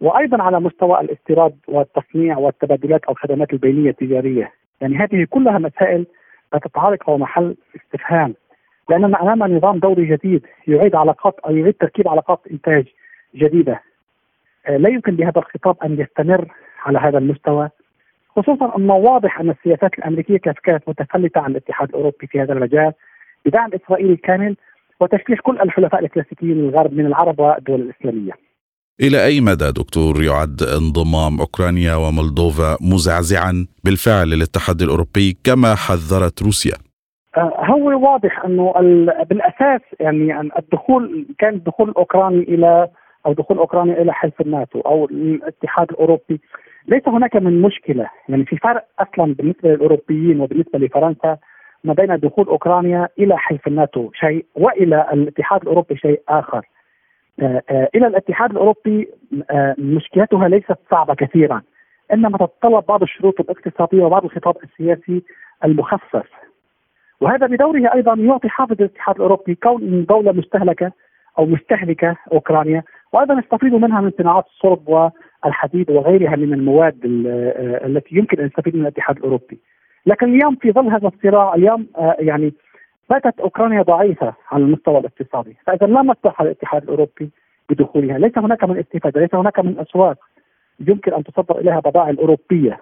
وأيضا 0.00 0.42
على 0.42 0.60
مستوى 0.60 1.00
الاستيراد 1.00 1.56
والتصنيع 1.68 2.38
والتبادلات 2.38 3.04
أو 3.04 3.12
الخدمات 3.12 3.52
البينية 3.52 3.90
التجارية، 3.90 4.52
يعني 4.80 4.96
هذه 4.96 5.26
كلها 5.30 5.58
مسائل 5.58 6.06
تتعلق 6.52 7.10
ومحل 7.10 7.56
استفهام 7.76 8.34
لأننا 8.90 9.22
أمام 9.22 9.56
نظام 9.56 9.78
دولي 9.78 10.06
جديد 10.06 10.46
يعيد 10.68 10.94
علاقات 10.94 11.38
أو 11.38 11.56
يعيد 11.56 11.74
تركيب 11.74 12.08
علاقات 12.08 12.40
إنتاج 12.50 12.86
جديدة. 13.34 13.82
آه 14.66 14.76
لا 14.76 14.88
يمكن 14.88 15.16
بهذا 15.16 15.38
الخطاب 15.38 15.76
أن 15.84 16.00
يستمر 16.00 16.48
على 16.84 16.98
هذا 16.98 17.18
المستوى. 17.18 17.70
خصوصا 18.38 18.76
أنه 18.76 18.94
واضح 18.94 19.40
أن 19.40 19.50
السياسات 19.50 19.98
الأمريكية 19.98 20.38
كانت 20.64 20.88
متفلتة 20.88 21.40
عن 21.40 21.50
الاتحاد 21.50 21.88
الأوروبي 21.88 22.26
في 22.26 22.40
هذا 22.40 22.52
المجال 22.52 22.92
بدعم 23.46 23.70
إسرائيل 23.74 24.10
الكامل 24.10 24.56
وتشكيل 25.00 25.38
كل 25.38 25.60
الحلفاء 25.60 26.04
الكلاسيكيين 26.04 26.56
للغرب 26.56 26.92
من 26.92 27.06
العرب 27.06 27.40
والدول 27.40 27.80
الإسلامية. 27.80 28.32
إلى 29.00 29.24
أي 29.24 29.40
مدى 29.40 29.70
دكتور 29.72 30.22
يعد 30.22 30.62
انضمام 30.62 31.40
أوكرانيا 31.40 31.94
ومولدوفا 31.94 32.76
مزعزعا 32.80 33.66
بالفعل 33.84 34.28
للاتحاد 34.28 34.82
الأوروبي 34.82 35.36
كما 35.44 35.74
حذرت 35.74 36.42
روسيا؟ 36.42 36.74
هو 37.70 38.10
واضح 38.10 38.44
أنه 38.44 38.72
بالأساس 39.30 39.80
يعني 40.00 40.50
الدخول 40.58 41.26
كان 41.38 41.54
الدخول 41.54 41.88
الاوكراني 41.88 42.42
إلى 42.42 42.88
أو 43.26 43.32
دخول 43.32 43.58
أوكرانيا 43.58 44.02
إلى 44.02 44.12
حلف 44.12 44.40
الناتو 44.40 44.80
أو 44.80 45.04
الاتحاد 45.04 45.90
الأوروبي 45.90 46.40
ليس 46.88 47.08
هناك 47.08 47.36
من 47.36 47.62
مشكلة. 47.62 48.10
يعني 48.28 48.44
في 48.44 48.56
فرق 48.56 48.84
أصلا 48.98 49.34
بالنسبة 49.34 49.68
للأوروبيين 49.68 50.40
وبالنسبة 50.40 50.78
لفرنسا 50.78 51.36
ما 51.84 51.92
بين 51.92 52.16
دخول 52.16 52.46
أوكرانيا 52.46 53.08
إلى 53.18 53.38
حلف 53.38 53.66
الناتو 53.66 54.10
شيء 54.12 54.46
وإلى 54.54 55.06
الاتحاد 55.12 55.62
الأوروبي 55.62 55.96
شيء 55.96 56.20
آخر. 56.28 56.66
آآ 57.40 57.62
آآ 57.70 57.88
إلى 57.94 58.06
الاتحاد 58.06 58.50
الأوروبي 58.50 59.08
مشكلتها 59.78 60.48
ليست 60.48 60.76
صعبة 60.90 61.14
كثيرا 61.14 61.62
إنما 62.12 62.38
تتطلب 62.38 62.84
بعض 62.88 63.02
الشروط 63.02 63.40
الاقتصادية 63.40 64.02
وبعض 64.04 64.24
الخطاب 64.24 64.56
السياسي 64.64 65.22
المخفف 65.64 66.26
وهذا 67.20 67.46
بدوره 67.46 67.94
أيضا 67.94 68.14
يعطي 68.14 68.48
حافز 68.48 68.76
الاتحاد 68.80 69.16
الأوروبي 69.16 69.54
كون 69.54 70.04
دولة 70.04 70.32
مستهلكة 70.32 70.92
أو 71.38 71.46
مستهلكة 71.46 72.16
أوكرانيا 72.32 72.82
وأيضا 73.12 73.34
يستفيد 73.34 73.72
منها 73.74 74.00
من 74.00 74.10
صناعات 74.18 74.46
الصلب 74.46 74.88
والحديد 75.44 75.90
وغيرها 75.90 76.36
من 76.36 76.52
المواد 76.52 77.00
التي 77.84 78.16
يمكن 78.16 78.40
أن 78.40 78.46
يستفيد 78.46 78.74
منها 78.76 78.88
الاتحاد 78.88 79.16
الأوروبي. 79.16 79.58
لكن 80.06 80.34
اليوم 80.34 80.56
في 80.56 80.72
ظل 80.72 80.86
هذا 80.86 81.08
الصراع 81.08 81.54
اليوم 81.54 81.86
آه، 81.96 82.16
يعني 82.18 82.52
باتت 83.10 83.40
أوكرانيا 83.40 83.82
ضعيفة 83.82 84.34
على 84.50 84.64
المستوى 84.64 84.98
الاقتصادي، 84.98 85.56
فإذا 85.66 85.86
لا 85.86 86.02
مصلحة 86.02 86.44
للاتحاد 86.44 86.82
الأوروبي 86.82 87.30
بدخولها، 87.70 88.18
ليس 88.18 88.38
هناك 88.38 88.64
من 88.64 88.78
استفاده، 88.78 89.20
ليس 89.20 89.34
هناك 89.34 89.58
من 89.58 89.78
أسواق 89.78 90.16
يمكن 90.88 91.14
أن 91.14 91.24
تصدر 91.24 91.58
إليها 91.58 91.80
بضائع 91.80 92.10
الأوروبية. 92.10 92.80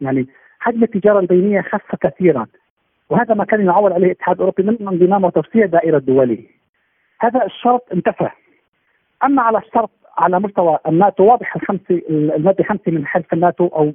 يعني 0.00 0.26
حجم 0.58 0.82
التجارة 0.82 1.20
البينية 1.20 1.60
خف 1.60 1.94
كثيرا 2.00 2.46
وهذا 3.10 3.34
ما 3.34 3.44
كان 3.44 3.66
يعول 3.66 3.92
عليه 3.92 4.06
الاتحاد 4.06 4.34
الأوروبي 4.34 4.62
من 4.62 4.88
انضمام 4.88 5.24
وتوسيع 5.24 5.66
دائرة 5.66 5.96
الدولي. 5.96 6.46
هذا 7.20 7.44
الشرط 7.44 7.82
انتفى. 7.92 8.28
اما 9.26 9.42
على 9.42 9.58
الشرط 9.58 9.90
على 10.18 10.40
مستوى 10.40 10.78
الناتو 10.86 11.24
واضح 11.24 11.56
الخمسه 11.56 12.02
الماده 12.10 12.64
خمسه 12.64 12.82
من 12.92 13.06
حلف 13.06 13.32
الناتو 13.32 13.66
أو 13.66 13.92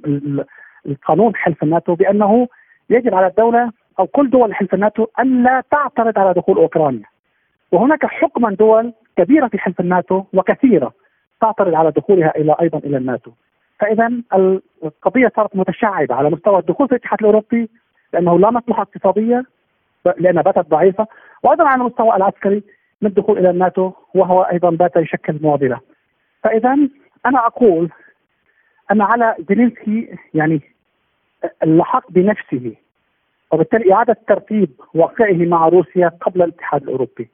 القانون 0.86 1.36
حلف 1.36 1.62
الناتو 1.62 1.94
بأنه 1.94 2.48
يجب 2.90 3.14
على 3.14 3.26
الدولة 3.26 3.72
أو 3.98 4.06
كل 4.06 4.30
دول 4.30 4.54
حلف 4.54 4.74
الناتو 4.74 5.06
أن 5.20 5.42
لا 5.42 5.62
تعترض 5.70 6.18
على 6.18 6.32
دخول 6.32 6.56
أوكرانيا. 6.56 7.04
وهناك 7.72 8.06
حكما 8.06 8.50
دول 8.54 8.92
كبيرة 9.16 9.48
في 9.48 9.58
حلف 9.58 9.80
الناتو 9.80 10.24
وكثيرة 10.32 10.92
تعترض 11.40 11.74
على 11.74 11.90
دخولها 11.90 12.36
إلى 12.36 12.56
أيضا 12.60 12.78
إلى 12.78 12.96
الناتو. 12.96 13.30
فاذا 13.80 14.12
القضية 14.84 15.32
صارت 15.36 15.56
متشعبة 15.56 16.14
على 16.14 16.30
مستوى 16.30 16.58
الدخول 16.58 16.88
في 16.88 16.94
الاتحاد 16.94 17.18
الأوروبي 17.20 17.68
لأنه 18.12 18.38
لا 18.38 18.50
مصلحة 18.50 18.82
اقتصادية 18.82 19.44
لانها 20.18 20.42
باتت 20.42 20.68
ضعيفة 20.68 21.06
وأيضا 21.42 21.68
على 21.68 21.80
المستوى 21.80 22.16
العسكري 22.16 22.62
من 23.02 23.08
الدخول 23.08 23.38
إلى 23.38 23.50
الناتو 23.50 23.92
وهو 24.14 24.42
أيضا 24.42 24.70
بات 24.70 24.96
يشكل 24.96 25.38
معضلة. 25.42 25.80
فاذا 26.42 26.72
أنا 27.26 27.46
أقول 27.46 27.90
أن 28.90 29.00
على 29.00 29.36
زيلينسكي 29.48 30.18
يعني 30.34 30.60
اللحاق 31.62 32.10
بنفسه 32.10 32.74
وبالتالي 33.52 33.92
إعادة 33.92 34.16
ترتيب 34.28 34.70
واقعه 34.94 35.32
مع 35.36 35.68
روسيا 35.68 36.08
قبل 36.08 36.42
الاتحاد 36.42 36.82
الأوروبي. 36.82 37.28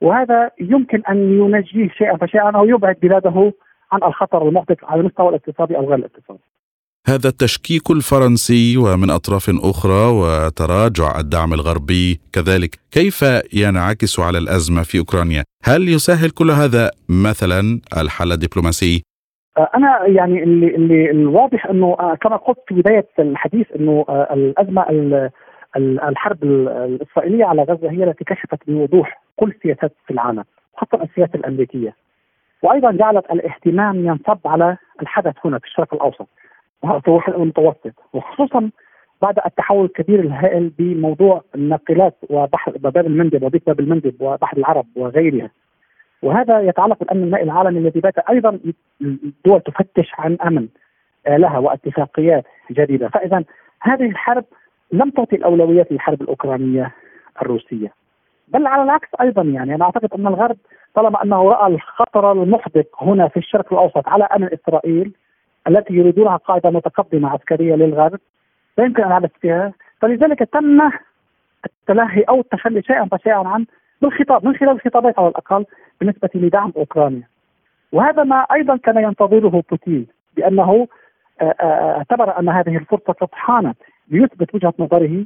وهذا 0.00 0.50
يمكن 0.60 1.02
أن 1.08 1.16
ينجيه 1.16 1.88
شيئا 1.88 2.16
فشيئا 2.16 2.50
أو 2.56 2.64
يبعد 2.64 2.96
بلاده 3.02 3.52
عن 3.92 4.02
الخطر 4.02 4.48
المحدق 4.48 4.84
على 4.84 5.00
المستوى 5.00 5.28
الاقتصادي 5.28 5.76
أو 5.76 5.84
غير 5.84 5.94
الاقتصادي. 5.94 6.40
هذا 7.08 7.28
التشكيك 7.28 7.90
الفرنسي 7.90 8.76
ومن 8.76 9.10
أطراف 9.10 9.50
أخرى 9.50 10.04
وتراجع 10.20 11.18
الدعم 11.18 11.54
الغربي 11.54 12.20
كذلك 12.32 12.70
كيف 12.92 13.24
ينعكس 13.52 14.20
على 14.20 14.38
الأزمة 14.38 14.82
في 14.82 14.98
أوكرانيا؟ 14.98 15.44
هل 15.64 15.88
يسهل 15.88 16.30
كل 16.30 16.50
هذا 16.50 16.90
مثلا 17.08 17.80
الحل 18.00 18.32
الدبلوماسي؟ 18.32 19.02
آه، 19.58 19.70
أنا 19.74 20.06
يعني 20.06 20.42
اللي 20.42 20.76
اللي 20.76 21.10
الواضح 21.10 21.66
إنه 21.66 21.96
آه، 22.00 22.14
كما 22.14 22.36
قلت 22.36 22.58
في 22.68 22.74
بداية 22.74 23.06
الحديث 23.18 23.66
إنه 23.76 24.04
آه، 24.08 24.28
الأزمة 24.32 24.86
الحرب 25.76 26.44
الإسرائيلية 26.44 27.44
على 27.44 27.62
غزة 27.62 27.90
هي 27.90 28.04
التي 28.04 28.24
كشفت 28.24 28.58
بوضوح 28.66 29.22
كل 29.36 29.50
السياسات 29.50 29.92
في 30.06 30.12
العالم 30.12 30.44
خاصة 30.76 31.04
السياسة 31.04 31.34
الأمريكية 31.34 31.94
وأيضا 32.62 32.92
جعلت 32.92 33.24
الاهتمام 33.30 34.06
ينصب 34.06 34.38
على 34.44 34.76
الحدث 35.02 35.34
هنا 35.44 35.58
في 35.58 35.66
الشرق 35.66 35.94
الأوسط 35.94 36.28
في 36.80 37.28
المتوسط 37.28 37.92
وخصوصا 38.12 38.70
بعد 39.22 39.38
التحول 39.46 39.84
الكبير 39.84 40.20
الهائل 40.20 40.68
بموضوع 40.78 41.42
الناقلات 41.54 42.16
وبحر 42.30 42.72
باب 42.78 42.96
المندب 42.96 43.42
وضيق 43.42 43.62
باب 43.66 43.80
المندب 43.80 44.14
وبحر 44.20 44.56
العرب 44.56 44.86
وغيرها. 44.96 45.50
وهذا 46.22 46.60
يتعلق 46.60 46.98
بالأمن 46.98 47.22
المائي 47.22 47.44
العالمي 47.44 47.78
الذي 47.78 48.00
بات 48.00 48.18
أيضا 48.18 48.58
الدول 49.00 49.60
تفتش 49.60 50.12
عن 50.18 50.36
أمن 50.46 50.68
آه، 51.26 51.36
لها 51.36 51.58
واتفاقيات 51.58 52.44
جديدة. 52.70 53.08
فاذا 53.08 53.44
هذه 53.82 54.06
الحرب 54.06 54.44
لم 54.92 55.10
تعطي 55.10 55.36
الأولويات 55.36 55.92
للحرب 55.92 56.22
الأوكرانية 56.22 56.94
الروسية. 57.42 57.92
بل 58.48 58.66
على 58.66 58.82
العكس 58.82 59.08
أيضا 59.20 59.42
يعني 59.42 59.74
أنا 59.74 59.84
أعتقد 59.84 60.12
أن 60.14 60.26
الغرب 60.26 60.56
طالما 60.94 61.22
أنه 61.22 61.50
رأى 61.50 61.74
الخطر 61.74 62.32
المحدق 62.32 62.86
هنا 63.02 63.28
في 63.28 63.36
الشرق 63.36 63.72
الأوسط 63.72 64.08
على 64.08 64.24
أمن 64.24 64.48
إسرائيل 64.52 65.12
التي 65.68 65.94
يريدونها 65.94 66.36
قاعدة 66.36 66.70
متقدمة 66.70 67.28
عسكرية 67.28 67.74
للغرب 67.74 68.20
لا 68.78 68.84
يمكن 68.84 69.02
أن 69.02 69.10
يعبث 69.10 69.30
فيها. 69.40 69.72
فلذلك 70.00 70.38
تم 70.38 70.90
التلهي 71.64 72.22
أو 72.22 72.40
التخلي 72.40 72.82
شيئا 72.82 73.04
فشيئا 73.04 73.48
عن 73.48 73.66
بالخطاب 74.02 74.46
من 74.46 74.56
خلال 74.56 74.70
الخطابات 74.70 75.18
على 75.18 75.28
الأقل 75.28 75.64
بالنسبة 76.00 76.30
لدعم 76.34 76.72
أوكرانيا. 76.76 77.28
وهذا 77.92 78.22
ما 78.24 78.46
أيضا 78.52 78.76
كان 78.76 79.04
ينتظره 79.04 79.62
بوتين 79.70 80.06
بأنه 80.36 80.88
آه، 81.40 81.54
آه، 81.60 81.96
اعتبر 81.96 82.38
أن 82.38 82.48
هذه 82.48 82.76
الفرصة 82.76 83.12
قد 83.12 83.28
حانت 83.32 83.76
ليثبت 84.10 84.54
وجهة 84.54 84.74
نظره 84.78 85.24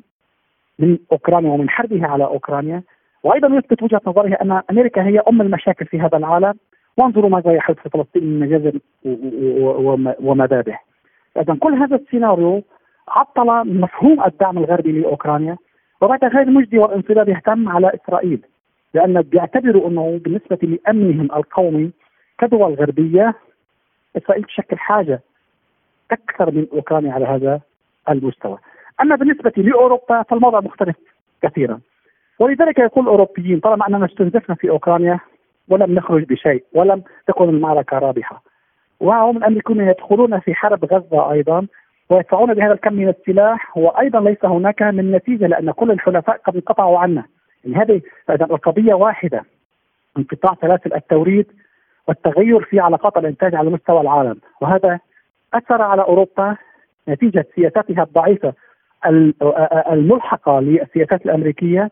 من 0.79 0.99
أوكرانيا 1.13 1.51
ومن 1.51 1.71
حربه 1.71 2.07
على 2.07 2.25
أوكرانيا. 2.25 2.83
وأيضا 3.23 3.49
يثبت 3.49 3.83
وجهة 3.83 4.01
نظره 4.07 4.35
أن 4.43 4.63
أمريكا 4.71 5.03
هي 5.03 5.19
أم 5.19 5.41
المشاكل 5.41 5.87
في 5.87 6.01
هذا 6.01 6.17
العالم. 6.17 6.55
وانظروا 6.97 7.31
ماذا 7.31 7.53
يحدث 7.53 7.79
في 7.79 7.89
فلسطين 7.91 8.25
من 8.25 8.41
مجازر 8.41 8.79
ومذابح 10.21 10.85
اذا 11.37 11.55
كل 11.61 11.75
هذا 11.75 11.97
السيناريو 11.97 12.63
عطل 13.09 13.69
مفهوم 13.81 14.25
الدعم 14.25 14.59
الغربي 14.59 14.93
لأوكرانيا 15.01 15.57
وبعد 16.01 16.25
غير 16.25 16.51
مجدي 16.51 16.79
والانقلاب 16.79 17.29
يهتم 17.29 17.69
على 17.69 17.91
إسرائيل 17.95 18.41
لأن 18.95 19.23
بيعتبروا 19.23 19.89
أنه 19.89 20.21
بالنسبة 20.25 20.59
لأمنهم 20.63 21.29
القومي 21.37 21.91
كدول 22.39 22.75
غربية 22.75 23.35
إسرائيل 24.17 24.45
تشكل 24.45 24.79
حاجة 24.79 25.21
أكثر 26.11 26.51
من 26.51 26.67
أوكرانيا 26.73 27.13
على 27.13 27.25
هذا 27.25 27.61
المستوى. 28.09 28.59
أما 29.01 29.17
بالنسبة 29.17 29.53
لأوروبا 29.57 30.23
فالوضع 30.23 30.61
مختلف 30.61 30.97
كثيرا. 31.43 31.81
ولذلك 32.39 32.79
يقول 32.79 33.05
الأوروبيين 33.05 33.61
طالما 33.61 33.89
أننا 33.89 34.07
استنزفنا 34.07 34.55
في 34.55 34.71
أوكرانيا 34.71 35.21
ولم 35.69 35.95
نخرج 35.95 36.25
بشيء 36.25 36.65
ولم 36.75 37.03
تكن 37.27 37.49
المعركة 37.49 37.99
رابحة. 37.99 38.43
وهم 39.01 39.37
الأمريكيون 39.37 39.81
يدخلون 39.81 40.41
في 40.41 40.55
حرب 40.55 40.85
غزة 40.85 41.33
أيضا 41.33 41.67
ويدفعون 42.11 42.55
بهذا 42.55 42.73
الكم 42.73 42.93
من 42.95 43.09
السلاح 43.09 43.77
وأيضا 43.77 44.21
ليس 44.21 44.45
هناك 44.45 44.83
من 44.83 45.13
نتيجة 45.13 45.47
لأن 45.47 45.71
كل 45.71 45.91
الحلفاء 45.91 46.37
قد 46.45 46.55
انقطعوا 46.55 46.99
عنا. 46.99 47.25
يعني 47.65 47.77
هذه 47.77 48.01
القضية 48.31 48.95
واحدة 48.95 49.45
انقطاع 50.19 50.55
سلاسل 50.61 50.95
التوريد 50.95 51.47
والتغير 52.09 52.65
في 52.65 52.81
علاقات 52.81 53.17
الإنتاج 53.17 53.55
على 53.55 53.71
مستوى 53.71 54.01
العالم 54.01 54.41
وهذا 54.61 54.99
أثر 55.55 55.83
على 55.83 56.03
أوروبا 56.03 56.57
نتيجة 57.09 57.47
سياساتها 57.55 58.03
الضعيفة 58.03 58.53
الملحقة 59.93 60.61
للسياسات 60.61 61.27
الأمريكية 61.27 61.91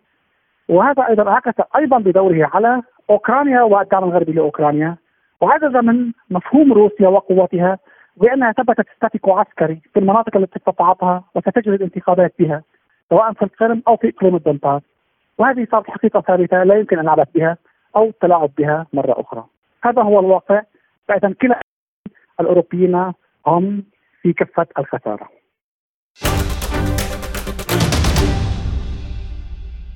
وهذا 0.69 1.09
أيضا 1.09 1.23
انعكس 1.23 1.63
أيضا 1.77 1.99
بدوره 1.99 2.51
على 2.55 2.83
أوكرانيا 3.11 3.63
والدعم 3.63 4.05
الغربي 4.05 4.33
لاوكرانيا 4.33 4.97
وهذا 5.41 5.81
من 5.81 6.13
مفهوم 6.31 6.73
روسيا 6.73 7.09
وقوتها 7.09 7.79
بأنها 8.17 8.53
ثبتت 8.53 8.87
ستاتيكو 8.97 9.33
عسكري 9.33 9.81
في 9.93 9.99
المناطق 9.99 10.37
التي 10.37 10.59
استطاعتها 10.59 11.25
وستجري 11.35 11.75
الانتخابات 11.75 12.35
بها 12.39 12.63
سواء 13.11 13.33
في 13.33 13.43
القرم 13.43 13.83
أو 13.89 13.97
في 13.97 14.09
اقليم 14.09 14.37
الدنباس 14.37 14.83
وهذه 15.39 15.67
صارت 15.71 15.91
حقيقة 15.91 16.21
ثابتة 16.21 16.63
لا 16.63 16.75
يمكن 16.75 16.99
أن 16.99 17.05
نعبث 17.05 17.29
بها 17.35 17.57
أو 17.97 18.05
التلاعب 18.05 18.51
بها 18.59 18.87
مرة 18.93 19.21
أخرى. 19.21 19.45
هذا 19.83 20.03
هو 20.03 20.21
الواقع 20.21 20.63
فاذا 21.09 21.35
كلا 21.43 21.61
الأوروبيين 22.41 23.13
هم 23.47 23.85
في 24.23 24.33
كفة 24.33 24.67
الخسارة. 24.79 25.29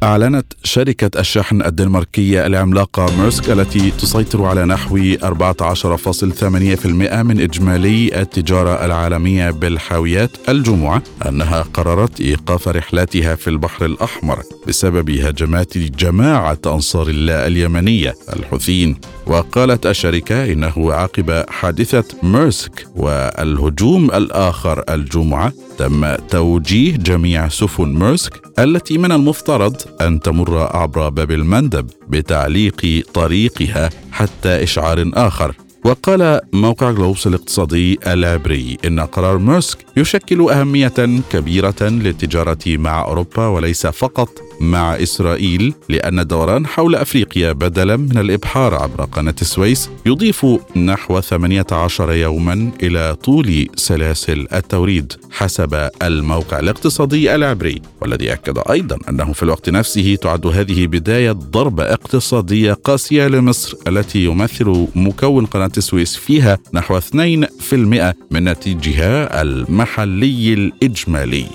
أعلنت 0.06 0.52
شركة 0.64 1.20
الشحن 1.20 1.62
الدنماركية 1.62 2.46
العملاقة 2.46 3.06
ميرسك 3.20 3.50
التي 3.50 3.90
تسيطر 3.90 4.44
على 4.44 4.64
نحو 4.64 4.98
14.8% 4.98 6.86
من 7.22 7.40
إجمالي 7.40 8.20
التجارة 8.20 8.84
العالمية 8.84 9.50
بالحاويات 9.50 10.30
الجمعة 10.48 11.02
أنها 11.28 11.62
قررت 11.62 12.20
إيقاف 12.20 12.68
رحلاتها 12.68 13.34
في 13.34 13.50
البحر 13.50 13.84
الأحمر 13.84 14.42
بسبب 14.68 15.10
هجمات 15.10 15.78
جماعة 15.78 16.58
أنصار 16.66 17.08
الله 17.08 17.46
اليمنية 17.46 18.14
الحوثيين. 18.32 18.96
وقالت 19.26 19.86
الشركة 19.86 20.52
إنه 20.52 20.92
عقب 20.92 21.44
حادثة 21.48 22.04
ميرسك 22.22 22.86
والهجوم 22.96 24.04
الآخر 24.10 24.84
الجمعة 24.90 25.52
تم 25.78 26.14
توجيه 26.14 26.96
جميع 26.96 27.48
سفن 27.48 27.94
ميرسك 27.94 28.32
التي 28.58 28.98
من 28.98 29.12
المفترض 29.12 29.76
أن 30.00 30.20
تمر 30.20 30.58
عبر 30.76 31.08
باب 31.08 31.30
المندب 31.30 31.90
بتعليق 32.08 33.06
طريقها 33.14 33.90
حتى 34.12 34.62
إشعار 34.62 35.10
آخر. 35.14 35.54
وقال 35.86 36.40
موقع 36.52 36.90
جلوبس 36.90 37.26
الاقتصادي 37.26 37.98
العبري 38.06 38.78
إن 38.84 39.00
قرار 39.00 39.38
ميرسك 39.38 39.78
يشكل 39.96 40.50
أهمية 40.50 41.20
كبيرة 41.32 41.82
للتجارة 41.82 42.58
مع 42.66 43.04
أوروبا 43.04 43.46
وليس 43.46 43.86
فقط 43.86 44.28
مع 44.60 44.94
إسرائيل 45.02 45.74
لأن 45.88 46.18
الدوران 46.18 46.66
حول 46.66 46.94
أفريقيا 46.94 47.52
بدلا 47.52 47.96
من 47.96 48.18
الإبحار 48.18 48.74
عبر 48.74 49.04
قناة 49.04 49.34
السويس 49.42 49.90
يضيف 50.06 50.46
نحو 50.76 51.20
18 51.20 52.12
يوما 52.12 52.70
إلى 52.82 53.16
طول 53.24 53.68
سلاسل 53.76 54.46
التوريد 54.52 55.12
حسب 55.30 55.88
الموقع 56.02 56.58
الاقتصادي 56.58 57.34
العبري 57.34 57.82
والذي 58.00 58.32
أكد 58.32 58.58
أيضا 58.70 58.98
أنه 59.08 59.32
في 59.32 59.42
الوقت 59.42 59.70
نفسه 59.70 60.14
تعد 60.14 60.46
هذه 60.46 60.86
بداية 60.86 61.32
ضربة 61.32 61.84
اقتصادية 61.84 62.72
قاسية 62.72 63.26
لمصر 63.26 63.76
التي 63.88 64.24
يمثل 64.24 64.86
مكون 64.94 65.46
قناة 65.46 65.70
السويس 65.78 66.16
فيها 66.16 66.58
نحو 66.74 66.98
2% 66.98 68.14
من 68.30 68.42
ناتجها 68.42 69.42
المحلي 69.42 70.54
الإجمالي. 70.54 71.46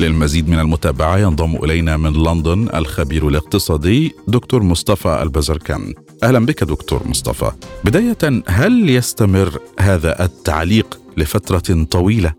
للمزيد 0.00 0.48
من 0.48 0.58
المتابعة 0.58 1.18
ينضم 1.18 1.56
إلينا 1.64 1.96
من 1.96 2.12
لندن 2.12 2.68
الخبير 2.74 3.28
الاقتصادي 3.28 4.12
دكتور 4.28 4.62
مصطفى 4.62 5.22
البزركان. 5.22 5.94
أهلا 6.22 6.46
بك 6.46 6.64
دكتور 6.64 7.00
مصطفى. 7.06 7.50
بداية 7.84 8.42
هل 8.48 8.90
يستمر 8.90 9.58
هذا 9.80 10.24
التعليق 10.24 11.00
لفترة 11.16 11.84
طويلة؟ 11.90 12.32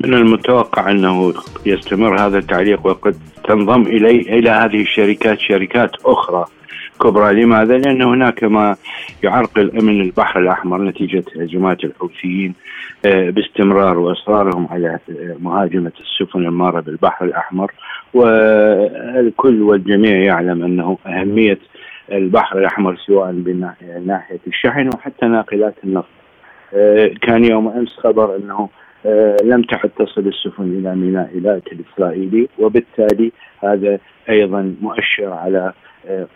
من 0.00 0.14
المتوقع 0.14 0.90
أنه 0.90 1.34
يستمر 1.66 2.26
هذا 2.26 2.38
التعليق 2.38 2.86
وقد 2.86 3.16
تنضم 3.48 3.82
إلي 3.82 4.20
إلى 4.38 4.50
هذه 4.50 4.82
الشركات 4.82 5.38
شركات 5.40 5.90
أخرى. 6.04 6.44
كبرى. 7.00 7.42
لماذا؟ 7.42 7.78
لأن 7.78 8.02
هناك 8.02 8.44
ما 8.44 8.76
يعرقل 9.22 9.78
أمن 9.78 10.00
البحر 10.00 10.40
الأحمر 10.40 10.82
نتيجة 10.82 11.24
هجمات 11.36 11.84
الحوثيين 11.84 12.54
آه، 13.06 13.30
باستمرار 13.30 13.98
وإصرارهم 13.98 14.68
على 14.70 14.98
آه، 15.10 15.36
مهاجمة 15.40 15.92
السفن 16.00 16.38
المارة 16.38 16.80
بالبحر 16.80 17.24
الأحمر. 17.24 17.72
والكل 18.14 19.62
والجميع 19.62 20.16
يعلم 20.16 20.64
أنه 20.64 20.98
أهمية 21.06 21.58
البحر 22.12 22.58
الأحمر 22.58 22.96
سواء 22.96 23.32
من 23.32 23.68
ناحية 24.06 24.40
الشحن 24.46 24.90
وحتى 24.94 25.26
ناقلات 25.26 25.74
النفط. 25.84 26.08
آه، 26.74 27.10
كان 27.22 27.44
يوم 27.44 27.68
أمس 27.68 27.96
خبر 27.96 28.36
أنه 28.36 28.68
لم 29.42 29.62
تعد 29.62 29.90
تصل 29.98 30.20
السفن 30.20 30.64
إلى 30.64 30.94
ميناء 30.94 31.30
إيلات 31.34 31.62
الإسرائيلي 31.72 32.48
وبالتالي 32.58 33.32
هذا 33.64 33.98
أيضا 34.28 34.74
مؤشر 34.80 35.32
على 35.32 35.72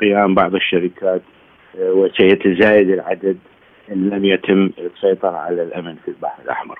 قيام 0.00 0.34
بعض 0.34 0.54
الشركات 0.54 1.22
آه، 1.78 1.92
وسيتزايد 1.92 2.90
العدد 2.90 3.38
إن 3.92 4.10
لم 4.10 4.24
يتم 4.24 4.70
السيطرة 4.78 5.36
على 5.36 5.62
الأمن 5.62 5.94
في 6.04 6.08
البحر 6.08 6.42
الأحمر. 6.44 6.78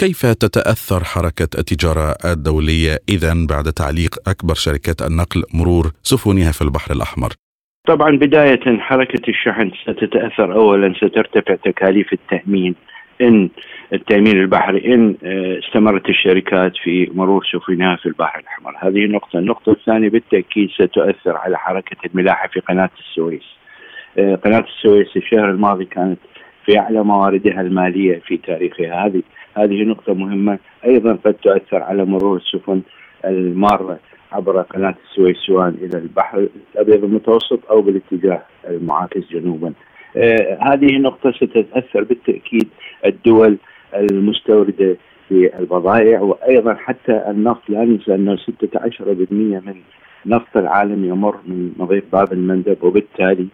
كيف 0.00 0.26
تتأثر 0.26 1.04
حركة 1.04 1.48
التجارة 1.58 2.14
الدولية 2.32 2.98
اذا 3.08 3.46
بعد 3.50 3.64
تعليق 3.64 4.28
أكبر 4.28 4.54
شركات 4.54 5.02
النقل 5.02 5.42
مرور 5.54 5.84
سفنها 6.02 6.52
في 6.52 6.62
البحر 6.62 6.92
الأحمر؟ 6.92 7.32
طبعا 7.86 8.16
بداية 8.16 8.78
حركة 8.78 9.28
الشحن 9.28 9.70
ستتأثر 9.82 10.52
اولا 10.52 10.94
سترتفع 10.94 11.54
تكاليف 11.54 12.12
التأمين 12.12 12.74
إن 13.20 13.50
التأمين 13.94 14.40
البحري 14.40 14.94
إن 14.94 15.16
آه، 15.24 15.58
استمرت 15.58 16.08
الشركات 16.08 16.72
في 16.82 17.10
مرور 17.14 17.46
سفنها 17.52 17.96
في 17.96 18.06
البحر 18.06 18.40
الأحمر، 18.40 18.74
هذه 18.78 19.06
نقطة، 19.06 19.38
النقطة 19.38 19.72
الثانية 19.72 20.08
بالتأكيد 20.08 20.70
ستؤثر 20.70 21.36
على 21.36 21.58
حركة 21.58 21.96
الملاحة 22.06 22.48
في 22.48 22.60
قناة 22.60 22.90
السويس. 22.98 23.44
آه، 24.18 24.34
قناة 24.34 24.64
السويس 24.76 25.16
الشهر 25.16 25.50
الماضي 25.50 25.84
كانت 25.84 26.18
في 26.66 26.78
أعلى 26.78 27.04
مواردها 27.04 27.60
المالية 27.60 28.20
في 28.26 28.36
تاريخها، 28.36 29.06
هذه 29.06 29.22
هذه 29.56 29.84
نقطة 29.84 30.14
مهمة 30.14 30.58
أيضا 30.84 31.18
قد 31.24 31.34
تؤثر 31.34 31.82
على 31.82 32.04
مرور 32.04 32.36
السفن 32.36 32.82
المارة 33.24 33.98
عبر 34.32 34.62
قناة 34.62 34.94
السويس 35.10 35.36
سواء 35.36 35.68
إلى 35.68 35.98
البحر 35.98 36.48
الأبيض 36.74 37.04
المتوسط 37.04 37.60
أو 37.70 37.82
بالاتجاه 37.82 38.42
المعاكس 38.68 39.20
جنوبا. 39.30 39.72
آه 40.16 40.58
هذه 40.60 40.98
نقطة 40.98 41.32
ستتأثر 41.32 42.04
بالتأكيد 42.04 42.68
الدول 43.06 43.58
المستوردة 43.94 44.96
في 45.28 45.58
البضائع 45.58 46.20
وأيضا 46.20 46.74
حتى 46.74 47.24
النفط 47.28 47.62
لا 47.68 47.84
ننسى 47.84 48.14
أنه 48.14 48.36
16% 48.36 48.40
من 49.30 49.74
نفط 50.26 50.56
العالم 50.56 51.04
يمر 51.04 51.36
من 51.46 51.72
مضيق 51.76 52.04
باب 52.12 52.32
المندب 52.32 52.82
وبالتالي 52.82 53.46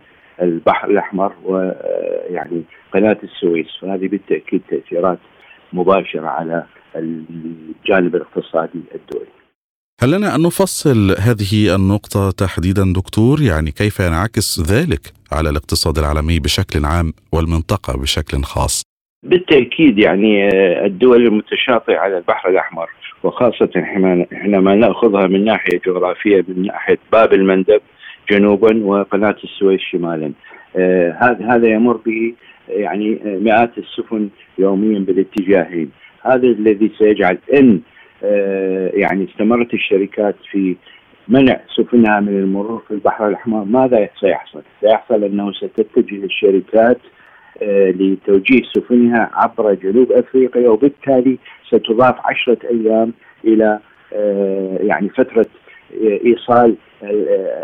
البحر 0.43 0.91
الأحمر 0.91 1.33
ويعني 1.45 2.63
قناة 2.95 3.19
السويس. 3.23 3.67
فهذه 3.81 4.09
بالتأكيد 4.09 4.63
تأثيرات 4.71 5.19
مباشرة 5.73 6.27
على 6.27 6.65
الجانب 6.97 8.17
الاقتصادي 8.17 8.81
الدولي. 8.95 9.31
هل 10.03 10.11
لنا 10.11 10.35
أن 10.35 10.43
نفصل 10.43 11.17
هذه 11.19 11.75
النقطة 11.75 12.31
تحديدا 12.31 12.93
دكتور؟ 12.97 13.43
يعني 13.43 13.71
كيف 13.71 14.01
ينعكس 14.01 14.61
ذلك 14.61 15.13
على 15.33 15.51
الاقتصاد 15.51 15.99
العالمي 15.99 16.41
بشكل 16.41 16.85
عام 16.85 17.13
والمنطقة 17.33 17.99
بشكل 18.03 18.43
خاص؟ 18.43 18.83
بالتأكيد 19.23 19.99
يعني 19.99 20.49
آه، 20.49 20.87
الدول 20.87 21.27
المتشاطئة 21.27 21.99
على 21.99 22.19
البحر 22.19 22.49
الأحمر 22.49 22.91
وخاصة 23.23 23.71
حينما 24.33 24.75
نأخذها 24.75 25.27
من 25.27 25.45
ناحية 25.45 25.81
جغرافية 25.87 26.45
من 26.49 26.67
ناحية 26.67 26.99
باب 27.13 27.33
المندب 27.33 27.81
جنوبا 28.31 28.85
وقناة 28.85 29.37
السويس 29.45 29.81
شمالا 29.81 30.33
آه، 30.77 31.17
هذا 31.21 31.47
هذا 31.55 31.69
يمر 31.69 31.97
به 31.97 32.35
يعني 32.69 33.21
مئات 33.25 33.79
السفن 33.79 34.29
يوميا 34.59 34.99
بالاتجاهين 34.99 35.91
هذا 36.23 36.47
الذي 36.47 36.91
سيجعل 36.99 37.39
إن 37.55 37.81
آه، 38.25 38.91
يعني 38.95 39.25
استمرت 39.25 39.75
الشركات 39.75 40.37
في 40.51 40.77
منع 41.29 41.61
سفنها 41.77 42.21
من 42.21 42.29
المرور 42.29 42.83
في 42.89 42.95
البحر 42.95 43.29
الأحمر 43.29 43.65
ماذا 43.65 44.09
سيحصل؟ 44.21 44.63
سيحصل 44.81 45.25
أنه 45.25 45.53
ستتجه 45.53 46.25
الشركات 46.25 46.97
آه، 46.97 47.20
لتوجيه 47.63 48.63
سفنها 48.75 49.31
عبر 49.35 49.75
جنوب 49.75 50.13
أفريقيا 50.13 50.69
وبالتالي 50.69 51.39
ستضاف 51.69 52.15
عشرة 52.25 52.59
أيام 52.71 53.13
إلى 53.45 53.79
آه، 54.13 54.79
يعني 54.81 55.09
فترة 55.09 55.47
إيصال 56.27 56.77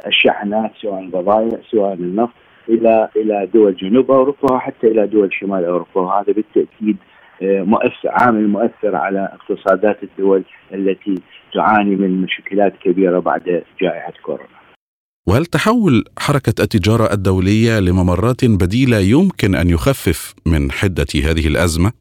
الشحنات 0.07 0.71
سواء 0.83 1.01
البضائع 1.01 1.59
سواء 1.71 1.95
النفط 1.95 2.33
إلى 2.69 3.09
إلى 3.17 3.49
دول 3.55 3.77
جنوب 3.77 4.11
أوروبا 4.11 4.53
وحتى 4.53 4.87
إلى 4.87 5.07
دول 5.07 5.33
شمال 5.33 5.65
أوروبا 5.65 6.01
وهذا 6.01 6.33
بالتأكيد 6.33 6.97
مؤثر 7.43 8.09
عامل 8.09 8.49
مؤثر 8.49 8.97
على 8.97 9.29
اقتصادات 9.33 10.03
الدول 10.03 10.43
التي 10.75 11.15
تعاني 11.55 11.97
من 11.97 12.23
مشكلات 12.23 12.73
كبيرة 12.77 13.19
بعد 13.19 13.63
جائحة 13.81 14.13
كورونا. 14.23 14.66
وهل 15.29 15.47
تحول 15.47 16.05
حركة 16.19 16.63
التجارة 16.63 17.13
الدولية 17.13 17.81
لممرات 17.81 18.45
بديلة 18.45 18.99
يمكن 18.99 19.55
أن 19.55 19.71
يخفف 19.71 20.35
من 20.47 20.71
حدة 20.71 21.07
هذه 21.15 21.49
الأزمة؟ 21.49 21.93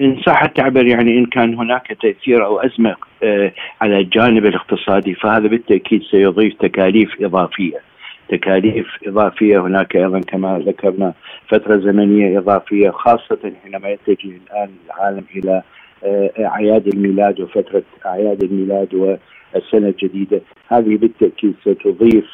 إن 0.00 0.20
صح 0.26 0.42
التعبير 0.42 0.86
يعني 0.86 1.18
إن 1.18 1.26
كان 1.26 1.54
هناك 1.54 1.96
تأثير 2.02 2.44
أو 2.46 2.60
أزمة 2.60 2.96
آه، 3.22 3.52
على 3.80 3.98
الجانب 3.98 4.46
الاقتصادي 4.46 5.14
فهذا 5.14 5.46
بالتأكيد 5.48 6.02
سيضيف 6.10 6.54
تكاليف 6.60 7.10
إضافية. 7.20 7.80
تكاليف 8.28 8.86
إضافية 9.06 9.60
هناك 9.60 9.96
أيضا 9.96 10.20
كما 10.20 10.58
ذكرنا 10.66 11.14
فترة 11.48 11.76
زمنية 11.76 12.38
إضافية 12.38 12.90
خاصة 12.90 13.52
حينما 13.64 13.88
يتجه 13.88 14.30
الآن 14.46 14.70
العالم 14.86 15.24
إلى 15.36 15.62
آه، 16.04 16.30
أعياد 16.38 16.86
الميلاد 16.86 17.40
وفترة 17.40 17.82
أعياد 18.06 18.42
الميلاد 18.42 18.94
والسنة 18.94 19.88
الجديدة 19.88 20.40
هذه 20.68 20.96
بالتأكيد 20.96 21.54
ستضيف 21.64 22.24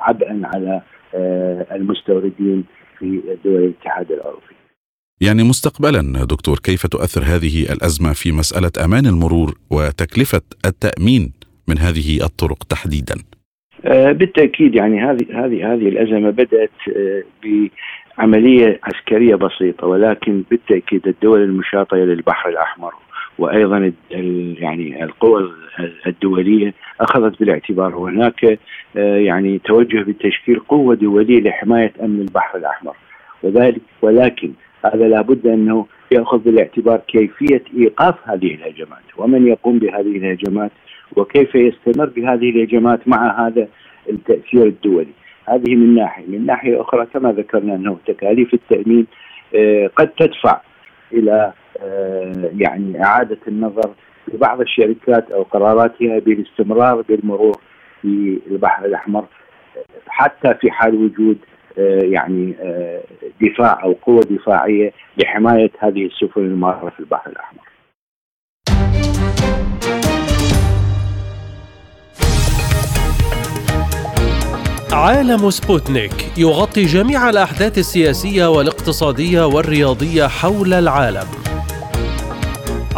عبئا 0.00 0.40
على 0.44 0.82
آه، 1.14 1.66
المستوردين 1.72 2.64
في 2.98 3.22
دول 3.44 3.64
الاتحاد 3.64 4.12
الأوروبي. 4.12 4.54
يعني 5.20 5.42
مستقبلا 5.44 6.24
دكتور 6.24 6.58
كيف 6.58 6.86
تؤثر 6.86 7.20
هذه 7.20 7.72
الأزمة 7.72 8.12
في 8.12 8.32
مسألة 8.32 8.84
أمان 8.84 9.06
المرور 9.06 9.54
وتكلفة 9.70 10.42
التأمين 10.66 11.32
من 11.68 11.78
هذه 11.78 12.24
الطرق 12.24 12.64
تحديدا؟ 12.64 13.14
آه، 13.84 14.12
بالتأكيد 14.12 14.74
يعني 14.74 15.00
هذه 15.00 15.26
هذه 15.30 15.74
هذه 15.74 15.88
الأزمة 15.88 16.30
بدأت 16.30 16.70
آه، 16.96 17.22
بعملية 17.42 18.80
عسكرية 18.82 19.34
بسيطة 19.34 19.86
ولكن 19.86 20.44
بالتأكيد 20.50 21.08
الدول 21.08 21.42
المشاطئه 21.42 22.04
للبحر 22.04 22.48
الأحمر 22.48 22.92
وأيضا 23.38 23.92
يعني 24.60 25.04
القوى 25.04 25.50
الدولية 26.06 26.74
أخذت 27.00 27.40
بالاعتبار 27.40 27.96
وهناك 27.96 28.58
آه، 28.96 29.16
يعني 29.16 29.58
توجه 29.58 30.02
بتشكيل 30.02 30.58
قوة 30.58 30.94
دولية 30.94 31.40
لحماية 31.40 31.92
أمن 32.02 32.20
البحر 32.20 32.58
الأحمر. 32.58 32.96
وذلك 33.42 33.80
ولكن 34.02 34.52
هذا 34.84 35.08
لابد 35.08 35.46
أنه 35.46 35.86
يأخذ 36.12 36.38
بالاعتبار 36.38 37.00
كيفية 37.08 37.62
إيقاف 37.78 38.14
هذه 38.24 38.54
الهجمات 38.54 39.02
ومن 39.16 39.46
يقوم 39.46 39.78
بهذه 39.78 40.16
الهجمات 40.16 40.70
وكيف 41.16 41.54
يستمر 41.54 42.06
بهذه 42.06 42.50
الهجمات 42.50 43.08
مع 43.08 43.46
هذا 43.46 43.68
التأثير 44.10 44.66
الدولي. 44.66 45.12
هذه 45.48 45.74
من 45.74 45.94
ناحية، 45.94 46.26
من 46.26 46.46
ناحية 46.46 46.80
أخرى 46.80 47.06
كما 47.06 47.32
ذكرنا 47.32 47.74
أنه 47.74 47.96
تكاليف 48.06 48.54
التأمين 48.54 49.06
قد 49.96 50.08
تدفع 50.08 50.60
إلى 51.12 51.52
يعني 52.58 53.04
إعادة 53.04 53.38
النظر 53.48 53.90
في 54.30 54.36
بعض 54.36 54.60
الشركات 54.60 55.30
أو 55.30 55.42
قراراتها 55.42 56.18
بالاستمرار 56.18 57.02
بالمرور 57.02 57.60
في 58.02 58.38
البحر 58.50 58.84
الأحمر 58.84 59.24
حتى 60.06 60.54
في 60.60 60.70
حال 60.70 60.94
وجود 60.94 61.38
يعني 62.12 62.54
دفاع 63.40 63.82
أو 63.82 63.92
قوة 63.92 64.20
دفاعية 64.20 64.92
لحماية 65.16 65.70
هذه 65.78 66.06
السفن 66.06 66.40
المارة 66.40 66.90
في 66.90 67.00
البحر 67.00 67.30
الأحمر. 67.30 67.62
عالم 74.92 75.50
سبوتنيك 75.50 76.38
يغطي 76.38 76.82
جميع 76.82 77.30
الأحداث 77.30 77.78
السياسية 77.78 78.46
والاقتصادية 78.46 79.46
والرياضية 79.46 80.26
حول 80.26 80.72
العالم. 80.72 81.47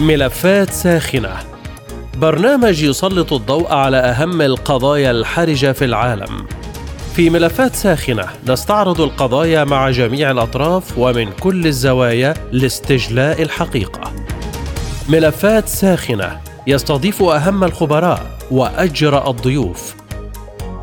ملفات 0.00 0.70
ساخنة 0.70 1.36
برنامج 2.16 2.82
يسلط 2.82 3.32
الضوء 3.32 3.72
على 3.72 3.96
أهم 3.96 4.42
القضايا 4.42 5.10
الحرجة 5.10 5.72
في 5.72 5.84
العالم. 5.84 6.46
في 7.16 7.30
ملفات 7.30 7.74
ساخنة 7.74 8.24
نستعرض 8.48 9.00
القضايا 9.00 9.64
مع 9.64 9.90
جميع 9.90 10.30
الأطراف 10.30 10.98
ومن 10.98 11.32
كل 11.32 11.66
الزوايا 11.66 12.34
لاستجلاء 12.52 13.42
الحقيقة. 13.42 14.12
ملفات 15.08 15.68
ساخنة 15.68 16.40
يستضيف 16.66 17.22
أهم 17.22 17.64
الخبراء 17.64 18.38
وأجرأ 18.50 19.30
الضيوف. 19.30 19.94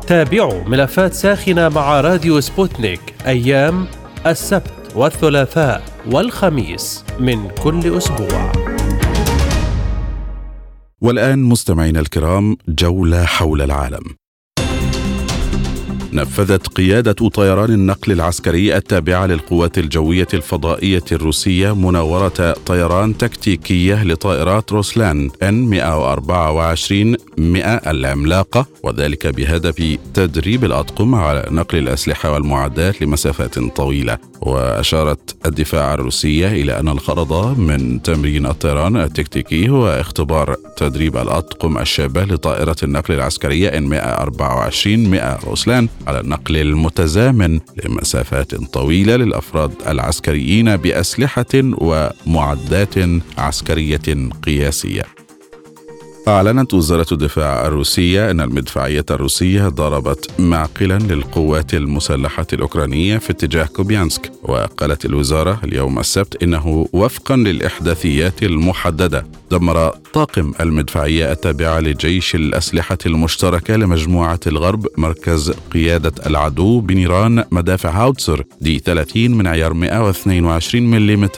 تابعوا 0.06 0.64
ملفات 0.64 1.14
ساخنة 1.14 1.68
مع 1.68 2.00
راديو 2.00 2.40
سبوتنيك 2.40 3.14
أيام 3.26 3.86
السبت 4.26 4.72
والثلاثاء 4.96 5.82
والخميس 6.10 7.04
من 7.18 7.48
كل 7.48 7.96
أسبوع. 7.96 8.61
والآن 11.02 11.42
مستمعينا 11.42 12.00
الكرام 12.00 12.56
جولة 12.68 13.24
حول 13.24 13.62
العالم. 13.62 14.02
نفذت 16.12 16.68
قيادة 16.68 17.12
طيران 17.12 17.70
النقل 17.70 18.12
العسكري 18.12 18.76
التابعة 18.76 19.26
للقوات 19.26 19.78
الجوية 19.78 20.26
الفضائية 20.34 21.04
الروسية 21.12 21.74
مناورة 21.74 22.52
طيران 22.66 23.18
تكتيكية 23.18 24.04
لطائرات 24.04 24.72
روسلان 24.72 25.30
ان 25.42 25.54
124 25.54 27.16
100 27.38 27.64
العملاقة 27.66 28.66
وذلك 28.82 29.26
بهدف 29.26 29.98
تدريب 30.14 30.64
الأطقم 30.64 31.14
على 31.14 31.46
نقل 31.50 31.78
الأسلحة 31.78 32.32
والمعدات 32.32 33.02
لمسافات 33.02 33.58
طويلة 33.58 34.18
وأشارت 34.42 35.36
الدفاع 35.46 35.94
الروسية 35.94 36.48
إلى 36.48 36.80
أن 36.80 36.88
الغرض 36.88 37.58
من 37.58 38.02
تمرين 38.02 38.46
الطيران 38.46 38.96
التكتيكي 38.96 39.68
هو 39.68 39.88
اختبار 39.88 40.56
تدريب 40.76 41.16
الأطقم 41.16 41.78
الشابة 41.78 42.24
لطائرة 42.24 42.76
النقل 42.82 43.14
العسكرية 43.14 43.68
ان 43.68 43.82
124 43.82 45.10
100 45.10 45.38
روسلان 45.44 45.88
على 46.06 46.20
النقل 46.20 46.56
المتزامن 46.56 47.60
لمسافات 47.84 48.54
طويلة 48.54 49.16
للأفراد 49.16 49.72
العسكريين 49.88 50.76
بأسلحة 50.76 51.46
ومعدات 51.54 52.94
عسكرية 53.38 54.30
قياسية. 54.42 55.21
أعلنت 56.28 56.74
وزارة 56.74 57.06
الدفاع 57.12 57.66
الروسية 57.66 58.30
أن 58.30 58.40
المدفعية 58.40 59.04
الروسية 59.10 59.68
ضربت 59.68 60.30
معقلا 60.40 60.98
للقوات 60.98 61.74
المسلحة 61.74 62.46
الأوكرانية 62.52 63.18
في 63.18 63.30
اتجاه 63.30 63.64
كوبيانسك 63.64 64.32
وقالت 64.42 65.04
الوزارة 65.04 65.60
اليوم 65.64 65.98
السبت 65.98 66.42
إنه 66.42 66.88
وفقا 66.92 67.36
للإحداثيات 67.36 68.42
المحددة. 68.42 69.26
دمر 69.50 69.88
طاقم 70.12 70.52
المدفعية 70.60 71.32
التابعة 71.32 71.80
لجيش 71.80 72.34
الأسلحة 72.34 72.98
المشتركة 73.06 73.76
لمجموعة 73.76 74.40
الغرب 74.46 74.86
مركز 74.98 75.50
قيادة 75.50 76.12
العدو 76.26 76.80
بنيران 76.80 77.44
مدافع 77.50 77.90
هاوتسر 77.90 78.44
دي 78.60 78.78
30 78.78 79.30
من 79.30 79.46
عيار 79.46 79.74
122 79.74 80.82
ملم 80.82 81.28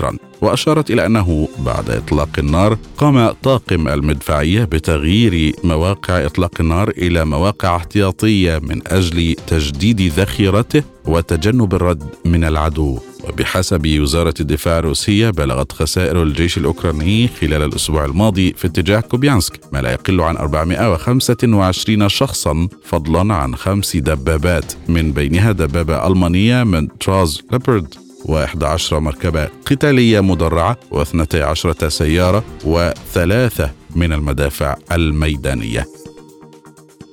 وأشارت 0.44 0.90
إلى 0.90 1.06
أنه 1.06 1.48
بعد 1.58 1.90
إطلاق 1.90 2.28
النار 2.38 2.78
قام 2.98 3.28
طاقم 3.30 3.88
المدفعية 3.88 4.64
بتغيير 4.64 5.52
مواقع 5.64 6.26
إطلاق 6.26 6.60
النار 6.60 6.88
إلى 6.88 7.24
مواقع 7.24 7.76
احتياطية 7.76 8.58
من 8.58 8.80
أجل 8.86 9.36
تجديد 9.46 10.00
ذخيرته 10.00 10.82
وتجنب 11.06 11.74
الرد 11.74 12.04
من 12.24 12.44
العدو. 12.44 12.98
وبحسب 13.28 14.00
وزارة 14.00 14.34
الدفاع 14.40 14.78
الروسية 14.78 15.30
بلغت 15.30 15.72
خسائر 15.72 16.22
الجيش 16.22 16.58
الأوكراني 16.58 17.28
خلال 17.28 17.62
الأسبوع 17.62 18.04
الماضي 18.04 18.52
في 18.52 18.66
اتجاه 18.66 19.00
كوبيانسك 19.00 19.60
ما 19.72 19.78
لا 19.82 19.92
يقل 19.92 20.20
عن 20.20 20.36
425 20.36 22.08
شخصا 22.08 22.68
فضلا 22.84 23.34
عن 23.34 23.56
خمس 23.56 23.96
دبابات 23.96 24.72
من 24.88 25.12
بينها 25.12 25.52
دبابة 25.52 26.06
ألمانية 26.06 26.64
من 26.64 26.98
طراز 26.98 27.42
ليوبارد. 27.52 28.03
و11 28.28 28.92
مركبة 28.92 29.48
قتالية 29.66 30.20
مدرعة 30.20 30.78
و12 30.92 31.88
سيارة 31.88 32.44
وثلاثة 32.64 33.70
من 33.96 34.12
المدافع 34.12 34.76
الميدانية. 34.92 35.86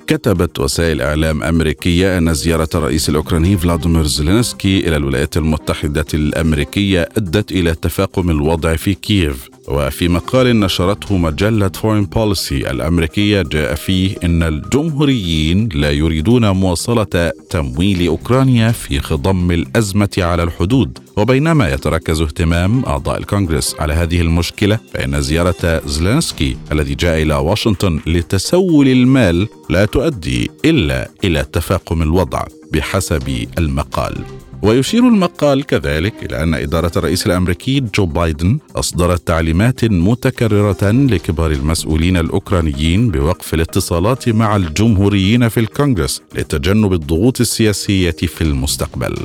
كتبت 0.07 0.59
وسائل 0.59 1.01
إعلام 1.01 1.43
أمريكية 1.43 2.17
أن 2.17 2.33
زيارة 2.33 2.69
الرئيس 2.75 3.09
الأوكراني 3.09 3.57
فلاديمير 3.57 4.03
زيلينسكي 4.03 4.87
إلى 4.87 4.95
الولايات 4.95 5.37
المتحدة 5.37 6.05
الأمريكية 6.13 7.09
أدت 7.17 7.51
إلى 7.51 7.75
تفاقم 7.75 8.29
الوضع 8.29 8.75
في 8.75 8.93
كييف. 8.93 9.49
وفي 9.67 10.07
مقال 10.07 10.59
نشرته 10.59 11.17
مجلة 11.17 11.69
فورين 11.69 12.05
بوليسي 12.05 12.71
الأمريكية 12.71 13.41
جاء 13.41 13.75
فيه 13.75 14.15
إن 14.23 14.43
الجمهوريين 14.43 15.69
لا 15.73 15.91
يريدون 15.91 16.49
مواصلة 16.49 17.31
تمويل 17.49 18.07
أوكرانيا 18.07 18.71
في 18.71 18.99
خضم 18.99 19.51
الأزمة 19.51 20.09
على 20.17 20.43
الحدود 20.43 20.97
وبينما 21.17 21.73
يتركز 21.73 22.21
اهتمام 22.21 22.85
أعضاء 22.85 23.17
الكونغرس 23.17 23.75
على 23.79 23.93
هذه 23.93 24.21
المشكلة 24.21 24.79
فإن 24.93 25.21
زيارة 25.21 25.81
زيلينسكي 25.85 26.57
الذي 26.71 26.95
جاء 26.95 27.21
إلى 27.21 27.35
واشنطن 27.35 27.99
لتسول 28.07 28.87
المال 28.87 29.47
لا 29.69 29.85
تؤدي 29.85 30.51
إلا 30.65 31.09
إلى 31.23 31.45
تفاقم 31.53 32.01
الوضع 32.01 32.43
بحسب 32.71 33.47
المقال. 33.57 34.40
ويشير 34.63 35.07
المقال 35.07 35.65
كذلك 35.65 36.13
إلى 36.23 36.43
أن 36.43 36.53
إدارة 36.53 36.91
الرئيس 36.97 37.25
الأمريكي 37.27 37.79
جو 37.79 38.05
بايدن 38.05 38.59
أصدرت 38.75 39.27
تعليمات 39.27 39.85
متكررة 39.85 40.91
لكبار 40.91 41.51
المسؤولين 41.51 42.17
الأوكرانيين 42.17 43.11
بوقف 43.11 43.53
الاتصالات 43.53 44.29
مع 44.29 44.55
الجمهوريين 44.55 45.49
في 45.49 45.59
الكونغرس 45.59 46.21
لتجنب 46.35 46.93
الضغوط 46.93 47.41
السياسية 47.41 48.11
في 48.11 48.41
المستقبل. 48.41 49.17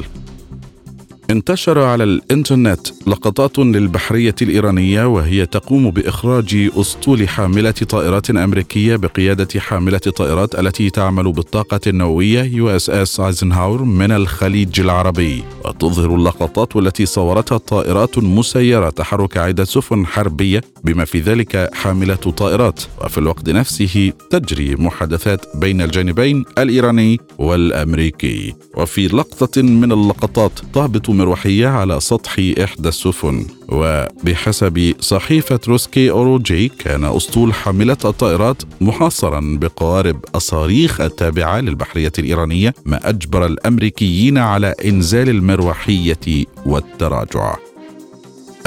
انتشر 1.31 1.79
على 1.79 2.05
الإنترنت 2.05 2.89
لقطات 3.07 3.59
للبحرية 3.59 4.35
الإيرانية 4.43 5.07
وهي 5.07 5.47
تقوم 5.47 5.91
بإخراج 5.91 6.71
أسطول 6.77 7.29
حاملة 7.29 7.71
طائرات 7.71 8.31
أمريكية 8.31 8.97
بقيادة 8.97 9.61
حاملة 9.61 10.01
الطائرات 10.07 10.59
التي 10.59 10.91
تعمل 10.91 11.33
بالطاقة 11.33 11.81
النووية 11.87 12.43
يو 12.43 12.69
إس 12.69 12.91
إس 12.91 13.21
أيزنهاور 13.21 13.83
من 13.85 14.13
الخليج 14.13 14.81
العربي. 14.81 15.45
وتظهر 15.65 16.15
اللقطات 16.15 16.77
التي 16.77 17.07
صورتها 17.07 17.59
طائرات 17.59 18.19
مسيرة 18.19 18.91
تحرك 18.91 19.37
عدة 19.37 19.65
سفن 19.65 20.07
حربية 20.07 20.61
بما 20.85 21.05
في 21.05 21.21
ذلك 21.21 21.71
حاملة 21.75 22.15
طائرات. 22.15 22.81
وفي 23.05 23.19
الوقت 23.19 23.51
نفسه 23.51 24.13
تجري 24.31 24.77
محادثات 24.77 25.57
بين 25.57 25.81
الجانبين 25.83 26.45
الإيراني 26.59 27.21
والأمريكي. 27.39 28.55
وفي 28.77 29.07
لقطة 29.07 29.63
من 29.63 29.93
اللقطات 29.93 30.53
تهبط 30.75 31.11
مروحية 31.17 31.69
على 31.69 32.01
سطح 32.01 32.37
إحدى 32.63 32.89
السفن 32.89 33.47
وبحسب 33.69 34.95
صحيفة 35.01 35.61
روسكي 35.69 36.11
أوروجي 36.11 36.69
كان 36.69 37.05
أسطول 37.05 37.55
حاملة 37.55 37.97
الطائرات 38.05 38.63
محاصرا 38.81 39.59
بقوارب 39.61 40.25
الصواريخ 40.35 41.01
التابعة 41.01 41.61
للبحرية 41.61 42.13
الإيرانية 42.19 42.75
ما 42.85 43.09
أجبر 43.09 43.47
الأمريكيين 43.47 44.39
على 44.39 44.75
إنزال 44.85 45.29
المروحية 45.29 46.45
والتراجع. 46.67 47.57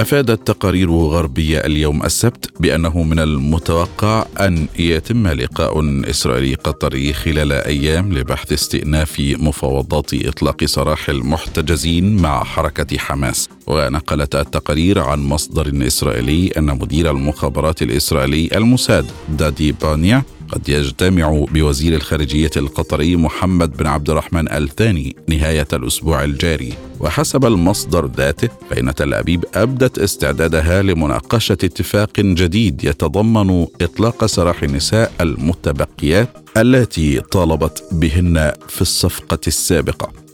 أفادت 0.01 0.47
تقارير 0.47 0.91
غربية 0.91 1.59
اليوم 1.59 2.03
السبت 2.03 2.61
بأنه 2.61 3.03
من 3.03 3.19
المتوقع 3.19 4.25
أن 4.39 4.67
يتم 4.79 5.27
لقاء 5.27 6.01
إسرائيلي 6.09 6.55
قطري 6.55 7.13
خلال 7.13 7.51
أيام 7.51 8.13
لبحث 8.13 8.53
استئناف 8.53 9.19
مفاوضات 9.19 10.13
إطلاق 10.13 10.65
سراح 10.65 11.09
المحتجزين 11.09 12.21
مع 12.21 12.43
حركة 12.43 12.97
حماس. 12.97 13.49
ونقلت 13.67 14.35
التقارير 14.35 14.99
عن 14.99 15.19
مصدر 15.19 15.87
إسرائيلي 15.87 16.47
أن 16.57 16.65
مدير 16.65 17.11
المخابرات 17.11 17.81
الإسرائيلي 17.81 18.49
الموساد 18.55 19.05
دادي 19.29 19.71
بانيا 19.71 20.23
قد 20.51 20.69
يجتمع 20.69 21.45
بوزير 21.51 21.95
الخارجية 21.95 22.49
القطري 22.57 23.15
محمد 23.15 23.77
بن 23.77 23.87
عبد 23.87 24.09
الرحمن 24.09 24.51
الثاني 24.51 25.15
نهاية 25.29 25.67
الأسبوع 25.73 26.23
الجاري. 26.23 26.73
وحسب 26.99 27.45
المصدر 27.45 28.05
ذاته 28.05 28.49
فإن 28.69 28.95
تل 28.95 29.13
أبيب 29.13 29.45
أبدت 29.55 29.99
استعدادها 29.99 30.81
لمناقشة 30.81 31.53
اتفاق 31.53 32.19
جديد 32.19 32.83
يتضمن 32.83 33.67
إطلاق 33.81 34.25
سراح 34.25 34.63
النساء 34.63 35.11
المتبقيات 35.21 36.29
التي 36.57 37.19
طالبت 37.19 37.83
بهن 37.91 38.53
في 38.67 38.81
الصفقة 38.81 39.39
السابقة. 39.47 40.28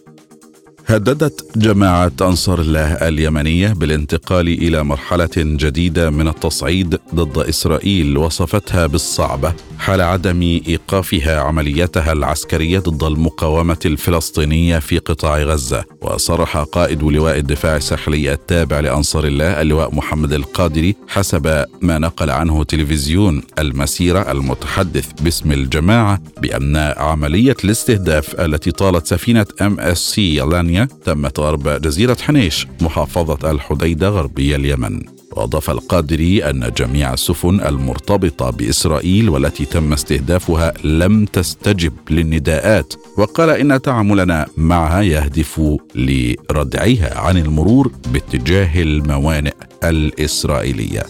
هددت 0.87 1.57
جماعة 1.57 2.11
أنصار 2.21 2.61
الله 2.61 2.93
اليمنية 2.93 3.73
بالانتقال 3.73 4.47
إلى 4.47 4.83
مرحلة 4.83 5.29
جديدة 5.37 6.09
من 6.09 6.27
التصعيد 6.27 6.99
ضد 7.15 7.37
إسرائيل 7.37 8.17
وصفتها 8.17 8.87
بالصعبة 8.87 9.53
حال 9.79 10.01
عدم 10.01 10.41
إيقافها 10.41 11.39
عملياتها 11.39 12.11
العسكرية 12.11 12.79
ضد 12.79 13.03
المقاومة 13.03 13.77
الفلسطينية 13.85 14.79
في 14.79 14.97
قطاع 14.97 15.37
غزة. 15.43 15.83
وصرح 16.01 16.57
قائد 16.57 17.03
لواء 17.03 17.37
الدفاع 17.37 17.75
الساحلي 17.75 18.33
التابع 18.33 18.79
لأنصار 18.79 19.25
الله 19.25 19.61
اللواء 19.61 19.95
محمد 19.95 20.33
القادري 20.33 20.95
حسب 21.07 21.65
ما 21.81 21.97
نقل 21.99 22.29
عنه 22.29 22.63
تلفزيون 22.63 23.41
المسيرة 23.59 24.31
المتحدث 24.31 25.11
باسم 25.21 25.51
الجماعة 25.51 26.21
بأن 26.41 26.75
عملية 26.97 27.55
الاستهداف 27.63 28.39
التي 28.39 28.71
طالت 28.71 29.07
سفينة 29.07 29.45
ام 29.61 29.79
اس 29.79 29.97
سي 29.97 30.41
بريطانيا 30.75 30.87
تمت 31.05 31.39
غرب 31.39 31.81
جزيرة 31.81 32.17
حنيش 32.21 32.67
محافظة 32.81 33.51
الحديدة 33.51 34.09
غربي 34.09 34.55
اليمن. 34.55 35.01
وأضاف 35.31 35.69
القادري 35.69 36.49
أن 36.49 36.71
جميع 36.77 37.13
السفن 37.13 37.59
المرتبطة 37.59 38.49
بإسرائيل 38.49 39.29
والتي 39.29 39.65
تم 39.65 39.93
استهدافها 39.93 40.73
لم 40.83 41.25
تستجب 41.25 41.93
للنداءات. 42.09 42.93
وقال 43.17 43.49
إن 43.49 43.81
تعاملنا 43.81 44.47
معها 44.57 45.01
يهدف 45.01 45.61
لردعها 45.95 47.19
عن 47.19 47.37
المرور 47.37 47.91
باتجاه 48.13 48.81
الموانئ 48.81 49.53
الإسرائيلية. 49.83 51.03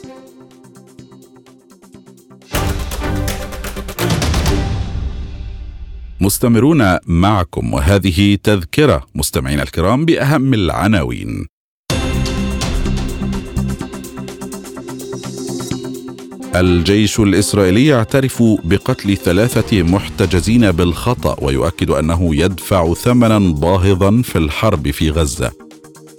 مستمرون 6.22 6.98
معكم 7.08 7.74
وهذه 7.74 8.38
تذكرة 8.44 9.06
مستمعينا 9.16 9.64
الكرام 9.64 10.06
بأهم 10.06 10.54
العناوين. 10.54 11.46
الجيش 16.56 17.20
الإسرائيلي 17.20 17.86
يعترف 17.86 18.44
بقتل 18.44 19.18
ثلاثة 19.18 19.84
محتجزين 19.84 20.72
بالخطأ 20.72 21.38
ويؤكد 21.42 21.90
أنه 21.90 22.36
يدفع 22.36 22.94
ثمنا 22.94 23.40
باهظا 23.40 24.22
في 24.22 24.38
الحرب 24.38 24.92
في 24.92 25.10
غزة. 25.10 25.52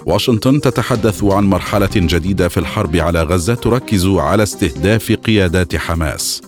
واشنطن 0.06 0.60
تتحدث 0.60 1.24
عن 1.24 1.44
مرحلة 1.44 1.90
جديدة 1.94 2.48
في 2.48 2.60
الحرب 2.60 2.96
على 2.96 3.22
غزة 3.22 3.54
تركز 3.54 4.06
على 4.06 4.42
استهداف 4.42 5.12
قيادات 5.12 5.76
حماس. 5.76 6.42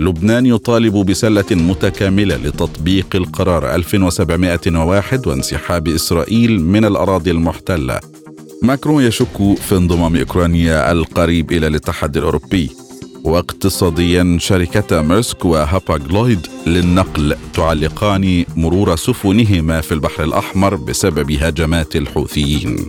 لبنان 0.00 0.46
يطالب 0.46 0.94
بسلة 0.94 1.44
متكاملة 1.50 2.36
لتطبيق 2.36 3.06
القرار 3.14 3.74
1701 3.74 5.26
وانسحاب 5.26 5.88
إسرائيل 5.88 6.60
من 6.60 6.84
الأراضي 6.84 7.30
المحتلة. 7.30 8.00
ماكرون 8.62 9.02
يشك 9.02 9.54
في 9.68 9.76
انضمام 9.76 10.16
أوكرانيا 10.16 10.92
القريب 10.92 11.52
إلى 11.52 11.66
الاتحاد 11.66 12.16
الأوروبي. 12.16 12.70
واقتصاديا 13.24 14.36
شركتا 14.40 15.02
ميرسك 15.02 15.44
وهاباغلويد 15.44 16.46
للنقل 16.66 17.36
تعلقان 17.54 18.44
مرور 18.56 18.96
سفنهما 18.96 19.80
في 19.80 19.92
البحر 19.92 20.24
الأحمر 20.24 20.74
بسبب 20.74 21.32
هجمات 21.32 21.96
الحوثيين. 21.96 22.88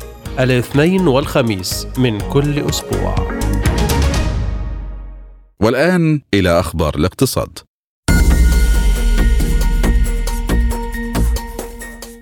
الاثنين 0.39 1.07
والخميس 1.07 1.87
من 1.97 2.19
كل 2.19 2.59
أسبوع. 2.59 3.15
والآن 5.61 6.21
إلى 6.33 6.59
أخبار 6.59 6.95
الاقتصاد. 6.95 7.59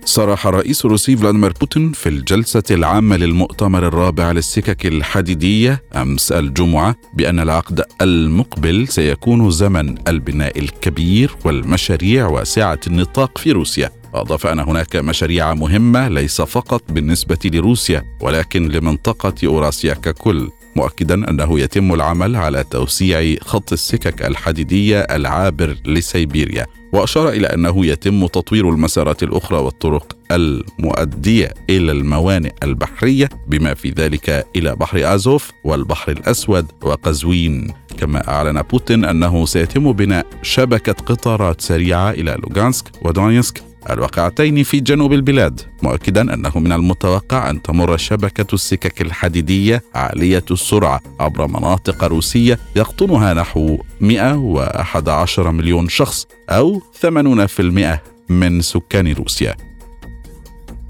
صرح 0.06 0.48
الرئيس 0.48 0.86
الروسي 0.86 1.18
فلاديمير 1.18 1.54
بوتين 1.60 1.92
في 1.92 2.10
الجلسة 2.10 2.64
العامة 2.72 3.18
للمؤتمر 3.18 3.88
الرابع 3.88 4.32
للسكك 4.32 4.86
الحديدية 4.86 5.84
أمس 5.96 6.32
الجمعة 6.32 6.96
بأن 7.14 7.40
العقد 7.40 7.84
المقبل 8.02 8.88
سيكون 8.88 9.52
زمن 9.52 9.96
البناء 10.08 10.60
الكبير 10.60 11.36
والمشاريع 11.46 12.28
واسعة 12.28 12.80
النطاق 12.88 13.38
في 13.38 13.52
روسيا. 13.52 13.99
أضاف 14.14 14.48
أن 14.48 14.60
هناك 14.60 14.96
مشاريع 14.96 15.54
مهمة 15.54 16.08
ليس 16.08 16.42
فقط 16.42 16.84
بالنسبة 16.90 17.40
لروسيا 17.46 18.04
ولكن 18.22 18.68
لمنطقة 18.68 19.34
أوراسيا 19.44 19.94
ككل 19.94 20.50
مؤكدا 20.76 21.30
أنه 21.30 21.60
يتم 21.60 21.94
العمل 21.94 22.36
على 22.36 22.64
توسيع 22.64 23.36
خط 23.42 23.74
السكك 23.74 24.22
الحديدية 24.22 25.00
العابر 25.00 25.76
لسيبيريا. 25.86 26.66
وأشار 26.94 27.30
إلى 27.30 27.48
أنه 27.48 27.86
يتم 27.86 28.28
تطوير 28.28 28.70
المسارات 28.70 29.24
الأخرى 29.24 29.58
والطرق 29.58 30.18
المؤدية 30.32 31.54
إلى 31.70 31.92
الموانئ 31.92 32.52
البحرية 32.64 33.30
بما 33.48 33.74
في 33.74 33.90
ذلك 33.90 34.46
إلى 34.56 34.76
بحر 34.76 35.16
أزوف 35.16 35.52
والبحر 35.64 36.12
الأسود 36.12 36.66
وقزوين. 36.82 37.74
كما 37.98 38.28
أعلن 38.28 38.62
بوتين 38.62 39.06
أنه 39.06 39.46
سيتم 39.46 39.92
بناء 39.92 40.26
شبكة 40.42 40.94
قطارات 40.94 41.62
سريعة 41.62 42.12
إلى 42.12 42.38
لوغانسك 42.44 42.86
ودونيتسك 43.02 43.69
الواقعتين 43.90 44.64
في 44.64 44.80
جنوب 44.80 45.14
البلاد 45.14 45.62
مؤكدا 45.84 46.34
أنه 46.34 46.52
من 46.56 46.72
المتوقع 46.72 47.50
أن 47.50 47.62
تمر 47.62 47.98
شبكة 47.98 48.56
السكك 48.56 49.02
الحديدية 49.02 49.84
عالية 49.96 50.46
السرعة 50.52 51.02
عبر 51.20 51.48
مناطق 51.48 52.04
روسية 52.04 52.60
يقطنها 52.76 53.34
نحو 53.34 53.78
111 54.02 55.52
مليون 55.52 55.90
شخص 55.90 56.28
أو 56.50 56.82
80% 57.02 58.00
من 58.30 58.62
سكان 58.62 59.12
روسيا. 59.12 59.69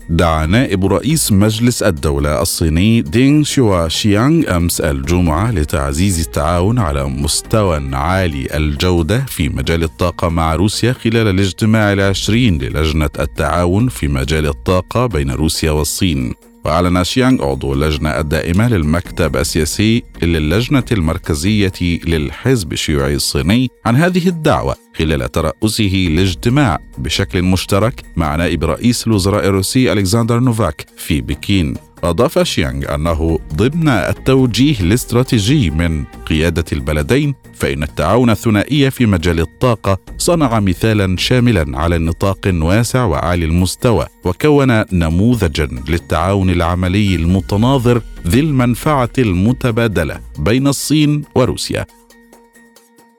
دعا 0.10 0.46
نائب 0.46 0.86
رئيس 0.86 1.32
مجلس 1.32 1.84
الدولة 1.84 2.42
الصيني 2.42 3.02
دينغ 3.02 3.44
شوا 3.44 3.88
شيانغ 3.88 4.56
أمس 4.56 4.82
الجمعة 4.82 5.52
لتعزيز 5.52 6.20
التعاون 6.20 6.80
على 6.80 7.06
مستوى 7.06 7.90
عالي 7.94 8.58
الجودة 8.58 9.26
في 9.28 9.50
مجال 9.50 9.84
الطاقة 9.84 10.30
مع 10.30 10.56
روسيا 10.56 10.94
خلال 10.94 11.28
الاجتماع 11.28 11.94
العشرين 11.94 12.58
للجنة 12.58 13.10
التعاون 13.20 13.88
في 13.88 14.08
مجال 14.08 14.48
الطاقة 14.48 15.06
بين 15.06 15.32
روسيا 15.32 15.72
والصين. 15.72 16.49
وأعلن 16.66 17.04
شيانغ 17.04 17.44
عضو 17.44 17.74
اللجنة 17.74 18.10
الدائمة 18.10 18.68
للمكتب 18.70 19.38
السياسي 19.38 20.04
للجنة 20.22 20.86
المركزية 20.92 21.74
للحزب 21.82 22.74
الشيوعي 22.74 23.16
الصيني 23.16 23.70
عن 23.86 23.96
هذه 23.96 24.28
الدعوة 24.28 24.76
خلال 24.96 25.32
ترأسه 25.32 26.08
لاجتماع 26.10 26.80
بشكل 26.98 27.42
مشترك 27.42 28.04
مع 28.16 28.36
نائب 28.36 28.64
رئيس 28.64 29.08
الوزراء 29.08 29.46
الروسي 29.46 29.92
ألكسندر 29.94 30.40
نوفاك 30.40 30.86
في 30.98 31.22
بكين. 31.22 31.76
أضاف 32.04 32.40
شيانغ 32.40 32.96
أنه 32.96 33.40
ضمن 33.56 33.90
التوجيه 33.90 34.80
الاستراتيجي 34.80 35.70
من 35.70 36.04
قيادة 36.26 36.66
البلدين 36.74 37.36
فإن 37.54 37.84
التعاون 37.84 38.30
الثنائي 38.30 38.92
في 38.92 39.06
مجال 39.06 39.40
الطاقة 39.40 39.98
صنع 40.18 40.60
مثالا 40.60 41.18
شاملا 41.18 41.80
على 41.80 41.98
نطاق 41.98 42.40
واسع 42.54 43.06
وعالي 43.06 43.46
المستوى 43.46 44.08
وكون 44.26 44.84
نموذجا 44.94 45.70
للتعاون 45.88 46.50
العملي 46.50 47.16
المتناظر 47.16 48.02
ذي 48.28 48.40
المنفعة 48.40 49.10
المتبادلة 49.18 50.20
بين 50.40 50.68
الصين 50.68 51.24
وروسيا. 51.36 51.86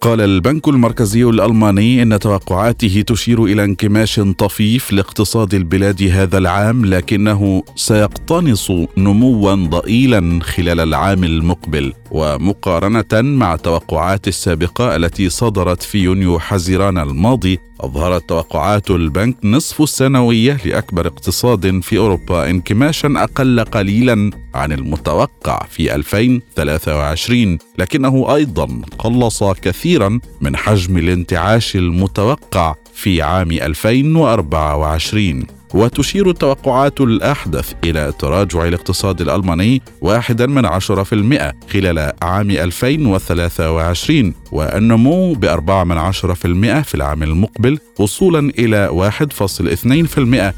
قال 0.03 0.21
البنك 0.21 0.69
المركزي 0.69 1.25
الألماني 1.25 2.03
إن 2.03 2.19
توقعاته 2.19 3.05
تشير 3.07 3.45
إلى 3.45 3.65
انكماش 3.65 4.21
طفيف 4.21 4.93
لاقتصاد 4.93 5.55
البلاد 5.55 6.03
هذا 6.03 6.39
العام 6.39 6.85
لكنه 6.87 7.63
سيقتنص 7.77 8.71
نموا 8.97 9.55
ضئيلا 9.55 10.41
خلال 10.43 10.81
العام 10.81 11.25
المقبل 11.25 11.93
ومقارنة 12.11 13.07
مع 13.13 13.55
التوقعات 13.55 14.29
السابقة 14.29 14.97
التي 14.97 15.29
صدرت 15.29 15.83
في 15.83 15.99
يونيو 15.99 16.39
حزيران 16.39 16.99
الماضي 16.99 17.59
أظهرت 17.81 18.29
توقعات 18.29 18.91
البنك 18.91 19.37
نصف 19.45 19.83
السنوية 19.83 20.59
لأكبر 20.65 21.07
اقتصاد 21.07 21.81
في 21.81 21.99
أوروبا 21.99 22.51
انكماشا 22.51 23.15
أقل 23.17 23.61
قليلا 23.61 24.31
عن 24.55 24.73
المتوقع 24.73 25.67
في 25.71 25.95
2023 25.95 27.59
لكنه 27.79 28.35
أيضا 28.35 28.81
قلص 28.99 29.45
كثيرا 29.45 30.21
من 30.41 30.57
حجم 30.57 30.99
الانتعاش 30.99 31.77
المتوقع 31.77 32.75
في 32.95 33.23
عام 33.23 33.51
2024 33.51 35.60
وتشير 35.75 36.31
التوقعات 36.31 37.01
الأحدث 37.01 37.73
إلى 37.85 38.13
تراجع 38.19 38.69
الاقتصاد 38.69 39.21
الألماني 39.21 39.83
واحدا 40.01 40.47
من 40.47 40.67
عشرة 40.67 41.03
في 41.03 41.15
المئة 41.15 41.53
خلال 41.73 42.13
عام 42.23 42.51
2023 42.51 44.35
والنمو 44.53 45.33
بأربعة 45.33 45.85
من 45.85 45.99
عشرة 45.99 46.35
في 46.35 46.45
المئة 46.45 46.83
في 46.83 46.95
العام 46.95 47.23
المقبل 47.23 47.79
وصولا 47.99 48.53
إلى 48.59 49.11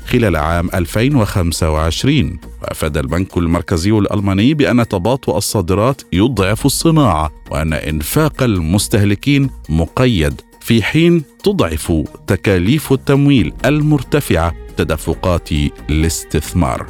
1.2% 0.07 0.11
خلال 0.11 0.37
عام 0.37 0.69
2025 0.75 2.39
وأفاد 2.63 2.97
البنك 2.97 3.37
المركزي 3.37 3.91
الألماني 3.91 4.55
بأن 4.55 4.89
تباطؤ 4.89 5.37
الصادرات 5.37 6.03
يضعف 6.13 6.67
الصناعة 6.67 7.33
وأن 7.51 7.73
إنفاق 7.73 8.43
المستهلكين 8.43 9.51
مقيد. 9.69 10.41
في 10.63 10.83
حين 10.83 11.23
تضعف 11.45 11.93
تكاليف 12.27 12.93
التمويل 12.93 13.53
المرتفعة 13.65 14.55
تدفقات 14.77 15.49
الاستثمار. 15.91 16.87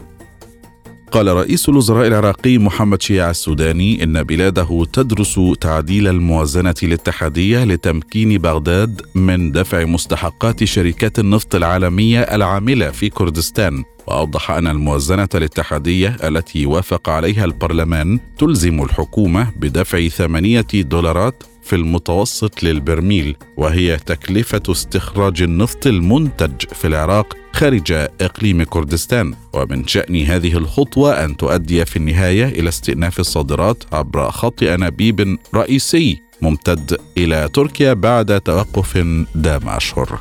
قال 1.12 1.26
رئيس 1.26 1.68
الوزراء 1.68 2.06
العراقي 2.06 2.58
محمد 2.58 3.02
شيع 3.02 3.30
السوداني 3.30 4.04
إن 4.04 4.22
بلاده 4.22 4.84
تدرس 4.92 5.40
تعديل 5.60 6.08
الموازنة 6.08 6.74
الاتحادية 6.82 7.64
لتمكين 7.64 8.38
بغداد 8.38 9.02
من 9.14 9.52
دفع 9.52 9.84
مستحقات 9.84 10.64
شركات 10.64 11.18
النفط 11.18 11.54
العالمية 11.54 12.20
العاملة 12.20 12.90
في 12.90 13.08
كردستان. 13.08 13.84
وأوضح 14.06 14.50
أن 14.50 14.66
الموازنة 14.66 15.28
الاتحادية 15.34 16.16
التي 16.24 16.66
وافق 16.66 17.08
عليها 17.08 17.44
البرلمان 17.44 18.20
تلزم 18.38 18.82
الحكومة 18.82 19.52
بدفع 19.56 20.08
ثمانية 20.08 20.66
دولارات 20.74 21.42
في 21.62 21.76
المتوسط 21.76 22.62
للبرميل 22.62 23.36
وهي 23.56 23.96
تكلفة 23.96 24.62
استخراج 24.68 25.42
النفط 25.42 25.86
المنتج 25.86 26.66
في 26.72 26.86
العراق 26.86 27.36
خارج 27.52 27.92
إقليم 28.20 28.62
كردستان. 28.62 29.34
ومن 29.52 29.86
شأن 29.86 30.16
هذه 30.16 30.56
الخطوة 30.56 31.24
أن 31.24 31.36
تؤدي 31.36 31.84
في 31.84 31.96
النهاية 31.96 32.44
إلى 32.44 32.68
استئناف 32.68 33.20
الصادرات 33.20 33.84
عبر 33.92 34.30
خط 34.30 34.62
أنابيب 34.62 35.38
رئيسي 35.54 36.22
ممتد 36.42 36.98
إلى 37.18 37.48
تركيا 37.54 37.92
بعد 37.92 38.40
توقف 38.40 38.98
دام 39.34 39.68
اشهر 39.68 40.20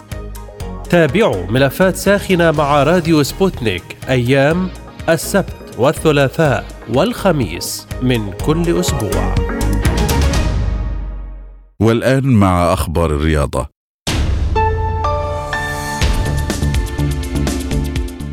تابعوا 0.91 1.45
ملفات 1.51 1.95
ساخنة 1.95 2.51
مع 2.51 2.83
راديو 2.83 3.23
سبوتنيك 3.23 3.83
أيام 4.09 4.69
السبت 5.09 5.75
والثلاثاء 5.77 6.65
والخميس 6.93 7.87
من 8.01 8.31
كل 8.31 8.79
أسبوع. 8.79 9.35
والآن 11.81 12.23
مع 12.23 12.73
أخبار 12.73 13.11
الرياضة. 13.11 13.70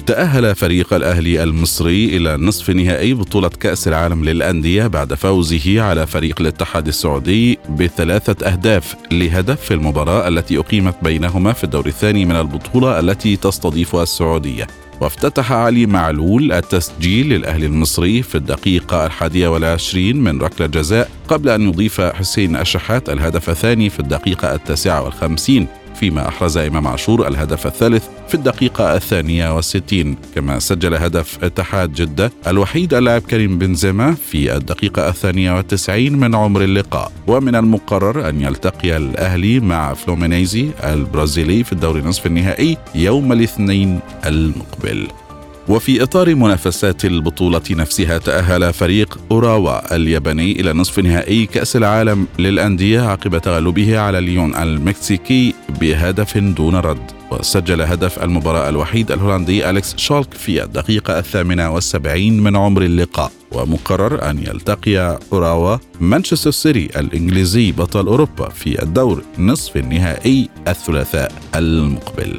تأهل 0.09 0.55
فريق 0.55 0.95
الأهلي 0.95 1.43
المصري 1.43 2.17
إلى 2.17 2.37
نصف 2.37 2.71
نهائي 2.71 3.15
بطولة 3.15 3.49
كأس 3.49 3.89
العالم 3.89 4.25
للأندية 4.25 4.87
بعد 4.87 5.15
فوزه 5.15 5.83
على 5.83 6.07
فريق 6.07 6.41
الاتحاد 6.41 6.89
السعودي 6.89 7.59
بثلاثة 7.69 8.47
أهداف 8.47 8.97
لهدف 9.13 9.61
في 9.61 9.75
المباراة 9.75 10.29
التي 10.29 10.59
أقيمت 10.59 10.95
بينهما 11.03 11.53
في 11.53 11.65
الدور 11.65 11.87
الثاني 11.87 12.25
من 12.25 12.37
البطولة 12.37 13.01
التي 13.01 13.37
تستضيفها 13.37 14.03
السعودية. 14.03 14.67
وافتتح 15.01 15.53
علي 15.53 15.87
معلول 15.87 16.53
التسجيل 16.53 17.29
للأهلي 17.29 17.67
المصري 17.67 18.23
في 18.23 18.35
الدقيقة 18.35 19.07
الحادية 19.07 19.49
والعشرين 19.49 20.17
من 20.17 20.41
ركلة 20.41 20.67
جزاء 20.67 21.11
قبل 21.29 21.49
أن 21.49 21.63
يضيف 21.63 22.01
حسين 22.01 22.57
الشحات 22.57 23.11
الهدف 23.11 23.51
الثاني 23.51 23.91
في 23.91 24.01
الدقيقة 24.01 24.55
التاسعة 24.55 25.03
والخمسين 25.03 25.67
فيما 26.01 26.29
أحرز 26.29 26.59
إمام 26.59 26.87
عاشور 26.87 27.29
الهدف 27.29 27.67
الثالث 27.67 28.05
في 28.29 28.35
الدقيقة 28.35 28.97
الثانية 28.97 29.57
والستين 29.57 30.17
كما 30.35 30.59
سجل 30.59 30.95
هدف 30.95 31.45
اتحاد 31.45 31.93
جدة 31.93 32.33
الوحيد 32.47 32.95
اللاعب 32.95 33.23
كريم 33.23 33.59
بنزيما 33.59 34.15
في 34.15 34.57
الدقيقة 34.57 35.09
الثانية 35.09 35.57
والتسعين 35.57 36.17
من 36.17 36.35
عمر 36.35 36.65
اللقاء. 36.65 37.13
ومن 37.27 37.55
المقرر 37.55 38.29
أن 38.29 38.41
يلتقي 38.41 38.97
الأهلي 38.97 39.61
مع 39.61 39.95
فلومينيزي 39.95 40.71
البرازيلي 40.85 41.65
في 41.65 41.73
الدور 41.73 42.01
نصف 42.01 42.27
النهائي 42.27 42.77
يوم 42.95 43.33
الاثنين 43.33 44.01
المقبل. 44.27 45.09
وفي 45.69 46.03
إطار 46.03 46.35
منافسات 46.35 47.05
البطولة 47.05 47.63
نفسها 47.71 48.19
تأهل 48.19 48.73
فريق 48.73 49.19
أوراوا 49.31 49.97
الياباني 49.97 50.53
إلى 50.61 50.73
نصف 50.73 50.99
نهائي 50.99 51.47
كأس 51.47 51.77
العالم 51.77 52.27
للأندية 52.39 53.01
عقب 53.01 53.39
تغلبه 53.39 53.99
على 53.99 54.21
ليون 54.21 54.55
المكسيكي 54.55 55.55
بهدف 55.81 56.39
دون 56.39 56.75
رد. 56.75 57.11
وسجل 57.31 57.83
هدف 57.83 58.23
المباراة 58.23 58.69
الوحيد 58.69 59.13
الهولندي 59.13 59.71
أليكس 59.71 59.97
شالك 59.97 60.35
في 60.35 60.63
الدقيقة 60.63 61.19
الثامنة 61.19 61.71
والسبعين 61.75 62.41
من 62.43 62.57
عمر 62.57 62.83
اللقاء. 62.83 63.33
ومقرر 63.53 64.31
أن 64.31 64.39
يلتقي 64.39 65.19
أوراوا 65.33 65.77
مانشستر 66.01 66.51
سيتي 66.51 67.01
الإنجليزي 67.01 67.73
بطل 67.73 68.07
أوروبا 68.07 68.49
في 68.49 68.83
الدور 68.83 69.23
نصف 69.39 69.77
النهائي 69.77 70.49
الثلاثاء 70.69 71.33
المقبل. 71.55 72.39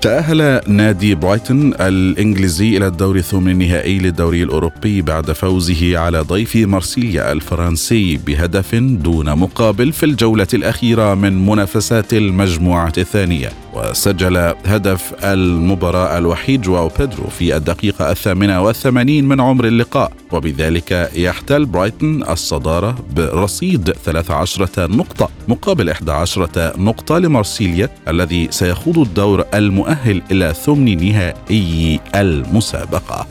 تأهل 0.00 0.60
نادي 0.66 1.14
برايتون 1.14 1.74
الإنجليزي 1.74 2.76
إلى 2.76 2.86
الدور 2.86 3.16
الثمن 3.16 3.50
النهائي 3.50 3.98
للدوري 3.98 4.42
الأوروبي 4.42 5.02
بعد 5.02 5.32
فوزه 5.32 5.98
على 5.98 6.20
ضيف 6.20 6.56
مارسيليا 6.56 7.32
الفرنسي 7.32 8.16
بهدف 8.16 8.74
دون 8.74 9.38
مقابل 9.38 9.92
في 9.92 10.06
الجولة 10.06 10.46
الأخيرة 10.54 11.14
من 11.14 11.46
منافسات 11.46 12.14
المجموعة 12.14 12.92
الثانية. 12.98 13.48
وسجل 13.74 14.36
هدف 14.66 15.14
المباراة 15.24 16.18
الوحيد 16.18 16.60
جواو 16.60 16.90
بيدرو 16.98 17.26
في 17.38 17.56
الدقيقة 17.56 18.10
الثامنة 18.10 18.62
والثمانين 18.62 19.28
من 19.28 19.40
عمر 19.40 19.64
اللقاء. 19.64 20.12
وبذلك 20.32 21.10
يحتل 21.14 21.66
برايتون 21.66 22.22
الصدارة 22.22 22.96
برصيد 23.16 23.90
13 23.90 24.68
نقطة 24.90 25.28
مقابل 25.48 25.90
11 25.90 26.48
نقطة 26.78 27.18
لمارسيليا 27.18 27.88
الذي 28.08 28.48
سيخوض 28.50 28.98
الدور 28.98 29.44
المؤهل 29.54 30.22
إلى 30.30 30.54
ثمن 30.54 31.08
نهائي 31.08 32.00
المسابقة. 32.14 33.26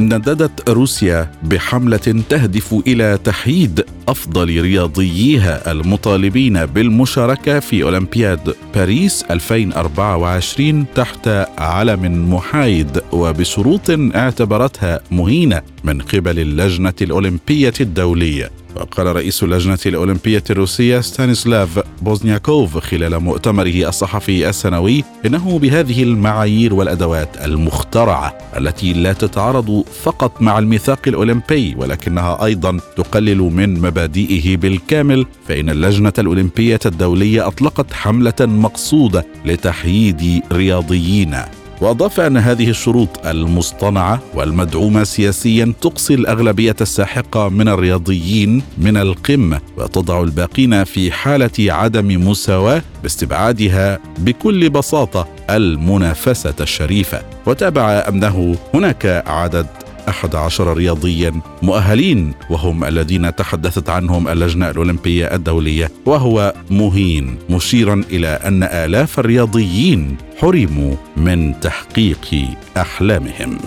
نددت 0.00 0.70
روسيا 0.70 1.30
بحملة 1.42 2.22
تهدف 2.28 2.74
إلى 2.86 3.18
تحييد 3.24 3.84
أفضل 4.08 4.60
رياضييها 4.60 5.72
المطالبين 5.72 6.66
بالمشاركة 6.66 7.60
في 7.60 7.82
أولمبياد 7.82 8.54
باريس 8.74 9.24
2024 9.30 10.84
تحت 10.94 11.28
علم 11.58 12.34
محايد 12.34 13.00
وبشروط 13.12 13.90
اعتبرتها 13.90 15.00
مهينة 15.10 15.62
من 15.84 16.02
قبل 16.02 16.38
اللجنة 16.38 16.94
الأولمبية 17.02 17.74
الدولية. 17.80 18.50
وقال 18.76 19.16
رئيس 19.16 19.42
اللجنة 19.42 19.78
الأولمبية 19.86 20.44
الروسية 20.50 21.00
ستانيسلاف 21.00 21.82
بوزنياكوف 22.02 22.78
خلال 22.78 23.18
مؤتمره 23.18 23.88
الصحفي 23.88 24.48
السنوي 24.48 25.04
إنه 25.26 25.58
بهذه 25.58 26.02
المعايير 26.02 26.74
والأدوات 26.74 27.28
المخترعة 27.44 28.38
التي 28.56 28.92
لا 28.92 29.12
تتعارض 29.12 29.84
فقط 30.02 30.42
مع 30.42 30.58
الميثاق 30.58 31.00
الأولمبي 31.06 31.74
ولكنها 31.78 32.44
أيضا 32.44 32.80
تقلل 32.96 33.38
من 33.38 33.80
مبادئه 33.96 34.56
بالكامل 34.56 35.26
فإن 35.48 35.70
اللجنة 35.70 36.12
الأولمبية 36.18 36.78
الدولية 36.86 37.46
أطلقت 37.46 37.92
حملة 37.92 38.34
مقصودة 38.40 39.26
لتحييد 39.44 40.42
رياضيين. 40.52 41.36
وأضاف 41.80 42.20
أن 42.20 42.36
هذه 42.36 42.70
الشروط 42.70 43.26
المصطنعة 43.26 44.22
والمدعومة 44.34 45.04
سياسيا 45.04 45.72
تقصي 45.80 46.14
الأغلبية 46.14 46.76
الساحقة 46.80 47.48
من 47.48 47.68
الرياضيين 47.68 48.62
من 48.78 48.96
القمة 48.96 49.60
وتضع 49.76 50.22
الباقين 50.22 50.84
في 50.84 51.12
حالة 51.12 51.50
عدم 51.58 52.28
مساواة 52.30 52.82
باستبعادها 53.02 53.98
بكل 54.18 54.70
بساطة 54.70 55.28
المنافسة 55.50 56.54
الشريفة. 56.60 57.22
وتابع 57.46 58.04
انه 58.08 58.56
هناك 58.74 59.24
عدد 59.26 59.66
أحد 60.08 60.34
عشر 60.34 60.76
رياضيا 60.76 61.40
مؤهلين 61.62 62.32
وهم 62.50 62.84
الذين 62.84 63.34
تحدثت 63.36 63.90
عنهم 63.90 64.28
اللجنة 64.28 64.70
الأولمبية 64.70 65.34
الدولية 65.34 65.90
وهو 66.06 66.54
مهين 66.70 67.38
مشيرا 67.50 68.04
إلى 68.10 68.28
أن 68.28 68.62
آلاف 68.62 69.18
الرياضيين 69.18 70.16
حرموا 70.40 70.94
من 71.16 71.60
تحقيق 71.60 72.48
أحلامهم. 72.76 73.58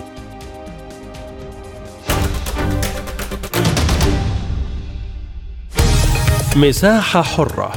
مساحة 6.56 7.22
حرة. 7.22 7.72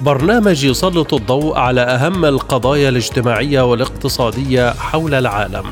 برنامج 0.00 0.64
يسلط 0.64 1.14
الضوء 1.14 1.58
على 1.58 1.80
أهم 1.80 2.24
القضايا 2.24 2.88
الاجتماعية 2.88 3.60
والاقتصادية 3.60 4.72
حول 4.72 5.14
العالم. 5.14 5.64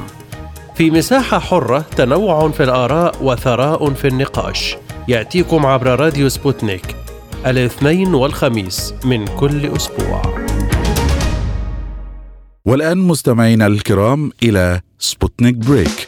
في 0.78 0.90
مساحة 0.90 1.38
حرة 1.38 1.78
تنوع 1.78 2.50
في 2.50 2.62
الآراء 2.62 3.22
وثراء 3.22 3.90
في 3.90 4.08
النقاش. 4.08 4.76
يأتيكم 5.08 5.66
عبر 5.66 6.00
راديو 6.00 6.28
سبوتنيك 6.28 6.96
الاثنين 7.46 8.14
والخميس 8.14 8.94
من 9.04 9.24
كل 9.26 9.66
أسبوع. 9.66 10.22
والآن 12.64 12.98
مستمعينا 12.98 13.66
الكرام 13.66 14.30
إلى 14.42 14.80
سبوتنيك 14.98 15.54
break. 15.54 16.07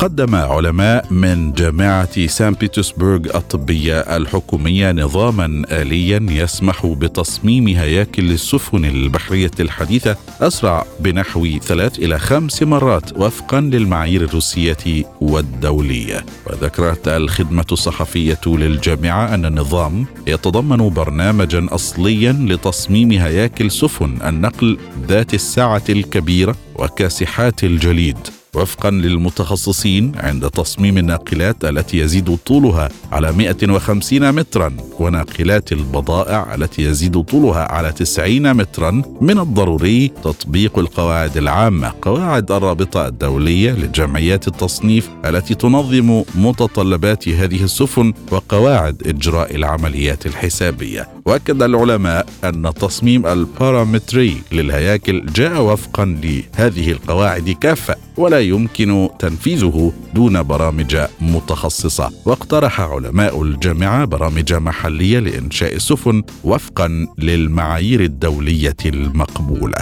قدم 0.00 0.34
علماء 0.34 1.12
من 1.12 1.52
جامعة 1.52 2.26
سان 2.26 2.52
بيترسبرغ 2.52 3.16
الطبية 3.16 4.00
الحكومية 4.00 4.92
نظاما 4.92 5.64
آليا 5.70 6.26
يسمح 6.30 6.86
بتصميم 6.86 7.68
هياكل 7.68 8.30
السفن 8.30 8.84
البحرية 8.84 9.50
الحديثة 9.60 10.16
أسرع 10.40 10.86
بنحو 11.00 11.58
ثلاث 11.58 11.98
إلى 11.98 12.18
خمس 12.18 12.62
مرات 12.62 13.18
وفقا 13.18 13.60
للمعايير 13.60 14.22
الروسية 14.22 15.04
والدولية. 15.20 16.24
وذكرت 16.46 17.08
الخدمة 17.08 17.66
الصحفية 17.72 18.40
للجامعة 18.46 19.34
أن 19.34 19.44
النظام 19.44 20.06
يتضمن 20.26 20.88
برنامجا 20.88 21.66
أصليا 21.70 22.32
لتصميم 22.32 23.10
هياكل 23.12 23.70
سفن 23.70 24.18
النقل 24.26 24.78
ذات 25.08 25.34
السعة 25.34 25.84
الكبيرة 25.88 26.56
وكاسحات 26.76 27.64
الجليد. 27.64 28.39
وفقا 28.54 28.90
للمتخصصين 28.90 30.12
عند 30.16 30.50
تصميم 30.50 30.98
الناقلات 30.98 31.64
التي 31.64 31.98
يزيد 31.98 32.38
طولها 32.46 32.88
على 33.12 33.32
150 33.32 34.32
مترا 34.32 34.76
وناقلات 34.98 35.72
البضائع 35.72 36.54
التي 36.54 36.82
يزيد 36.82 37.22
طولها 37.22 37.72
على 37.72 37.92
90 37.92 38.56
مترا. 38.56 39.02
من 39.20 39.38
الضروري 39.38 40.08
تطبيق 40.08 40.78
القواعد 40.78 41.36
العامة 41.36 41.92
قواعد 42.02 42.52
الرابطة 42.52 43.06
الدولية 43.06 43.72
لجمعيات 43.72 44.48
التصنيف 44.48 45.08
التي 45.24 45.54
تنظم 45.54 46.22
متطلبات 46.34 47.28
هذه 47.28 47.64
السفن 47.64 48.12
وقواعد 48.32 49.02
إجراء 49.06 49.56
العمليات 49.56 50.26
الحسابية. 50.26 51.19
وأكد 51.30 51.62
العلماء 51.62 52.26
أن 52.44 52.74
تصميم 52.74 53.26
البارامتري 53.26 54.42
للهياكل 54.52 55.26
جاء 55.26 55.62
وفقا 55.62 56.04
لهذه 56.04 56.92
القواعد 56.92 57.50
كافة 57.50 57.96
ولا 58.16 58.40
يمكن 58.40 59.08
تنفيذه 59.18 59.92
دون 60.14 60.42
برامج 60.42 60.96
متخصصة. 61.20 62.12
واقترح 62.26 62.80
علماء 62.80 63.42
الجامعة 63.42 64.04
برامج 64.04 64.54
محلية 64.54 65.18
لإنشاء 65.18 65.74
السفن 65.74 66.22
وفقا 66.44 67.06
للمعايير 67.18 68.00
الدولية 68.00 68.76
المقبولة. 68.86 69.78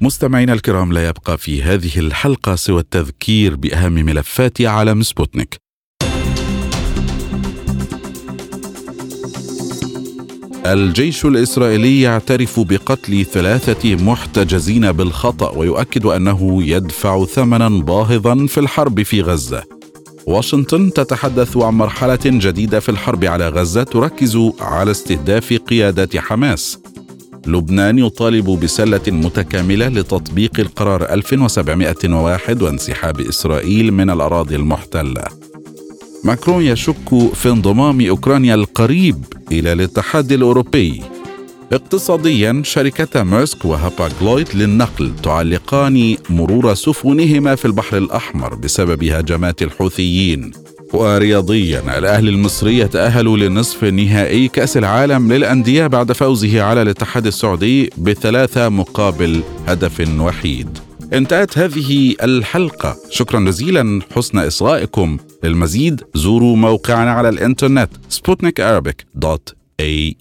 مستمعينا 0.00 0.52
الكرام 0.52 0.92
لا 0.92 1.08
يبقى 1.08 1.38
في 1.38 1.62
هذه 1.62 1.98
الحلقة 1.98 2.54
سوى 2.54 2.80
التذكير 2.80 3.56
بأهم 3.56 3.92
ملفات 3.92 4.60
عالم 4.60 5.02
سبوتنيك. 5.02 5.69
الجيش 10.66 11.24
الإسرائيلي 11.24 12.00
يعترف 12.00 12.60
بقتل 12.60 13.24
ثلاثة 13.24 13.94
محتجزين 13.94 14.92
بالخطأ 14.92 15.50
ويؤكد 15.50 16.06
أنه 16.06 16.62
يدفع 16.62 17.24
ثمنا 17.24 17.68
باهظا 17.68 18.46
في 18.46 18.60
الحرب 18.60 19.02
في 19.02 19.22
غزة. 19.22 19.62
واشنطن 20.26 20.92
تتحدث 20.92 21.56
عن 21.56 21.74
مرحلة 21.74 22.18
جديدة 22.24 22.80
في 22.80 22.88
الحرب 22.88 23.24
على 23.24 23.48
غزة 23.48 23.82
تركز 23.82 24.38
على 24.60 24.90
استهداف 24.90 25.52
قيادات 25.52 26.16
حماس. 26.16 26.78
لبنان 27.46 27.98
يطالب 27.98 28.60
بسلة 28.60 29.00
متكاملة 29.08 29.88
لتطبيق 29.88 30.60
القرار 30.60 31.02
1701 31.02 32.62
وانسحاب 32.62 33.20
إسرائيل 33.20 33.92
من 33.92 34.10
الأراضي 34.10 34.56
المحتلة. 34.56 35.39
ماكرون 36.24 36.62
يشك 36.62 37.34
في 37.34 37.48
انضمام 37.48 38.06
أوكرانيا 38.06 38.54
القريب 38.54 39.24
إلى 39.52 39.72
الاتحاد 39.72 40.32
الأوروبي. 40.32 41.02
اقتصاديا 41.72 42.62
شركتا 42.64 43.22
ميرسك 43.22 43.64
وهاباغلويد 43.64 44.48
للنقل 44.54 45.12
تعلقان 45.22 46.16
مرور 46.30 46.74
سفنهما 46.74 47.54
في 47.54 47.64
البحر 47.64 47.96
الأحمر 47.96 48.54
بسبب 48.54 49.04
هجمات 49.04 49.62
الحوثيين. 49.62 50.50
ورياضيا 50.92 51.98
الأهلي 51.98 52.30
المصري 52.30 52.78
يتأهل 52.78 53.40
لنصف 53.40 53.84
نهائي 53.84 54.48
كأس 54.48 54.76
العالم 54.76 55.32
للأندية 55.32 55.86
بعد 55.86 56.12
فوزه 56.12 56.62
على 56.62 56.82
الاتحاد 56.82 57.26
السعودي 57.26 57.90
بثلاثة 57.98 58.68
مقابل 58.68 59.42
هدف 59.66 60.20
وحيد. 60.20 60.78
انتهت 61.12 61.58
هذه 61.58 62.14
الحلقة. 62.22 62.96
شكرا 63.10 63.40
جزيلا. 63.40 64.00
حسن 64.14 64.38
إصغائكم. 64.38 65.18
للمزيد 65.44 66.02
زوروا 66.14 66.56
موقعنا 66.56 67.10
على 67.10 67.28
الإنترنت 67.28 67.88
اي 69.80 70.16